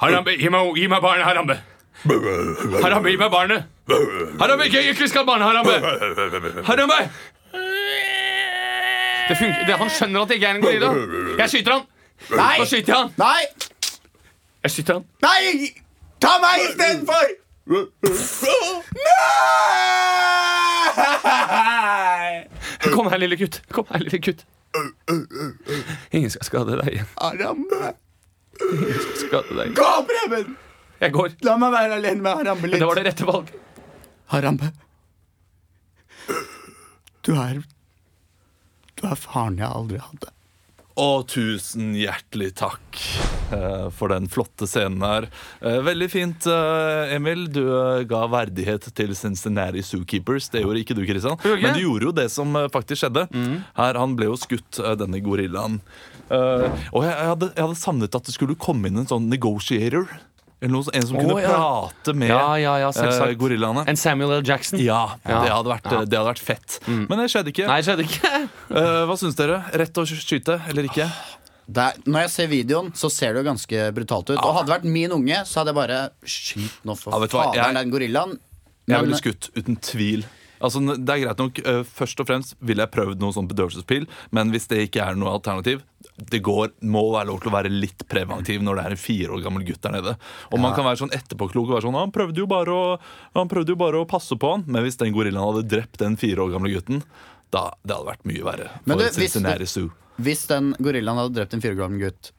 Harambe, 0.00 0.34
gi 0.36 0.50
meg, 0.52 0.70
gi 0.76 0.88
meg 0.90 1.02
barnet, 1.04 1.24
Harambe. 1.26 1.56
Harambe, 2.04 3.10
gi 3.10 3.16
meg 3.16 3.30
barnet. 3.30 3.64
Harambe, 4.40 4.66
ikke, 4.68 4.82
ikke 4.90 5.08
skal 5.08 5.26
barnet, 5.26 5.46
Harambe. 5.48 5.74
Harambe! 6.66 6.98
Det 9.28 9.36
funker, 9.38 9.64
det, 9.66 9.74
han 9.80 9.90
skjønner 9.90 10.20
at 10.22 10.28
jeg 10.30 10.36
ikke 10.38 10.48
er 10.50 10.54
en 10.54 10.62
gorilla. 10.62 10.90
Jeg 11.40 11.50
skyter 11.50 11.72
han. 11.72 11.82
Nei! 12.30 12.58
Nå 12.58 12.64
skyter 12.64 12.92
jeg 12.92 12.96
han. 13.00 13.10
Nei! 13.18 13.42
Jeg 14.62 14.70
skyter 14.74 14.94
han. 14.94 15.04
Nei! 15.26 15.70
Ta 16.22 16.36
meg 16.42 16.62
istedenfor! 16.68 17.26
Nei! 22.06 22.46
Kom 22.94 23.10
her, 23.10 23.18
lille 23.18 23.36
gutt. 23.40 23.62
Kom 23.74 23.88
her, 23.90 23.98
lille 24.04 24.20
gutt. 24.22 24.46
Ingen 26.12 26.30
skal 26.30 26.44
skade 26.46 26.78
deg 26.78 26.92
igjen. 26.92 27.08
skal 27.16 27.96
Skade 29.24 29.58
deg. 29.58 29.74
Gå, 29.76 29.90
Preben! 30.12 30.56
Jeg 31.02 31.12
går. 31.12 31.34
La 31.46 31.56
meg 31.60 31.74
være 31.74 31.98
alene 32.00 32.24
med 32.24 32.38
Harambe 32.40 32.70
litt. 32.70 32.80
Det 32.80 32.88
var 32.88 32.98
det 33.00 33.06
rette 33.10 33.26
valget. 33.28 33.58
Harambe. 34.32 34.72
Du 37.26 37.34
er 37.36 37.60
Du 38.96 39.04
er 39.10 39.18
faren 39.18 39.58
jeg 39.60 39.68
aldri 39.68 40.00
hadde. 40.00 40.32
Å, 40.96 41.20
tusen 41.28 41.90
hjertelig 41.92 42.54
takk 42.56 42.96
eh, 43.52 43.88
for 43.92 44.08
den 44.08 44.30
flotte 44.32 44.64
scenen 44.64 45.02
her. 45.04 45.26
Eh, 45.60 45.82
veldig 45.84 46.06
fint, 46.08 46.46
eh, 46.48 47.12
Emil. 47.12 47.42
Du 47.52 47.60
ga 48.08 48.22
verdighet 48.32 48.88
til 48.96 49.12
Cincinnati 49.18 49.84
Zookeepers. 49.84 50.48
Det 50.54 50.62
gjorde 50.64 50.80
ikke 50.80 50.96
du, 50.96 51.02
Kristian. 51.04 51.36
Men 51.44 51.76
du 51.76 51.82
gjorde 51.82 52.08
jo 52.08 52.14
det 52.16 52.30
som 52.32 52.56
faktisk 52.72 53.02
skjedde. 53.02 53.26
Her, 53.76 54.00
Han 54.00 54.16
ble 54.16 54.30
jo 54.30 54.38
skutt, 54.40 54.80
denne 54.96 55.20
gorillaen. 55.20 55.82
Eh, 56.32 56.64
og 56.96 57.04
jeg, 57.04 57.12
hadde, 57.12 57.50
jeg 57.52 57.66
hadde 57.66 57.78
savnet 57.84 58.16
at 58.16 58.26
det 58.30 58.34
skulle 58.38 58.56
komme 58.56 58.88
inn 58.88 59.04
en 59.04 59.10
sånn 59.12 59.28
negotiator. 59.28 60.08
Eller 60.62 60.72
noe, 60.72 60.84
en 60.96 61.02
som 61.04 61.16
Å, 61.16 61.20
kunne 61.20 61.42
ja. 61.42 61.48
prate 61.52 62.14
med 62.16 62.28
Ja, 62.30 62.54
ja, 62.56 62.74
ja, 62.80 62.90
selvsagt. 62.96 63.28
eh, 63.28 63.34
gorillaene. 63.36 63.82
En 63.92 63.96
Samuel 64.00 64.38
L. 64.38 64.42
Jackson. 64.48 64.78
Ja, 64.80 65.16
Ja. 65.28 65.42
Det, 65.44 65.50
hadde 65.52 65.68
vært, 65.68 65.82
det 65.90 65.98
hadde 66.16 66.22
vært 66.32 66.38
fett. 66.40 66.78
Men 66.88 67.18
det 67.20 67.26
skjedde 67.30 67.52
ikke. 67.52 67.66
Nei, 67.68 67.80
skjedde 67.84 68.06
ikke. 68.08 68.30
Eh, 68.76 69.02
hva 69.06 69.16
syns 69.20 69.36
dere? 69.36 69.58
Rett 69.78 69.94
å 70.00 70.06
skyte 70.08 70.56
eller 70.68 70.88
ikke? 70.88 71.04
Det 71.68 71.82
er, 71.82 72.00
når 72.06 72.20
jeg 72.26 72.30
ser 72.30 72.46
videoen, 72.50 72.88
så 72.94 73.10
ser 73.10 73.34
det 73.34 73.42
jo 73.44 73.50
ganske 73.50 73.84
brutalt 73.94 74.30
ut. 74.30 74.38
Og 74.38 74.54
hadde 74.56 74.66
det 74.70 74.74
vært 74.78 74.88
min 74.96 75.10
unge, 75.12 75.38
så 75.46 75.60
hadde 75.60 75.72
jeg 75.74 75.78
bare 75.80 76.00
Skyt 76.24 76.80
nå, 76.86 76.94
for 76.98 77.12
Ja, 77.12 77.18
vet 77.24 77.30
du 77.30 77.36
hva, 77.36 77.44
faen, 77.50 77.54
jeg- 77.58 77.74
den 77.74 77.90
gorillaen. 77.90 78.34
Jeg 78.86 78.94
Men- 78.96 79.04
ville 79.04 79.18
skutt, 79.18 79.50
uten 79.58 79.76
tvil. 79.82 80.24
Altså, 80.60 80.80
det 80.96 81.12
er 81.12 81.20
greit 81.24 81.38
nok, 81.42 81.58
øh, 81.66 81.82
Først 81.84 82.20
og 82.22 82.26
fremst 82.28 82.54
ville 82.64 82.82
jeg 82.84 82.90
prøvd 82.94 83.20
noe 83.20 83.32
sånn 83.36 83.48
bedøvelsespil, 83.50 84.06
men 84.32 84.50
hvis 84.54 84.66
det 84.70 84.78
ikke 84.86 85.02
er 85.04 85.14
noe 85.18 85.34
alternativ 85.36 85.82
Det 86.30 86.40
går, 86.42 86.70
må 86.82 87.02
være 87.12 87.26
lov 87.28 87.40
til 87.42 87.50
å 87.50 87.54
være 87.56 87.72
litt 87.72 88.06
preventiv 88.08 88.62
når 88.64 88.76
det 88.80 88.84
er 88.86 88.94
en 88.96 89.02
fire 89.02 89.34
år 89.36 89.42
gammel 89.44 89.64
gutt 89.68 89.82
der 89.84 89.92
nede. 89.98 90.16
Og 90.52 90.60
man 90.62 90.72
kan 90.76 90.84
være 90.86 91.00
sånn 91.02 91.12
etterpåklok 91.12 91.68
og 91.68 91.74
være 91.76 91.86
sånn 91.88 91.98
Han 91.98 92.12
prøvde 92.14 92.40
jo 92.40 92.46
bare 92.46 92.72
å, 92.72 92.84
han 93.36 93.48
prøvde 93.52 93.74
jo 93.74 93.80
bare 93.80 94.00
å 94.00 94.08
passe 94.08 94.36
på 94.38 94.52
han. 94.54 94.64
Men 94.66 94.82
hvis 94.86 94.96
den 95.02 95.12
gorillaen 95.12 95.44
hadde 95.50 95.68
drept 95.68 95.98
den 96.00 96.16
fire 96.16 96.40
år 96.46 96.54
gamle 96.56 96.72
gutten, 96.72 97.02
da 97.52 97.70
det 97.84 97.94
hadde 97.96 98.08
vært 98.12 98.24
mye 98.26 98.44
verre. 98.46 98.70
Men 98.86 98.98
du, 98.98 99.04
hvis 99.20 99.32
du- 99.42 99.48
Hvis 100.16 100.46
den 100.48 100.72
gorillaen 100.80 101.18
hadde 101.20 101.34
drept 101.36 101.52
en 101.54 101.60
fire 101.60 101.74
år 101.76 101.82
gammel 101.84 102.00
gutt, 102.06 102.32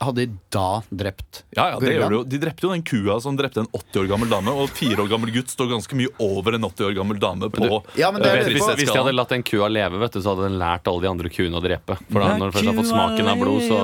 hadde 0.00 0.24
de 0.26 0.38
da 0.50 0.80
drept 0.90 1.42
Ja, 1.54 1.68
ja, 1.70 1.78
det 1.78 1.92
gjør 1.94 2.08
de 2.10 2.16
jo. 2.18 2.22
De 2.24 2.38
drepte 2.42 2.64
jo 2.66 2.70
den 2.72 2.82
kua 2.82 3.18
som 3.22 3.36
drepte 3.38 3.60
en 3.62 3.68
80 3.76 4.00
år 4.02 4.08
gammel 4.10 4.30
dame. 4.32 4.54
Og 4.64 4.70
fire 4.74 4.96
år 5.04 5.10
gammel 5.12 5.30
gutt 5.34 5.52
står 5.52 5.68
ganske 5.74 5.94
mye 5.98 6.10
over 6.24 6.56
en 6.56 6.64
80 6.66 6.88
år 6.88 6.96
gammel 6.98 7.20
dame 7.22 7.50
på 7.52 7.68
Ja, 8.00 8.10
men 8.10 8.22
det 8.22 8.30
er 8.32 8.40
øh, 8.40 8.44
det- 8.48 8.54
Hvis, 8.56 8.66
hvis 8.80 8.90
de 8.92 8.98
hadde 8.98 9.14
latt 9.14 9.28
den 9.34 9.42
kua 9.46 9.68
leve, 9.68 10.00
vet 10.00 10.12
du, 10.16 10.20
så 10.24 10.34
hadde 10.34 10.48
den 10.48 10.58
lært 10.58 10.88
alle 10.88 11.04
de 11.04 11.08
andre 11.12 11.28
kuene 11.30 11.60
å 11.60 11.62
drepe. 11.62 11.98
For 12.10 12.18
da, 12.20 12.34
når 12.38 12.48
den 12.50 12.56
først 12.56 12.70
har 12.72 12.78
fått 12.80 12.92
smaken 12.94 13.28
av 13.28 13.38
blod, 13.44 13.62
så 13.68 13.78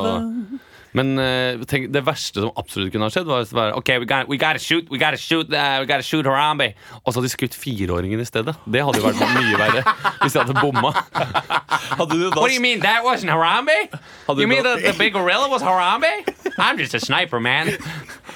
Men 0.95 1.19
eh, 1.19 1.59
tenk, 1.67 1.89
det 1.95 2.05
verste 2.07 2.39
som 2.45 2.53
absolutt 2.61 2.93
kunne 2.95 3.09
ha 3.09 3.11
skjedd, 3.11 3.27
var 3.27 3.43
være 3.51 3.75
OK, 3.81 3.89
we 3.99 4.07
gotta, 4.07 4.29
we 4.31 4.37
gotta 4.39 4.61
shoot, 4.63 4.87
we 4.93 4.99
gotta 4.99 5.19
shoot, 5.19 5.51
uh, 5.51 5.79
we 5.83 5.87
gotta 5.91 6.03
shoot 6.07 6.25
Harambe. 6.27 6.69
Og 7.03 7.13
så 7.13 7.19
hadde 7.19 7.27
de 7.29 7.33
skutt 7.35 7.57
fireåringen 7.59 8.21
i 8.23 8.27
stedet. 8.29 8.55
Det 8.71 8.85
hadde 8.87 9.01
jo 9.03 9.09
vært 9.09 9.23
mye 9.35 9.59
verre 9.59 9.83
hvis 10.23 10.37
de 10.37 10.45
hadde 10.45 10.55
bomma. 10.63 10.93
Hadde 11.99 12.15
du 12.17 12.31
da 12.31 12.41
What 12.41 12.49
do 12.49 12.55
you 12.55 12.61
mean 12.63 12.81
that 12.81 13.03
wasn't 13.05 13.31
Harambe? 13.31 13.75
Hadde 14.29 14.41
You 14.41 14.49
mean 14.49 14.63
da- 14.65 14.77
the, 14.77 14.93
the 14.93 14.99
big 14.99 15.13
gorilla 15.13 15.49
was 15.51 15.63
Harambe? 15.63 16.11
I'm 16.59 16.79
just 16.79 16.95
a 16.95 17.01
sniper, 17.01 17.41
man. 17.41 17.77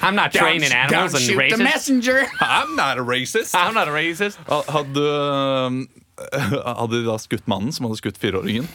I'm 0.03 0.15
not 0.15 0.33
training 0.33 0.73
animals 0.73 1.13
Don't 1.13 1.21
and 1.23 1.31
shoot 1.31 1.37
the 1.37 1.57
racist. 1.57 1.65
messenger! 1.65 2.27
I'm 2.41 2.75
not 2.77 2.99
a 2.99 3.03
racist. 3.03 3.55
I'm 3.55 3.75
not 3.75 3.89
a 3.89 3.93
racist. 3.93 4.37
Ha- 4.49 4.63
Hadde, 4.69 4.99
øhm, 4.99 5.89
Hadde 6.79 6.99
de 6.99 7.05
da 7.07 7.15
skutt 7.23 7.45
mannen 7.51 7.73
som 7.75 7.87
hadde 7.87 7.99
skutt 8.01 8.19
fireåringen? 8.21 8.67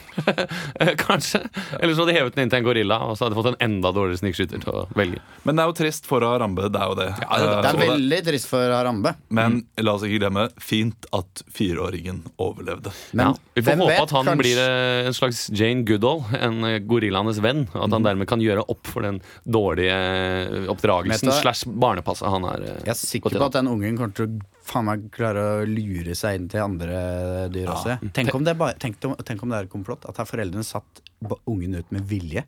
Eh, 0.80 0.94
Kanskje. 1.02 1.42
Eller 1.80 1.94
så 1.94 2.04
hadde 2.04 2.14
de 2.14 2.18
hevet 2.20 2.36
den 2.38 2.46
inn 2.46 2.52
til 2.54 2.62
en 2.62 2.66
gorilla, 2.68 2.98
og 3.04 3.18
så 3.18 3.26
hadde 3.26 3.36
de 3.36 3.40
fått 3.42 3.50
en 3.52 3.58
enda 3.68 3.92
dårligere 3.96 4.22
snikskytter 4.22 4.64
til 4.64 4.72
å 4.72 4.84
velge. 4.98 5.20
Men 5.44 5.58
det 5.60 5.66
er 5.66 5.72
jo 5.72 5.76
trist 5.82 6.08
for 6.10 6.24
Harambe. 6.26 6.70
Det 6.72 6.80
er 6.82 6.92
jo 6.94 6.98
det. 7.02 7.08
Det 7.20 7.28
Eh, 7.34 7.68
er 7.74 7.80
veldig 7.84 8.20
trist 8.30 8.48
for 8.52 8.72
Harambe. 8.74 9.16
Men 9.34 9.60
la 9.84 9.96
oss 9.98 10.06
ikke 10.08 10.22
glemme 10.24 10.46
fint 10.64 11.08
at 11.14 11.44
fireåringen 11.54 12.24
overlevde. 12.42 12.94
Men 13.14 13.36
Vi 13.58 13.66
får 13.68 13.82
håpe 13.84 13.92
vet, 13.92 14.02
at 14.08 14.16
han 14.18 14.26
kanskje- 14.32 14.40
blir 14.44 14.64
eh, 14.64 15.08
en 15.10 15.18
slags 15.20 15.44
Jane 15.52 15.84
Goodall, 15.88 16.24
en 16.40 16.64
eh, 16.70 16.80
gorillaenes 16.80 17.42
venn. 17.44 17.66
Og 17.74 17.84
at 17.90 17.98
han 17.98 18.08
dermed 18.08 18.28
kan 18.32 18.40
gjøre 18.44 18.64
opp 18.72 18.88
for 18.88 19.04
den 19.06 19.20
dårlige 19.46 19.94
eh, 20.00 20.72
oppdragelsen 20.72 21.32
slash 21.42 21.68
barnepasset 21.68 22.30
han 22.32 22.48
har. 22.48 22.64
eh, 22.64 22.80
Jeg 22.88 22.96
er 22.96 23.00
sikker 23.04 23.36
på 23.38 23.46
at 23.52 23.60
den 23.60 23.68
ungen 23.72 23.98
kommer 24.00 24.16
til 24.16 24.28
å 24.32 24.42
faen 24.64 24.86
meg 24.88 25.06
klarer 25.14 25.62
å 25.64 25.68
lure 25.68 26.16
seg 26.18 26.40
inn 26.40 26.50
til 26.52 26.64
andre 26.64 27.48
dyr 27.54 27.72
også. 27.74 27.98
Tenk, 28.16 28.34
om 28.38 28.44
det 28.46 28.54
er 28.56 28.60
bare, 28.60 28.78
tenk, 28.80 29.00
om- 29.10 29.16
tenk 29.28 29.44
om 29.44 29.52
det 29.54 29.58
er 29.60 29.68
et 29.68 29.74
komplott. 29.74 30.06
At 30.10 30.22
her 30.22 30.30
foreldrene 30.30 30.66
satt 30.68 31.02
ungen 31.46 31.80
ut 31.80 31.92
med 31.92 32.06
vilje. 32.10 32.46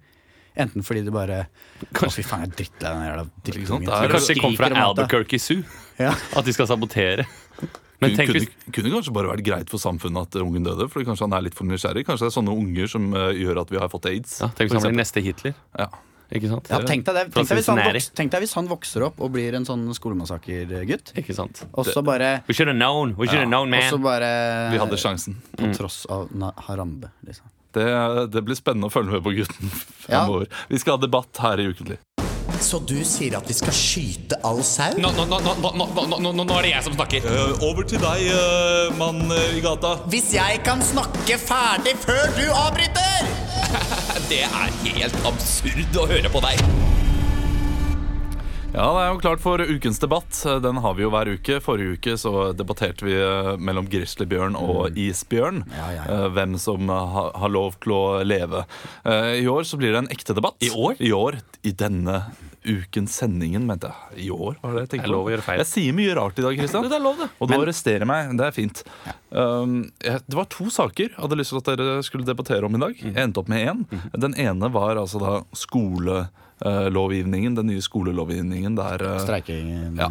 Enten 0.56 0.86
fordi 0.88 1.02
de 1.04 1.12
bare 1.12 1.42
Å, 1.84 2.08
fy 2.08 2.24
faen, 2.24 2.46
jeg 2.46 2.52
er 2.54 2.56
drittlei 2.62 2.92
den 2.94 3.08
jævla 3.10 3.26
drittungen. 3.44 3.90
Det 3.90 4.12
Kanskje 4.14 4.36
det 4.36 4.44
kom 4.46 4.56
fra 4.56 4.70
Albuquerque 4.86 5.40
Zoo? 5.44 5.66
Ja. 6.00 6.14
At 6.36 6.48
de 6.48 6.54
skal 6.56 6.70
sabotere. 6.72 7.26
Men 8.00 8.16
tenk 8.16 8.32
kunne, 8.32 8.40
hvis 8.44 8.72
kunne 8.76 8.92
kanskje 8.92 9.14
bare 9.16 9.32
vært 9.32 9.44
greit 9.48 9.72
for 9.72 9.80
samfunnet 9.80 10.28
at 10.30 10.40
ungen 10.42 10.64
døde. 10.68 10.88
For 10.92 11.04
kanskje 11.08 11.28
han 11.28 11.36
er 11.38 11.46
litt 11.48 11.56
for 11.56 11.68
nysgjerrig. 11.68 12.06
Kanskje 12.08 12.28
det 12.28 12.32
er 12.32 12.38
sånne 12.40 12.56
unger 12.56 12.92
som 12.92 13.08
uh, 13.16 13.30
gjør 13.36 13.62
at 13.64 13.72
vi 13.72 13.80
har 13.80 13.92
fått 13.92 14.08
aids. 14.12 14.40
ja, 14.44 14.50
tenk 14.56 14.72
hvis 14.72 14.80
han 14.84 14.92
blir 14.92 15.00
neste 15.04 15.24
Hitler. 15.24 15.56
Ja. 15.80 15.90
Ikke 16.34 16.50
sant? 16.50 16.70
Ja, 16.72 16.80
tenk 16.82 17.06
deg 17.06 17.18
det. 17.18 17.26
Tenk 17.36 17.50
deg, 17.52 17.62
vokser, 17.62 18.00
tenk 18.18 18.34
deg, 18.34 18.46
hvis 18.46 18.56
han 18.58 18.70
vokser 18.70 19.06
opp 19.08 19.20
og 19.22 19.34
blir 19.36 19.58
en 19.58 19.68
sånn 19.68 19.86
skolemassakergutt. 19.98 21.14
Ikke 21.22 21.36
sant? 21.38 21.66
Og 21.74 21.86
så 21.88 22.02
bare 22.06 22.40
We 22.50 22.56
should 22.58 22.72
have 22.72 22.78
known, 22.78 23.14
We 23.20 23.30
should 23.30 23.44
have 23.44 23.52
known 23.52 23.70
man. 23.70 23.86
Og 23.86 24.00
så 24.00 24.02
bare 24.02 24.32
Vi 24.74 24.82
hadde 24.82 25.00
sjansen. 25.02 25.38
På 25.56 25.70
mm. 25.70 25.76
tross 25.78 26.04
av 26.10 26.32
Harambe, 26.68 27.14
liksom. 27.28 27.52
Det, 27.76 27.86
det 28.32 28.42
blir 28.48 28.56
spennende 28.56 28.88
å 28.88 28.94
følge 28.94 29.18
med 29.18 29.24
på 29.26 29.36
gutten 29.36 29.72
fremover. 30.08 30.48
Ja. 30.50 30.68
Vi 30.72 30.82
skal 30.82 30.98
ha 30.98 31.06
debatt 31.06 31.44
her 31.44 31.62
i 31.62 31.70
Ukentlig. 31.70 32.00
Så 32.62 32.80
du 32.88 32.96
sier 33.06 33.36
at 33.38 33.50
vi 33.50 33.56
skal 33.58 33.76
skyte 33.76 34.40
all 34.48 34.62
sau? 34.66 34.96
Nå, 35.02 35.12
nå, 35.18 35.26
nå, 35.28 35.40
nå, 35.44 35.72
nå, 35.76 36.18
nå, 36.24 36.32
nå 36.40 36.46
er 36.60 36.68
det 36.68 36.72
jeg 36.72 36.88
som 36.88 36.96
snakker. 36.96 37.28
Eh, 37.28 37.66
over 37.68 37.88
til 37.90 38.02
deg, 38.02 38.24
eh, 38.32 38.96
mann 39.00 39.26
eh, 39.28 39.58
i 39.60 39.64
gata. 39.66 39.98
Hvis 40.14 40.32
jeg 40.38 40.64
kan 40.66 40.84
snakke 40.86 41.40
ferdig 41.42 41.98
før 42.06 42.26
du 42.40 42.46
avbryter! 42.54 44.04
Det 44.30 44.42
er 44.42 44.72
helt 44.86 45.18
absurd 45.28 45.98
å 46.02 46.06
høre 46.10 46.30
på 46.34 46.42
deg. 46.42 46.62
Ja, 48.76 48.90
det 48.92 49.04
er 49.06 49.12
jo 49.14 49.20
klart 49.24 49.40
for 49.40 49.62
ukens 49.64 50.02
debatt. 50.04 50.36
Den 50.64 50.82
har 50.84 50.96
vi 50.98 51.06
jo 51.06 51.12
hver 51.14 51.30
uke. 51.32 51.62
Forrige 51.64 51.94
uke 51.96 52.16
så 52.20 52.50
debatterte 52.58 53.06
vi 53.08 53.14
eh, 53.16 53.54
mellom 53.56 53.86
grizzlybjørn 53.88 54.58
og 54.60 54.98
isbjørn. 55.00 55.62
Ja, 55.72 55.86
Ja, 55.94 55.94
ja, 55.96 56.08
eh, 56.12 56.26
Hvem 56.36 56.58
som 56.60 56.90
har 56.92 57.54
lov 57.54 57.78
til 57.86 57.94
å 57.96 58.02
leve. 58.28 58.66
Eh, 59.08 59.46
I 59.46 59.48
år 59.48 59.64
så 59.70 59.80
blir 59.80 59.96
det 59.96 60.02
en 60.04 60.12
ekte 60.12 60.36
debatt. 60.36 60.58
I 60.66 60.74
år? 60.76 61.00
I 61.00 61.14
år, 61.16 61.40
i 61.64 61.72
denne 61.72 62.18
ukens 62.66 63.16
sendingen, 63.20 63.66
mente 63.68 63.92
jeg. 63.92 64.26
I 64.26 64.30
år, 64.34 64.58
var 64.62 64.76
det 64.76 64.86
jeg 64.86 64.92
tenkte 64.94 65.06
Det 65.06 65.12
er 65.12 65.16
lov 65.16 65.30
å 65.30 65.34
gjøre 65.34 65.46
feil. 65.46 65.62
Jeg 65.62 65.72
sier 65.72 65.98
mye 65.98 66.16
rart 66.18 66.40
i 66.40 66.46
dag, 66.46 66.62
Kristian. 66.62 66.88
Det 66.90 66.98
er 66.98 67.04
lov, 67.04 67.20
det. 67.22 67.28
Og 67.40 67.52
du 67.52 67.56
arresterer 67.58 68.10
meg. 68.10 68.32
Det 68.40 68.48
er 68.48 68.56
fint. 68.56 68.82
Um, 69.30 69.78
jeg, 70.04 70.24
det 70.26 70.40
var 70.40 70.50
to 70.54 70.70
saker 70.74 71.10
jeg 71.10 71.20
hadde 71.20 71.40
lyst 71.40 71.54
til 71.54 71.62
at 71.62 71.72
dere 71.82 72.00
skulle 72.08 72.28
debattere 72.28 72.68
om 72.68 72.78
i 72.78 72.82
dag. 72.82 73.04
Jeg 73.04 73.28
endte 73.28 73.44
opp 73.44 73.52
med 73.52 73.68
én. 73.68 73.86
Den 74.16 74.38
ene 74.42 74.72
var 74.74 75.02
altså 75.02 75.22
da 75.22 75.38
skolelovgivningen. 75.58 77.58
Den 77.60 77.72
nye 77.72 77.84
skolelovgivningen 77.84 78.78
der 78.80 79.06
uh, 79.06 79.18
Streiking 79.24 80.00
ja, 80.00 80.10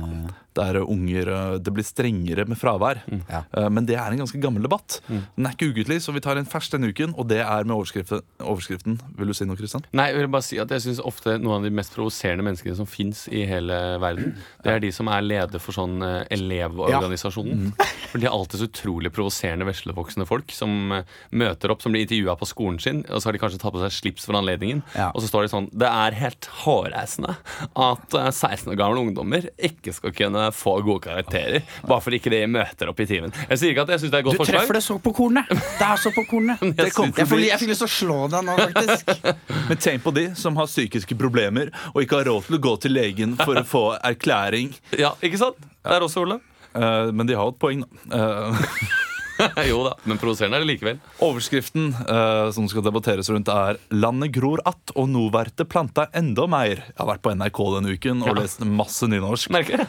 der 0.55 0.79
unger 0.85 1.29
uh, 1.31 1.59
Det 1.59 1.73
blir 1.75 1.85
strengere 1.87 2.45
med 2.49 2.59
fravær. 2.61 3.03
Ja. 3.31 3.43
Uh, 3.57 3.69
Men 3.71 3.87
det 3.89 3.97
er 3.99 4.13
en 4.15 4.21
ganske 4.23 4.41
gammel 4.43 4.63
debatt. 4.67 5.01
Den 5.09 5.47
er 5.49 5.55
ikke 5.57 5.71
ukentlig, 5.75 6.01
så 6.05 6.13
vi 6.15 6.21
tar 6.25 6.37
en 6.41 6.47
fersk 6.49 6.73
denne 6.77 6.91
uken, 6.95 7.15
og 7.19 7.29
det 7.31 7.41
er 7.43 7.65
med 7.67 7.75
overskriften. 7.77 8.23
overskriften. 8.41 8.99
Vil 9.19 9.31
du 9.31 9.35
si 9.35 9.45
noe, 9.49 9.57
Kristian? 9.59 9.85
Nei, 9.93 10.09
jeg 10.13 10.19
vil 10.23 10.31
bare 10.35 10.47
si 10.47 10.59
at 10.63 10.71
jeg 10.71 10.85
synes 10.87 11.01
ofte 11.05 11.37
noen 11.39 11.59
av 11.61 11.67
de 11.67 11.73
mest 11.75 11.95
provoserende 11.95 12.45
menneskene 12.47 12.77
som 12.79 12.87
fins 12.89 13.27
i 13.33 13.45
hele 13.49 13.77
verden, 14.03 14.35
det 14.65 14.73
er 14.77 14.83
de 14.85 14.91
som 14.95 15.09
er 15.13 15.23
leder 15.27 15.63
for 15.63 15.75
sånn 15.77 15.99
eh, 16.05 16.25
Elevorganisasjonen. 16.35 17.73
For 18.11 18.21
de 18.23 18.27
er 18.29 18.35
alltid 18.35 18.61
så 18.63 18.69
utrolig 18.69 19.11
provoserende 19.15 19.67
veslevoksne 19.69 20.27
folk 20.29 20.53
som 20.55 20.93
eh, 20.95 21.05
møter 21.35 21.73
opp, 21.75 21.83
som 21.85 21.95
blir 21.95 22.05
intervjua 22.07 22.37
på 22.41 22.49
skolen 22.49 22.79
sin, 22.83 23.03
og 23.09 23.21
så 23.23 23.29
har 23.31 23.37
de 23.37 23.43
kanskje 23.43 23.61
tatt 23.63 23.75
på 23.75 23.83
seg 23.83 23.95
slips 23.99 24.29
for 24.29 24.39
anledningen, 24.39 24.83
Ja. 24.95 25.11
og 25.15 25.23
så 25.25 25.31
står 25.31 25.47
de 25.47 25.53
sånn 25.55 25.69
Det 25.75 25.89
er 25.91 26.17
helt 26.19 26.49
hårreisende 26.65 27.37
at 27.75 28.15
eh, 28.19 28.31
16 28.31 28.73
år 28.75 28.79
gamle 28.81 29.03
ungdommer 29.05 29.49
ikke 29.59 29.95
skal 29.97 30.15
kunne 30.17 30.44
få 30.53 30.75
gode 30.85 31.01
karakterer 31.07 31.63
bare 31.89 32.01
fordi 32.05 32.19
ikke 32.21 32.31
de 32.35 32.41
møter 32.51 32.91
opp 32.91 33.01
i 33.01 33.07
timen. 33.09 33.33
Jeg 33.49 33.59
sier 33.63 33.71
ikke 33.73 33.85
at 33.87 33.93
jeg 33.95 34.03
syns 34.05 34.11
det 34.13 34.19
er 34.19 34.23
et 34.23 34.25
Du 34.27 34.31
godt 34.31 34.41
forslag. 34.43 34.59
treffer 34.61 34.79
det 34.79 34.83
så 34.85 34.99
på 35.01 35.13
kornet! 35.17 35.49
Det 35.55 35.87
er 35.89 35.97
så 36.05 36.13
på 36.15 36.25
kornet. 36.29 36.61
Jeg, 36.85 36.93
å 36.99 37.27
bli- 37.31 37.49
jeg 37.49 37.59
fikk 37.63 37.71
lyst 37.73 37.85
til 37.85 37.89
å 37.89 37.95
slå 37.95 38.19
deg 38.35 38.45
nå, 38.45 38.57
faktisk. 38.61 39.13
Men 39.71 39.79
tenk 39.81 40.03
på 40.05 40.13
de 40.17 40.27
som 40.37 40.57
har 40.61 40.67
psykiske 40.69 41.17
problemer 41.21 41.71
og 41.95 42.03
ikke 42.03 42.21
har 42.21 42.29
råd 42.33 42.49
til 42.51 42.59
å 42.59 42.63
gå 42.69 42.75
til 42.85 42.93
legen 42.97 43.37
for 43.41 43.57
å 43.57 43.65
få 43.65 43.85
erklæring. 44.05 44.75
Ja, 44.99 45.15
ikke 45.25 45.41
sant? 45.41 45.57
Det 45.85 45.97
er 45.97 46.05
også, 46.05 46.25
Ole. 46.27 46.41
Uh, 46.75 47.13
men 47.15 47.29
de 47.29 47.37
har 47.39 47.49
et 47.53 47.59
poeng, 47.63 47.85
da. 47.87 48.19
Eh, 48.19 48.63
jo 49.71 49.81
da, 49.87 49.95
men 50.09 50.19
provoserende 50.21 50.59
er 50.59 50.65
det 50.65 50.71
likevel. 50.71 50.99
Overskriften 51.25 51.91
eh, 51.93 52.49
som 52.55 52.67
skal 52.71 52.85
debatteres 52.87 53.31
rundt, 53.33 53.51
er 53.51 53.79
'Landet 53.91 54.33
gror 54.35 54.61
att, 54.65 54.93
og 54.95 55.09
nå 55.11 55.27
vert 55.35 55.57
det 55.57 55.67
planta 55.71 56.07
enda 56.15 56.47
mer'. 56.47 56.83
Jeg 56.93 57.01
har 57.01 57.11
vært 57.11 57.25
på 57.25 57.35
NRK 57.35 57.61
denne 57.77 57.95
uken 57.97 58.23
og 58.23 58.39
lest 58.39 58.65
masse 58.65 59.09
nynorsk. 59.11 59.51
Merker 59.55 59.85
det. 59.85 59.89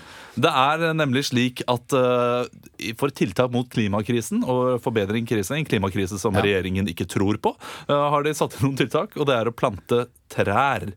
Er 0.49 0.88
eh, 0.89 0.95
nemlig 0.97 1.27
slik 1.29 1.62
at 1.71 1.93
uh, 1.93 2.45
for 2.99 3.13
tiltak 3.13 3.53
mot 3.53 3.69
klimakrisen 3.69 4.43
og 4.43 4.81
forbedring 4.84 5.27
krisen, 5.29 5.60
en 5.60 5.67
klimakrise 5.67 6.19
som 6.21 6.36
regjeringen 6.36 6.89
ikke 6.91 7.08
tror 7.10 7.39
på, 7.41 7.53
uh, 7.89 8.10
har 8.13 8.25
de 8.25 8.34
satt 8.36 8.58
inn 8.58 8.69
noen 8.69 8.79
tiltak, 8.81 9.15
og 9.19 9.29
det 9.29 9.38
er 9.38 9.51
å 9.51 9.55
plante 9.55 10.05
trær 10.34 10.89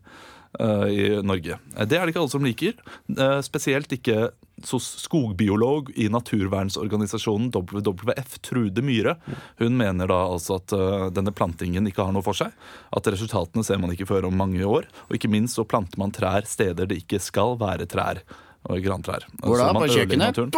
i 0.89 1.21
Norge. 1.21 1.59
Eh, 1.77 1.85
Det 1.85 1.97
er 1.99 2.05
det 2.05 2.13
ikke 2.15 2.23
alle 2.23 2.33
som 2.33 2.43
liker. 2.43 2.73
eh, 3.17 3.41
Spesielt 3.45 3.91
ikke 3.93 4.29
skogbiolog 4.59 5.87
i 5.95 6.09
naturvernsorganisasjonen 6.11 7.51
WWF, 7.53 8.39
Trude 8.43 8.81
Myhre. 8.83 9.13
Hun 9.61 9.77
mener 9.79 10.09
da 10.11 10.17
altså 10.33 10.57
at 10.59 10.73
eh, 10.75 11.05
denne 11.15 11.31
plantingen 11.31 11.87
ikke 11.87 12.03
har 12.03 12.11
noe 12.15 12.25
for 12.25 12.33
seg. 12.35 12.51
At 12.91 13.07
resultatene 13.07 13.63
ser 13.63 13.79
man 13.79 13.93
ikke 13.95 14.07
før 14.09 14.27
om 14.27 14.35
mange 14.35 14.59
år. 14.67 14.89
Og 15.07 15.15
ikke 15.15 15.31
minst 15.31 15.55
så 15.55 15.63
planter 15.63 16.01
man 16.01 16.11
trær 16.11 16.43
steder 16.49 16.89
det 16.89 16.97
ikke 17.05 17.21
skal 17.23 17.55
være 17.61 17.87
trær. 17.87 18.19
Og 18.67 18.81
grantrær. 18.83 19.23
Hvor 19.39 19.55
da? 19.61 19.69
På 19.71 19.87
kjøkkenet? 19.87 20.35
naturen. 20.35 20.51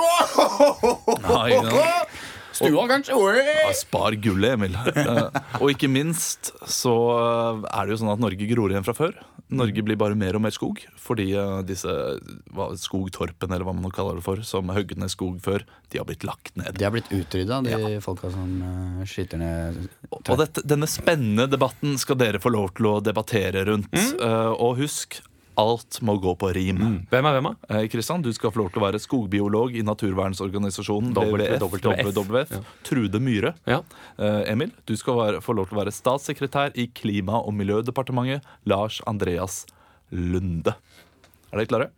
Ja? 2.61 2.69
Stua, 2.69 2.87
kanskje? 2.91 3.17
Ja, 3.41 3.73
spar 3.77 4.17
gullet, 4.21 4.57
Emil. 4.57 4.77
Eh, 5.01 5.37
og 5.57 5.71
ikke 5.71 5.89
minst 5.89 6.51
så 6.69 6.93
eh, 7.15 7.63
er 7.73 7.87
det 7.87 7.95
jo 7.95 8.01
sånn 8.03 8.11
at 8.13 8.21
Norge 8.21 8.47
gror 8.49 8.71
igjen 8.71 8.85
fra 8.85 8.93
før. 8.95 9.15
Norge 9.51 9.83
blir 9.83 9.97
bare 9.99 10.15
mer 10.15 10.37
og 10.37 10.43
mer 10.45 10.53
skog 10.55 10.79
fordi 11.01 11.31
eh, 11.35 11.57
disse 11.67 11.91
hva, 12.55 12.69
skogtorpene, 12.79 13.55
eller 13.55 13.67
hva 13.67 13.73
man 13.75 13.83
nå 13.85 13.91
kaller 13.95 14.19
det 14.19 14.25
for, 14.25 14.43
som 14.47 14.71
høgde 14.71 14.99
ned 15.01 15.11
skog 15.11 15.41
før, 15.43 15.65
de 15.91 15.99
har 15.99 16.07
blitt 16.07 16.23
lagt 16.27 16.53
ned. 16.59 16.71
De 16.77 16.87
har 16.87 16.93
blitt 16.93 17.11
utrydda, 17.11 17.59
de 17.65 17.99
folka 18.03 18.31
som 18.31 18.53
uh, 18.63 19.01
skyter 19.09 19.41
ned 19.41 19.81
Og 20.11 20.37
dette, 20.39 20.63
denne 20.67 20.87
spennende 20.89 21.49
debatten 21.51 21.97
skal 21.99 22.19
dere 22.21 22.39
få 22.43 22.53
lov 22.53 22.71
til 22.77 22.91
å 22.93 22.95
debattere 23.03 23.65
rundt. 23.67 23.91
Eh, 23.91 24.51
og 24.53 24.79
husk, 24.79 25.19
alt 25.59 25.99
må 26.01 26.15
gå 26.21 26.33
på 26.39 26.49
rim. 26.55 26.79
Hvem 27.11 27.27
er 27.27 27.35
hvem, 27.35 27.49
da? 27.51 27.75
Eh, 27.77 27.87
Kristian, 27.91 28.21
du 28.23 28.31
skal 28.33 28.51
få 28.53 28.63
lov 28.63 28.71
til 28.71 28.81
å 28.81 28.85
være 28.85 29.01
skogbiolog 29.03 29.75
i 29.75 29.83
naturvernsorganisasjonen. 29.83 31.13
WWF. 31.15 32.55
Trude 32.87 33.19
Myhre. 33.19 33.53
Ja. 33.67 33.81
Eh, 34.17 34.51
Emil, 34.51 34.71
du 34.85 34.95
skal 34.97 35.19
være, 35.19 35.41
få 35.43 35.55
lov 35.57 35.69
til 35.69 35.77
å 35.77 35.83
være 35.83 35.93
statssekretær 35.95 36.75
i 36.79 36.87
Klima- 36.87 37.41
og 37.45 37.53
miljødepartementet. 37.59 38.41
Lars 38.65 39.01
Andreas 39.07 39.65
Lunde. 40.11 40.75
Er 41.51 41.57
dere 41.59 41.67
klare? 41.67 41.91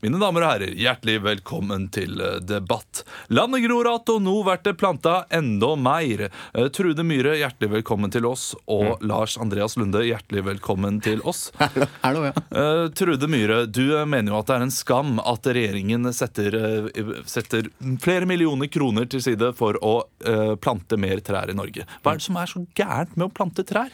Mine 0.00 0.20
damer 0.20 0.44
og 0.44 0.50
herrer, 0.52 0.72
hjertelig 0.78 1.18
velkommen 1.24 1.88
til 1.94 2.20
eh, 2.20 2.38
debatt. 2.44 3.04
Landet 3.28 3.64
gror 3.64 3.88
att, 3.94 4.08
og 4.08 4.22
nå 4.22 4.34
blir 4.46 4.60
det 4.64 4.74
planta 4.80 5.24
enda 5.30 5.74
mer. 5.76 6.28
Eh, 6.54 6.68
Trude 6.74 7.04
Myhre, 7.06 7.36
hjertelig 7.40 7.70
velkommen 7.78 8.12
til 8.14 8.26
oss. 8.28 8.50
Og 8.66 9.02
Lars 9.04 9.38
Andreas 9.40 9.76
Lunde, 9.80 10.04
hjertelig 10.06 10.44
velkommen 10.46 11.00
til 11.04 11.22
oss. 11.24 11.48
Hello, 12.04 12.26
ja. 12.28 12.34
Eh, 12.50 12.84
Trude 12.98 13.30
Myhre, 13.30 13.64
du 13.66 13.86
mener 14.06 14.32
jo 14.32 14.40
at 14.42 14.50
det 14.50 14.58
er 14.58 14.68
en 14.68 14.74
skam 14.74 15.18
at 15.22 15.48
regjeringen 15.48 16.12
setter, 16.14 16.54
setter 17.28 17.72
flere 18.02 18.28
millioner 18.28 18.70
kroner 18.72 19.08
til 19.10 19.22
side 19.24 19.52
for 19.58 19.78
å 19.84 19.96
plante 20.62 20.98
mer 21.00 21.20
trær 21.24 21.50
i 21.50 21.56
Norge. 21.56 21.84
Hva 22.02 22.12
er 22.12 22.20
det 22.20 22.26
som 22.26 22.38
er 22.40 22.50
så 22.50 22.62
gærent 22.76 23.14
med 23.16 23.28
å 23.28 23.34
plante 23.34 23.64
trær? 23.66 23.92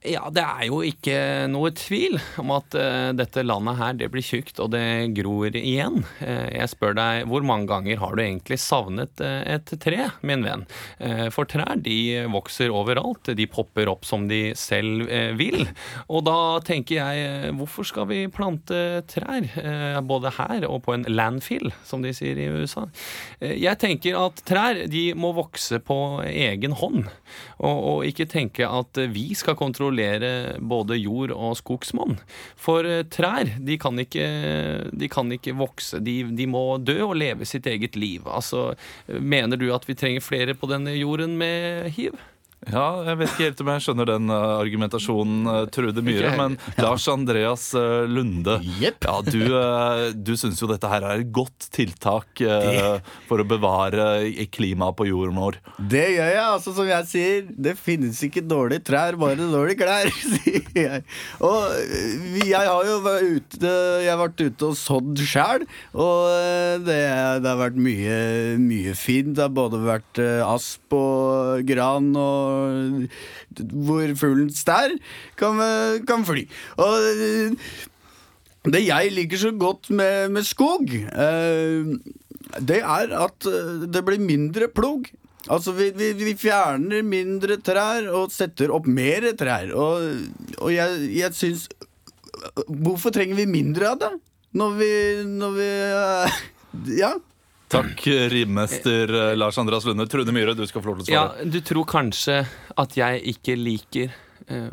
Ja, 0.00 0.30
det 0.32 0.40
er 0.40 0.62
jo 0.64 0.78
ikke 0.80 1.14
noe 1.52 1.68
tvil 1.76 2.14
om 2.40 2.54
at 2.54 2.72
uh, 2.72 3.10
dette 3.12 3.42
landet 3.44 3.76
her, 3.76 3.96
det 4.00 4.06
blir 4.08 4.24
tjukt, 4.24 4.56
og 4.64 4.70
det 4.72 5.12
gror 5.18 5.52
igjen. 5.52 5.98
Uh, 6.22 6.48
jeg 6.54 6.70
spør 6.72 6.96
deg, 6.96 7.26
hvor 7.28 7.44
mange 7.44 7.68
ganger 7.68 8.00
har 8.00 8.16
du 8.16 8.22
egentlig 8.24 8.56
savnet 8.64 9.20
uh, 9.20 9.42
et 9.44 9.68
tre, 9.82 10.08
min 10.24 10.46
venn? 10.46 10.64
For 11.34 11.48
trær, 11.48 11.76
de 11.84 12.24
vokser 12.32 12.72
overalt. 12.72 13.28
De 13.36 13.44
popper 13.50 13.90
opp 13.92 14.06
som 14.08 14.26
de 14.28 14.54
selv 14.58 15.08
vil. 15.38 15.64
Og 16.12 16.24
da 16.26 16.60
tenker 16.64 16.98
jeg, 16.98 17.52
hvorfor 17.56 17.86
skal 17.88 18.08
vi 18.10 18.20
plante 18.32 19.02
trær? 19.10 19.48
Både 20.06 20.32
her 20.36 20.66
og 20.68 20.82
på 20.86 20.94
en 20.94 21.06
landfill, 21.08 21.72
som 21.88 22.04
de 22.04 22.12
sier 22.16 22.38
i 22.40 22.48
USA. 22.52 22.86
Jeg 23.40 23.80
tenker 23.80 24.18
at 24.20 24.42
trær, 24.48 24.82
de 24.92 25.04
må 25.18 25.32
vokse 25.36 25.80
på 25.84 25.98
egen 26.28 26.76
hånd. 26.80 27.08
Og, 27.58 27.80
og 27.94 28.08
ikke 28.08 28.28
tenke 28.30 28.68
at 28.68 29.00
vi 29.14 29.30
skal 29.38 29.58
kontrollere 29.58 29.89
både 30.60 30.98
jord 31.00 31.34
og 31.34 31.56
skogsmonn. 31.58 32.18
For 32.60 32.86
eh, 32.86 33.04
trær, 33.10 33.54
de 33.58 33.78
kan 33.80 33.98
ikke, 33.98 34.26
de 34.92 35.10
kan 35.12 35.30
ikke 35.34 35.56
vokse. 35.58 36.00
De, 36.04 36.22
de 36.36 36.48
må 36.50 36.64
dø 36.78 37.00
og 37.08 37.16
leve 37.20 37.48
sitt 37.48 37.66
eget 37.70 37.98
liv. 37.98 38.26
Altså, 38.30 38.74
mener 39.06 39.60
du 39.60 39.70
at 39.74 39.88
vi 39.88 39.98
trenger 39.98 40.24
flere 40.24 40.54
på 40.54 40.70
denne 40.70 40.94
jorden 40.98 41.36
med 41.40 41.90
hiv? 41.96 42.18
Ja, 42.68 43.00
jeg 43.06 43.16
vet 43.16 43.30
ikke 43.32 43.46
helt 43.46 43.60
om 43.64 43.68
jeg 43.72 43.82
skjønner 43.86 44.08
den 44.10 44.32
eh, 44.34 44.50
argumentasjonen, 44.60 45.46
uh, 45.48 45.62
Trude 45.72 46.02
Myhre. 46.04 46.34
Men 46.36 46.58
Lars 46.76 47.06
Andreas 47.08 47.70
eh, 47.78 48.04
Lunde, 48.04 48.58
yep. 48.82 49.00
ja, 49.06 49.14
du, 49.24 49.46
du 50.12 50.32
syns 50.36 50.60
jo 50.60 50.68
dette 50.68 50.90
her 50.90 51.06
er 51.08 51.22
et 51.22 51.30
godt 51.32 51.70
tiltak 51.72 52.42
eh, 52.44 52.98
for 53.30 53.40
å 53.40 53.46
bevare 53.48 54.28
klimaet 54.52 54.98
på 54.98 55.08
jorden 55.08 55.40
vår. 55.40 55.56
Det 55.80 56.04
gjør 56.18 56.28
jeg, 56.34 56.42
altså 56.44 56.74
som 56.76 56.90
jeg 56.90 57.08
sier. 57.08 57.48
Det 57.48 57.74
finnes 57.80 58.20
ikke 58.28 58.44
dårlige 58.44 58.84
trær, 58.90 59.16
bare 59.20 59.40
dårlige 59.40 59.80
klær, 59.80 60.12
sier 60.34 60.68
jeg. 60.76 61.04
Og 61.40 62.44
jeg 62.44 62.60
har 62.60 62.90
jo 62.90 63.00
vært 63.06 63.40
ute, 63.40 63.72
jeg 64.04 64.12
har 64.12 64.20
vært 64.20 64.44
ute 64.44 64.68
og 64.68 64.76
sådd 64.76 65.24
sjæl, 65.24 65.64
og 65.96 66.84
det, 66.84 67.00
det 67.40 67.48
har 67.54 67.60
vært 67.64 67.80
mye, 67.80 68.20
mye 68.60 68.94
fint. 68.98 69.32
Det 69.38 69.46
har 69.48 69.56
både 69.56 69.80
vært 69.88 70.20
asp 70.44 70.92
og 71.00 71.64
gran 71.64 72.12
og 72.20 72.49
hvor 73.72 74.16
fuglen 74.20 74.50
stær 74.54 74.94
kan, 75.40 75.62
kan 76.08 76.26
fly. 76.26 76.44
Og 76.80 77.08
øh, 77.10 77.56
det 78.68 78.82
jeg 78.84 79.12
liker 79.14 79.40
så 79.40 79.50
godt 79.56 79.88
med, 79.90 80.28
med 80.34 80.44
skog, 80.44 80.90
eh, 80.92 81.86
det 82.60 82.80
er 82.82 83.14
at 83.16 83.48
eh, 83.48 83.86
det 83.88 84.04
blir 84.04 84.20
mindre 84.20 84.68
plog. 84.68 85.08
Altså, 85.48 85.72
vi, 85.72 85.88
vi, 85.96 86.12
vi 86.18 86.34
fjerner 86.36 87.00
mindre 87.06 87.56
trær 87.64 88.10
og 88.12 88.32
setter 88.34 88.72
opp 88.74 88.88
mer 88.90 89.30
trær. 89.40 89.72
Og, 89.72 90.26
og 90.58 90.74
jeg, 90.74 91.06
jeg 91.16 91.36
syns 91.36 91.68
Hvorfor 92.70 93.12
trenger 93.12 93.36
vi 93.36 93.44
mindre 93.50 93.88
av 93.90 93.98
det? 94.00 94.08
Når 94.56 94.76
vi, 94.78 94.92
når 95.28 95.56
vi 95.56 95.66
eh, 95.88 96.38
Ja. 97.02 97.10
Takk, 97.70 98.06
rimester 98.32 99.12
eh, 99.14 99.36
Lars 99.38 99.58
Andreas 99.58 99.86
Lunde. 99.86 100.06
Trude 100.10 100.34
Myhre, 100.34 100.56
du 100.58 100.64
skal 100.66 100.82
få 100.82 100.90
lov 100.90 101.00
til 101.00 101.06
å 101.06 101.10
svare. 101.10 101.44
Ja, 101.44 101.50
du 101.54 101.60
tror 101.62 101.86
kanskje 101.90 102.40
at 102.82 102.96
jeg 102.98 103.22
ikke 103.34 103.54
liker 103.58 104.16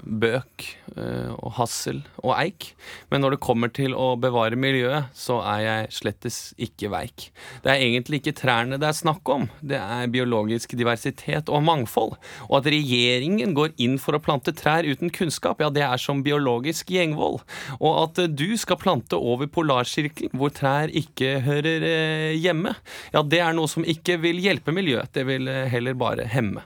bøk 0.04 0.66
eh, 0.96 1.32
og 1.36 1.54
hassel 1.60 2.02
og 2.24 2.34
eik, 2.38 2.72
men 3.12 3.24
når 3.24 3.36
det 3.36 3.44
kommer 3.44 3.72
til 3.74 3.96
å 3.98 4.16
bevare 4.20 4.58
miljøet, 4.60 5.12
så 5.18 5.40
er 5.46 5.62
jeg 5.64 5.92
slettes 6.00 6.40
ikke 6.62 6.92
veik. 6.94 7.28
Det 7.64 7.72
er 7.74 7.84
egentlig 7.86 8.22
ikke 8.22 8.36
trærne 8.40 8.80
det 8.82 8.90
er 8.90 8.98
snakk 8.98 9.30
om, 9.34 9.48
det 9.62 9.80
er 9.80 10.12
biologisk 10.14 10.76
diversitet 10.80 11.52
og 11.54 11.66
mangfold. 11.68 12.18
Og 12.50 12.58
at 12.60 12.72
regjeringen 12.74 13.56
går 13.58 13.76
inn 13.84 13.98
for 14.02 14.18
å 14.18 14.22
plante 14.24 14.54
trær 14.58 14.88
uten 14.88 15.14
kunnskap, 15.14 15.62
ja, 15.64 15.72
det 15.74 15.86
er 15.86 16.02
som 16.02 16.24
biologisk 16.26 16.92
gjengvold. 16.94 17.42
Og 17.80 18.02
at 18.04 18.24
eh, 18.24 18.32
du 18.32 18.58
skal 18.60 18.82
plante 18.82 19.18
over 19.18 19.50
polarsirkelen, 19.52 20.36
hvor 20.38 20.54
trær 20.56 20.94
ikke 20.94 21.38
hører 21.46 21.88
eh, 21.88 22.36
hjemme, 22.38 22.76
ja, 23.14 23.24
det 23.24 23.42
er 23.44 23.58
noe 23.58 23.70
som 23.72 23.86
ikke 23.88 24.20
vil 24.24 24.42
hjelpe 24.44 24.76
miljøet, 24.76 25.14
det 25.16 25.28
vil 25.30 25.50
eh, 25.52 25.66
heller 25.72 25.98
bare 25.98 26.28
hemme. 26.32 26.66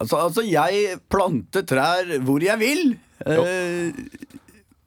Altså, 0.00 0.16
altså, 0.18 0.42
jeg 0.42 0.96
planter 1.12 1.62
trær 1.68 2.08
hvor 2.26 2.42
jeg 2.42 2.58
vil. 2.62 2.96
Eh, 3.26 3.92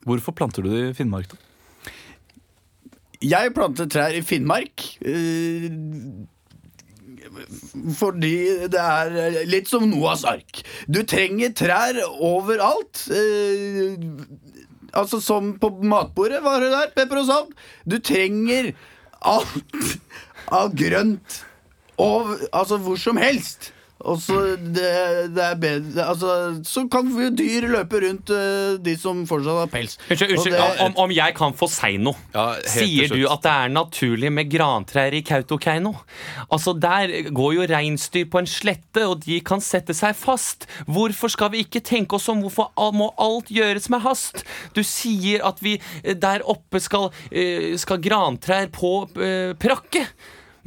Hvorfor 0.06 0.34
planter 0.36 0.64
du 0.66 0.70
det 0.74 0.82
i 0.90 0.94
Finnmark, 0.98 1.32
da? 1.32 1.38
Jeg 3.22 3.54
planter 3.56 3.88
trær 3.92 4.14
i 4.16 4.22
Finnmark. 4.24 4.84
eh, 5.04 5.70
fordi 8.00 8.36
det 8.74 8.80
er 8.82 9.44
litt 9.50 9.70
som 9.70 9.86
Noahs 9.90 10.24
ark. 10.28 10.62
Du 10.90 11.02
trenger 11.08 11.52
trær 11.58 12.00
overalt. 12.20 13.06
eh, 13.14 13.98
altså 14.94 15.20
som 15.22 15.54
på 15.62 15.70
matbordet, 15.84 16.42
var 16.44 16.60
det 16.64 16.72
der, 16.74 16.92
pepper 16.96 17.22
og 17.22 17.28
salt. 17.30 17.52
Du 17.86 18.00
trenger 18.00 18.72
alt 19.22 20.00
av 20.52 20.74
grønt. 20.76 21.44
Og, 22.00 22.38
altså 22.56 22.78
hvor 22.80 22.98
som 22.98 23.18
helst. 23.20 23.72
Og 24.08 24.20
så 24.24 24.36
det, 24.56 24.90
det 25.36 25.44
er 25.44 25.58
bedre 25.60 26.06
Altså, 26.08 26.30
så 26.64 26.86
kan 26.92 27.10
dyr 27.36 27.66
løpe 27.68 28.00
rundt 28.00 28.30
eh, 28.32 28.78
de 28.80 28.94
som 29.00 29.26
fortsatt 29.28 29.58
har 29.66 29.72
pels. 29.74 29.98
Unnskyld, 30.08 30.32
unnskyld 30.38 30.56
det- 30.56 30.80
om, 30.86 30.96
om 31.04 31.12
jeg 31.12 31.36
kan 31.36 31.56
få 31.58 31.68
si 31.72 31.98
noe. 32.00 32.16
Ja, 32.34 32.46
Sier 32.64 33.12
du 33.12 33.26
at 33.28 33.44
det 33.44 33.52
er 33.52 33.74
naturlig 33.74 34.32
med 34.32 34.50
grantrær 34.54 35.14
i 35.18 35.22
Kautokeino? 35.28 35.94
Altså, 36.50 36.74
Der 36.80 37.12
går 37.36 37.58
jo 37.58 37.68
reinsdyr 37.74 38.30
på 38.32 38.40
en 38.40 38.48
slette, 38.48 39.04
og 39.04 39.20
de 39.26 39.42
kan 39.42 39.60
sette 39.60 39.94
seg 39.98 40.16
fast. 40.16 40.66
Hvorfor 40.88 41.30
skal 41.36 41.52
vi 41.52 41.66
ikke 41.66 41.84
tenke 41.84 42.16
oss 42.16 42.30
om? 42.32 42.42
Hvorfor 42.46 42.72
må 42.96 43.12
alt 43.20 43.52
gjøres 43.52 43.90
med 43.92 44.02
hast? 44.08 44.46
Du 44.74 44.82
sier 44.84 45.44
at 45.46 45.60
vi 45.62 45.76
eh, 46.04 46.16
der 46.16 46.40
oppe 46.48 46.80
skal, 46.80 47.12
eh, 47.32 47.76
skal 47.78 48.00
grantrær 48.00 48.72
på 48.72 48.96
prakke. 49.60 50.06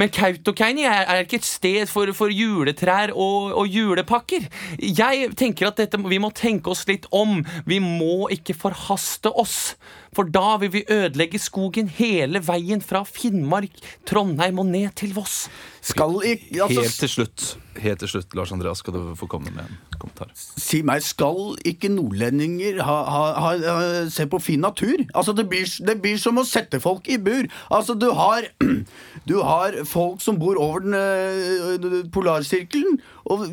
Men 0.01 0.13
Kautokeino 0.13 0.85
er, 0.89 1.05
er 1.07 1.25
ikke 1.25 1.41
et 1.41 1.49
sted 1.49 1.91
for, 1.91 2.11
for 2.17 2.33
juletrær 2.33 3.13
og, 3.13 3.53
og 3.61 3.67
julepakker. 3.69 4.49
Jeg 4.81 5.33
tenker 5.39 5.69
at 5.69 5.81
dette, 5.83 6.01
vi 6.01 6.21
må 6.23 6.33
tenke 6.37 6.73
oss 6.73 6.87
litt 6.89 7.09
om. 7.13 7.41
Vi 7.69 7.81
må 7.83 8.29
ikke 8.33 8.57
forhaste 8.57 9.33
oss. 9.33 9.75
For 10.13 10.29
da 10.29 10.59
vil 10.61 10.73
vi 10.75 10.85
ødelegge 10.93 11.41
skogen 11.41 11.89
hele 11.93 12.43
veien 12.45 12.83
fra 12.85 13.05
Finnmark, 13.09 13.79
Trondheim 14.09 14.61
og 14.61 14.69
ned 14.69 14.93
til 15.01 15.15
Voss. 15.17 15.47
Skal 15.81 16.19
ikke 16.35 16.67
altså, 16.67 16.83
Helt 16.83 16.99
til 17.01 17.13
slutt, 17.17 17.47
helt 17.81 18.03
til 18.03 18.11
slutt, 18.11 18.35
Lars 18.37 18.53
Andreas, 18.53 18.83
skal 18.83 18.95
du 18.97 19.01
få 19.19 19.27
komme 19.31 19.53
med 19.55 19.65
en 19.65 19.99
kommentar. 19.99 20.31
Si 20.37 20.83
meg, 20.87 21.03
skal 21.07 21.57
ikke 21.69 21.91
nordlendinger 21.93 22.83
ha, 22.85 22.99
ha, 23.09 23.25
ha, 23.43 23.83
se 24.13 24.27
på 24.31 24.41
fin 24.43 24.63
natur? 24.65 25.05
Altså, 25.15 25.35
det 25.37 25.49
blir, 25.51 25.67
det 25.87 25.99
blir 26.03 26.21
som 26.21 26.41
å 26.41 26.47
sette 26.49 26.81
folk 26.83 27.09
i 27.09 27.19
bur. 27.23 27.49
Altså, 27.73 27.97
du 27.99 28.11
har, 28.19 28.49
du 29.31 29.37
har 29.43 29.83
folk 29.89 30.23
som 30.25 30.41
bor 30.43 30.61
over 30.61 30.85
den 30.85 30.99
øh, 30.99 32.03
polarsirkelen, 32.13 33.01
og 33.25 33.47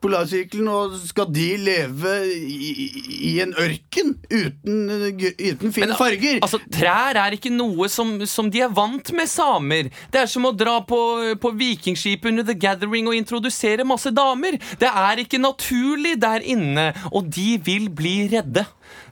Polarsirkelen, 0.00 0.68
og 0.72 0.94
skal 0.96 1.28
de 1.28 1.46
leve 1.60 2.12
i, 2.32 2.86
i 3.30 3.32
en 3.44 3.52
ørken 3.60 4.14
uten, 4.32 4.78
uten 4.88 5.74
fine 5.74 5.90
Men, 5.90 5.96
farger? 5.98 6.40
Altså, 6.40 6.60
Trær 6.72 7.18
er 7.20 7.36
ikke 7.36 7.52
noe 7.52 7.88
som, 7.92 8.14
som 8.24 8.48
de 8.52 8.62
er 8.64 8.72
vant 8.72 9.12
med, 9.12 9.28
samer. 9.28 9.90
Det 10.12 10.22
er 10.22 10.30
som 10.30 10.48
å 10.48 10.54
dra 10.56 10.78
på, 10.88 11.00
på 11.42 11.52
vikingskipet 11.60 12.32
under 12.32 12.48
The 12.48 12.56
Gathering 12.56 13.10
og 13.12 13.18
introdusere 13.18 13.84
masse 13.88 14.12
damer. 14.16 14.56
Det 14.80 14.88
er 14.88 15.20
ikke 15.24 15.42
naturlig 15.42 16.16
der 16.22 16.44
inne, 16.48 16.90
og 17.12 17.28
de 17.28 17.58
vil 17.64 17.90
bli 17.92 18.22
redde. 18.32 18.64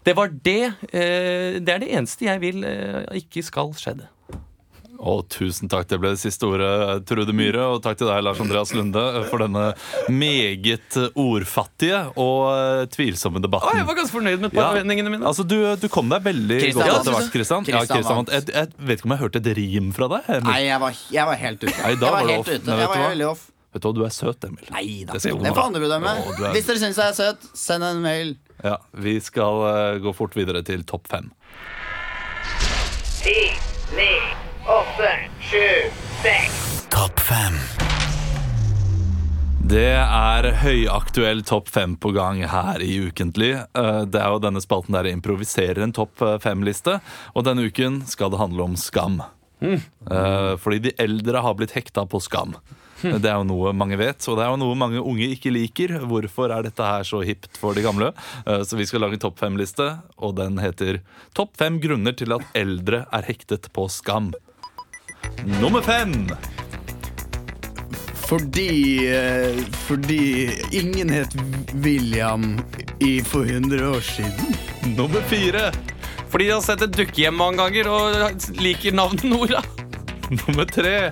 Det 0.04 0.14
var 0.16 0.32
det 0.32 0.62
eh, 0.90 1.58
Det 1.60 1.74
er 1.74 1.82
det 1.84 1.92
eneste 1.92 2.26
jeg 2.26 2.40
vil 2.42 2.64
eh, 2.64 3.04
ikke 3.20 3.44
skal 3.44 3.76
skjedde. 3.76 4.08
Og 4.98 5.28
tusen 5.30 5.68
takk, 5.70 5.86
det 5.92 6.00
ble 6.02 6.10
det 6.10 6.18
siste 6.18 6.42
ordet, 6.48 7.04
Trude 7.06 7.30
Myhre. 7.36 7.62
Og 7.70 7.82
takk 7.84 8.00
til 8.00 8.08
deg, 8.10 8.18
Lars 8.26 8.40
Andreas 8.42 8.72
Lunde, 8.74 9.02
for 9.30 9.38
denne 9.44 9.68
meget 10.10 10.96
ordfattige 11.14 12.00
og 12.18 12.40
eh, 12.50 12.82
tvilsomme 12.90 13.38
Å, 13.38 13.44
debatten. 13.44 13.78
jeg 13.78 13.86
var 13.86 13.98
ganske 14.00 14.16
fornøyd 14.16 14.42
med 14.42 14.56
Ja. 14.58 14.64
påvendingene 14.72 15.12
mine. 15.14 15.22
Altså, 15.30 15.46
du, 15.46 15.54
du 15.78 15.86
kom 15.88 16.10
deg 16.10 16.24
veldig 16.26 16.58
Christian 16.64 16.88
godt 16.88 16.98
etter 17.04 17.14
hvert, 17.14 17.30
Kristian. 17.36 17.68
Ja. 17.70 17.84
Jeg, 17.86 18.48
jeg 18.50 18.72
vet 18.90 18.98
ikke 18.98 19.06
om 19.06 19.14
jeg 19.14 19.22
hørte 19.22 19.38
et 19.44 19.52
rim 19.60 19.92
fra 19.94 20.10
deg. 20.16 20.26
Emil. 20.40 20.50
Nei, 20.50 20.58
jeg 20.66 20.82
var, 20.82 20.98
jeg 21.14 21.30
var 21.30 21.40
helt 21.46 21.62
ute. 21.62 21.76
Nei, 21.78 21.92
jeg 21.94 22.00
var 22.02 22.10
var 22.18 22.26
helt 22.26 22.38
off. 22.42 22.48
ute. 22.50 22.74
Jeg 22.82 22.88
var 22.90 22.98
hva? 22.98 23.08
veldig 23.14 23.28
off. 23.30 23.46
Vet 23.68 23.82
du 23.84 23.88
hva, 23.88 23.94
du 23.94 24.04
er 24.08 24.14
søt, 24.18 24.44
Emil. 24.50 24.66
Nei 24.74 24.84
da. 25.06 25.12
Det 25.14 25.22
Det 25.30 25.54
får 25.54 25.64
andre 25.68 25.80
bedømme. 25.86 26.16
Du 26.38 26.44
er- 26.48 26.54
Hvis 26.58 26.66
dere 26.72 26.82
syns 26.82 26.98
jeg 26.98 27.14
er 27.14 27.18
søt, 27.22 27.48
send 27.54 27.84
en 27.86 28.02
mail. 28.02 28.34
Ja, 28.64 28.76
Vi 28.98 29.20
skal 29.22 29.62
uh, 29.62 29.98
gå 30.02 30.10
fort 30.16 30.34
videre 30.34 30.64
til 30.66 30.82
topp 30.82 31.06
fem. 31.12 31.30
Ti, 33.22 33.36
ni, 33.94 34.08
åtte, 34.68 35.10
sju, 35.40 35.90
seks. 36.22 36.86
Topp 36.92 37.20
fem. 37.20 37.54
Det 39.68 39.90
er 40.00 40.46
høyaktuell 40.62 41.42
topp 41.44 41.68
fem 41.68 41.96
på 42.00 42.10
gang 42.16 42.40
her 42.48 42.80
i 42.84 42.94
Ukentlig. 43.08 43.52
Eh, 43.76 44.00
Det 44.08 44.20
er 44.20 44.32
jo 44.32 44.40
denne 44.40 44.62
spalten 44.64 44.96
der 44.96 45.04
jeg 45.08 45.18
improviserer 45.18 45.82
en 45.84 45.92
topp 45.92 46.22
fem-liste. 46.40 47.00
Og 47.34 47.44
denne 47.44 47.66
uken 47.68 48.02
skal 48.08 48.30
det 48.32 48.40
handle 48.40 48.62
om 48.70 48.76
skam. 48.76 49.22
Mm. 49.60 49.80
fordi 50.62 50.78
de 50.78 50.92
eldre 51.02 51.40
har 51.42 51.54
blitt 51.58 51.72
hekta 51.74 52.04
på 52.06 52.20
skam. 52.22 52.52
Det 53.02 53.26
er 53.26 53.34
jo 53.40 53.44
noe 53.46 53.72
mange 53.74 53.96
vet, 53.98 54.22
og 54.30 54.36
det 54.38 54.44
er 54.44 54.52
jo 54.52 54.58
noe 54.62 54.74
mange 54.78 55.00
unge 55.02 55.26
ikke 55.34 55.50
liker. 55.50 55.96
Hvorfor 56.06 56.50
er 56.54 56.62
dette 56.62 56.82
her 56.86 57.02
så 57.02 57.24
hipt 57.26 57.58
for 57.58 57.74
de 57.74 57.82
gamle? 57.82 58.12
Eh, 58.46 58.62
Så 58.62 58.76
vi 58.78 58.86
skal 58.86 59.00
lage 59.00 59.14
en 59.18 59.24
topp 59.26 59.38
fem-liste, 59.38 59.98
og 60.18 60.36
den 60.36 60.58
heter 60.58 61.00
Topp 61.34 61.56
fem 61.58 61.80
grunner 61.80 62.12
til 62.16 62.32
at 62.32 62.42
eldre 62.54 63.04
er 63.12 63.22
hektet 63.22 63.66
på 63.72 63.88
skam. 63.90 64.32
Nummer 65.60 65.82
fem. 65.82 66.28
Fordi 68.28 69.06
eh, 69.08 69.56
Fordi 69.86 70.50
ingen 70.70 71.10
het 71.10 71.34
William 71.74 72.58
i 73.00 73.22
for 73.24 73.44
100 73.44 73.88
år 73.88 74.00
siden. 74.00 74.56
Nummer 74.96 75.20
fire. 75.30 75.72
Fordi 76.28 76.44
de 76.44 76.52
har 76.52 76.60
sett 76.60 76.82
et 76.84 76.96
dukkehjem 76.96 77.38
mange 77.40 77.62
ganger 77.62 77.88
og 77.88 78.48
liker 78.60 78.92
navnet 78.92 79.24
Nora. 79.24 79.62
Nummer 80.30 80.68
tre. 80.68 81.10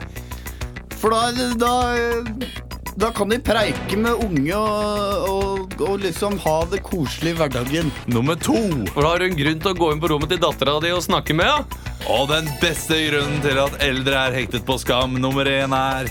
For 0.96 1.12
da, 1.12 1.30
da 1.60 2.65
da 2.96 3.10
kan 3.12 3.28
de 3.28 3.36
preike 3.44 3.96
med 4.00 4.22
unge 4.24 4.56
og, 4.56 5.26
og, 5.28 5.74
og 5.84 5.98
liksom 6.00 6.38
ha 6.40 6.54
det 6.70 6.80
koselig 6.86 7.34
i 7.34 7.36
hverdagen. 7.36 7.90
Nummer 8.08 8.38
to. 8.40 8.56
For 8.94 9.04
har 9.04 9.20
hun 9.20 9.36
grunn 9.36 9.60
til 9.60 9.72
å 9.74 9.76
gå 9.76 9.90
inn 9.92 10.00
på 10.00 10.10
rommet 10.12 10.32
til 10.32 10.40
dattera 10.40 10.78
di 10.80 10.94
og 10.96 11.04
snakke 11.04 11.36
med 11.36 11.50
henne. 11.50 11.82
Og 12.12 12.28
den 12.30 12.48
beste 12.62 12.96
grunnen 13.08 13.42
til 13.44 13.60
at 13.60 13.76
eldre 13.84 14.22
er 14.28 14.38
hektet 14.38 14.64
på 14.68 14.78
skam, 14.80 15.18
nummer 15.20 15.48
én 15.50 15.74
er 15.76 16.08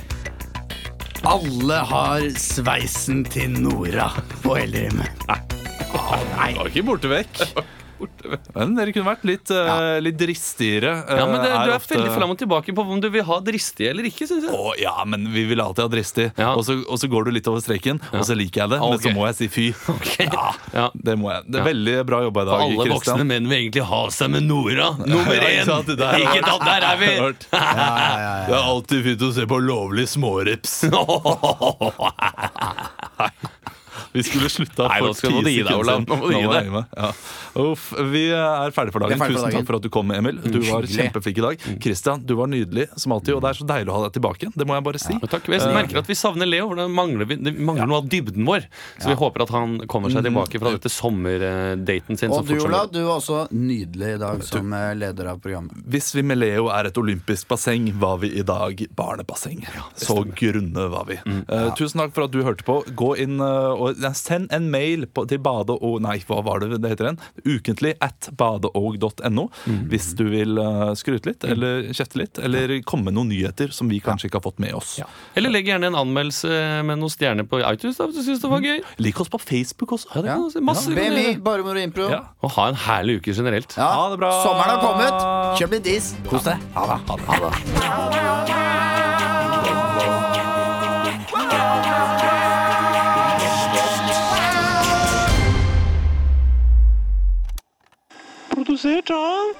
Alle 1.25 1.79
har 1.89 2.25
sveisen 2.37 3.23
til 3.33 3.55
Nora 3.63 4.11
på 4.43 4.59
Ellerim. 4.61 5.01
Nei. 5.29 5.39
Var 5.95 6.69
ikke 6.69 6.85
borte 6.85 7.09
vekk. 7.09 7.41
Men 8.55 8.73
dere 8.75 8.91
kunne 8.95 9.07
vært 9.07 9.23
litt, 9.27 9.51
eh, 9.51 9.99
litt 10.03 10.17
dristigere. 10.19 10.91
Uh, 11.07 11.15
Ja, 11.15 11.25
men 11.29 11.39
det, 11.41 11.49
Du 11.51 11.71
er 11.71 11.75
ofte- 11.77 11.95
veldig 11.95 12.13
fram 12.15 12.29
og 12.33 12.37
tilbake 12.37 12.73
på 12.75 12.81
om 12.91 12.99
du 13.01 13.09
vil 13.09 13.23
ha 13.23 13.39
dristig 13.39 13.87
eller 13.89 14.03
ikke. 14.09 14.27
Synes 14.27 14.43
jeg 14.43 14.51
Å, 14.53 14.73
ja, 14.81 14.95
men 15.05 15.27
vi 15.31 15.45
vil 15.45 15.61
alltid 15.61 15.83
ha 15.85 15.89
dristig. 15.93 16.31
Ja. 16.37 16.53
Og, 16.55 16.65
så, 16.67 16.75
og 16.89 16.97
så 16.99 17.07
går 17.09 17.25
du 17.25 17.31
litt 17.31 17.47
over 17.47 17.61
streken, 17.63 18.01
og 18.11 18.25
så 18.27 18.35
liker 18.35 18.61
jeg 18.65 18.69
det. 18.75 18.79
Men 18.83 18.99
så 18.99 19.13
må 19.15 19.25
jeg 19.31 19.35
si 19.39 19.47
fy. 19.47 19.67
Okay. 19.95 20.27
Ja. 20.73 20.89
Det 20.93 21.15
må 21.17 21.31
jeg. 21.31 21.43
Det 21.47 21.55
er 21.61 21.63
Ja. 21.63 21.69
veldig 21.71 21.95
bra 22.05 22.19
jobba 22.25 22.41
i 22.41 22.45
For 22.45 22.55
alle 22.55 22.79
alle 22.81 22.93
voksne 22.95 23.25
menn 23.25 23.47
vil 23.47 23.57
egentlig 23.63 23.85
ha 23.87 24.01
seg 24.09 24.29
med 24.35 24.43
Nora. 24.43 24.89
Nummer 25.05 25.33
Ja, 25.35 25.63
én! 25.63 25.65
der 25.65 26.19
Ikke 26.19 26.41
da, 26.41 26.57
tatt, 26.57 26.65
der 26.65 26.81
er 26.91 26.97
vi! 26.99 27.11
Det 28.45 28.53
er 28.53 28.63
alltid 28.65 29.03
fint 29.05 29.21
å 29.21 29.31
se 29.33 29.45
på 29.49 29.57
lovlig 29.61 30.07
smårips. 30.11 30.83
Vi 34.15 34.23
skulle 34.23 34.49
slutta 34.51 34.87
for 34.87 35.11
ti 35.11 35.19
sekunder 35.19 35.51
siden. 35.51 36.05
Nå 36.07 36.17
må 36.19 36.29
du 36.31 36.37
gi 36.37 36.47
deg. 36.47 36.69
Ja. 36.95 37.09
Uff, 37.65 37.89
vi 38.11 38.23
er 38.31 38.71
ferdige 38.75 38.95
for 38.95 39.03
dagen. 39.03 39.15
Vi 39.15 39.19
er 39.19 39.21
ferdig 39.21 39.35
for 39.35 39.41
Tusen 39.41 39.49
dagen. 39.49 39.59
takk 39.59 39.69
for 39.69 39.79
at 39.79 39.85
du 39.85 39.91
kom, 39.91 40.13
Emil. 40.15 40.39
Du 40.43 40.59
var 40.69 40.87
kjempeflink 40.89 41.41
i 41.41 41.45
dag. 41.45 41.65
Christian, 41.83 42.23
du 42.25 42.35
var 42.39 42.49
nydelig 42.51 42.87
som 42.99 43.15
alltid, 43.15 43.35
og 43.35 43.43
det 43.43 43.51
er 43.51 43.59
så 43.59 43.67
deilig 43.69 43.91
å 43.91 43.97
ha 43.97 44.05
deg 44.07 44.15
tilbake. 44.17 44.51
Det 44.55 44.67
må 44.67 44.77
jeg 44.77 44.85
bare 44.87 45.01
si. 45.03 45.17
Ja, 45.17 45.31
Takk, 45.35 45.49
Jeg 45.51 45.73
merker 45.75 45.99
at 46.01 46.09
vi 46.09 46.17
savner 46.17 46.49
Leo, 46.49 46.69
for 46.71 46.79
det 46.79 46.87
mangler, 46.95 47.27
vi, 47.29 47.39
det 47.43 47.55
mangler 47.59 47.89
noe 47.91 48.01
av 48.03 48.09
dybden 48.11 48.47
vår. 48.47 48.67
Så 49.01 49.11
vi 49.11 49.17
håper 49.19 49.45
at 49.45 49.53
han 49.55 49.77
kommer 49.91 50.13
seg 50.13 50.25
tilbake 50.27 50.61
fra 50.61 50.73
dette 50.75 50.91
sommerdaten 50.91 52.19
sin. 52.19 52.31
Og 52.31 52.43
som 52.43 52.49
du, 52.49 52.55
Ola, 52.65 52.85
du 52.91 53.01
var 53.03 53.19
også 53.19 53.45
nydelig 53.51 54.15
i 54.15 54.21
dag 54.21 54.43
som 54.47 54.73
eh, 54.75 54.91
leder 54.97 55.31
av 55.33 55.41
programmet. 55.43 55.75
Hvis 55.91 56.11
vi 56.15 56.23
med 56.25 56.39
Leo 56.39 56.69
er 56.73 56.89
et 56.89 56.99
olympisk 57.01 57.49
basseng, 57.51 57.89
var 57.99 58.19
vi 58.23 58.31
i 58.39 58.45
dag 58.47 58.85
barnebasseng. 58.95 59.65
så 59.99 60.21
grunne 60.35 60.87
var 60.93 61.07
vi. 61.09 61.19
Eh, 61.25 61.69
tusen 61.79 62.03
takk 62.03 62.15
for 62.15 62.27
at 62.27 62.33
du 62.35 62.41
hørte 62.45 62.65
på. 62.67 62.79
Gå 62.95 63.11
inn 63.23 63.39
uh, 63.41 63.73
og 63.73 63.99
ja, 64.01 64.04
Send 64.13 64.51
en 64.53 64.69
mail 64.71 65.07
på, 65.07 65.25
til 65.29 65.39
bade 65.43 65.73
og 65.75 66.01
Nei, 66.05 66.17
hva 66.27 66.41
var 66.45 66.61
det 66.61 66.81
det 66.83 66.91
heter 66.93 67.09
den? 67.11 67.19
Ukentlig 67.45 67.95
at 68.03 68.29
badeog.no 68.37 69.47
hvis 69.89 70.11
du 70.17 70.25
vil 70.29 70.59
uh, 70.59 70.93
skryte 70.97 71.29
litt, 71.29 71.43
eller 71.47 71.89
kjefte 71.95 72.19
litt, 72.19 72.39
eller 72.41 72.75
komme 72.87 73.09
med 73.09 73.17
noen 73.17 73.29
nyheter 73.33 73.73
som 73.75 73.89
vi 73.91 73.99
kanskje 74.03 74.29
ikke 74.29 74.39
har 74.39 74.45
fått 74.45 74.61
med 74.63 74.75
oss. 74.77 74.97
Eller 75.37 75.53
legg 75.53 75.69
gjerne 75.69 75.89
en 75.91 75.97
anmeldelse 75.99 76.49
med 76.85 77.01
noen 77.01 77.13
stjerner 77.13 77.47
på 77.49 77.59
iTunes 77.63 77.97
da, 77.99 78.07
hvis 78.09 78.19
du 78.21 78.23
syns 78.27 78.43
det 78.43 78.51
var 78.51 78.65
gøy. 78.65 78.81
Lik 79.01 79.21
oss 79.23 79.31
på 79.31 79.41
Facebook 79.41 79.95
også. 79.97 80.11
Ja, 80.15 80.21
det 80.25 80.33
Ja. 80.35 80.65
Masse 80.65 80.91
BMI, 80.91 81.37
bare 81.45 81.63
moro 81.65 81.79
impro. 81.79 82.09
Ja. 82.11 82.21
Og 82.41 82.51
ha 82.57 82.69
en 82.71 82.79
herlig 82.87 83.19
uke 83.21 83.35
generelt. 83.35 83.77
Ja, 83.77 83.91
Ha 83.95 84.09
det 84.11 84.19
bra. 84.19 84.31
Sommeren 84.43 84.75
har 84.75 84.83
kommet. 84.83 85.59
Kjøp 85.61 85.77
litt 85.79 85.87
is. 85.95 86.13
Kos 86.29 86.43
deg. 86.49 86.61
Ha 86.75 86.85
det. 86.91 87.01
Ha 87.07 87.41
det. 87.49 88.64
Sou 98.77 99.01
tá 99.03 99.13
John. 99.13 99.53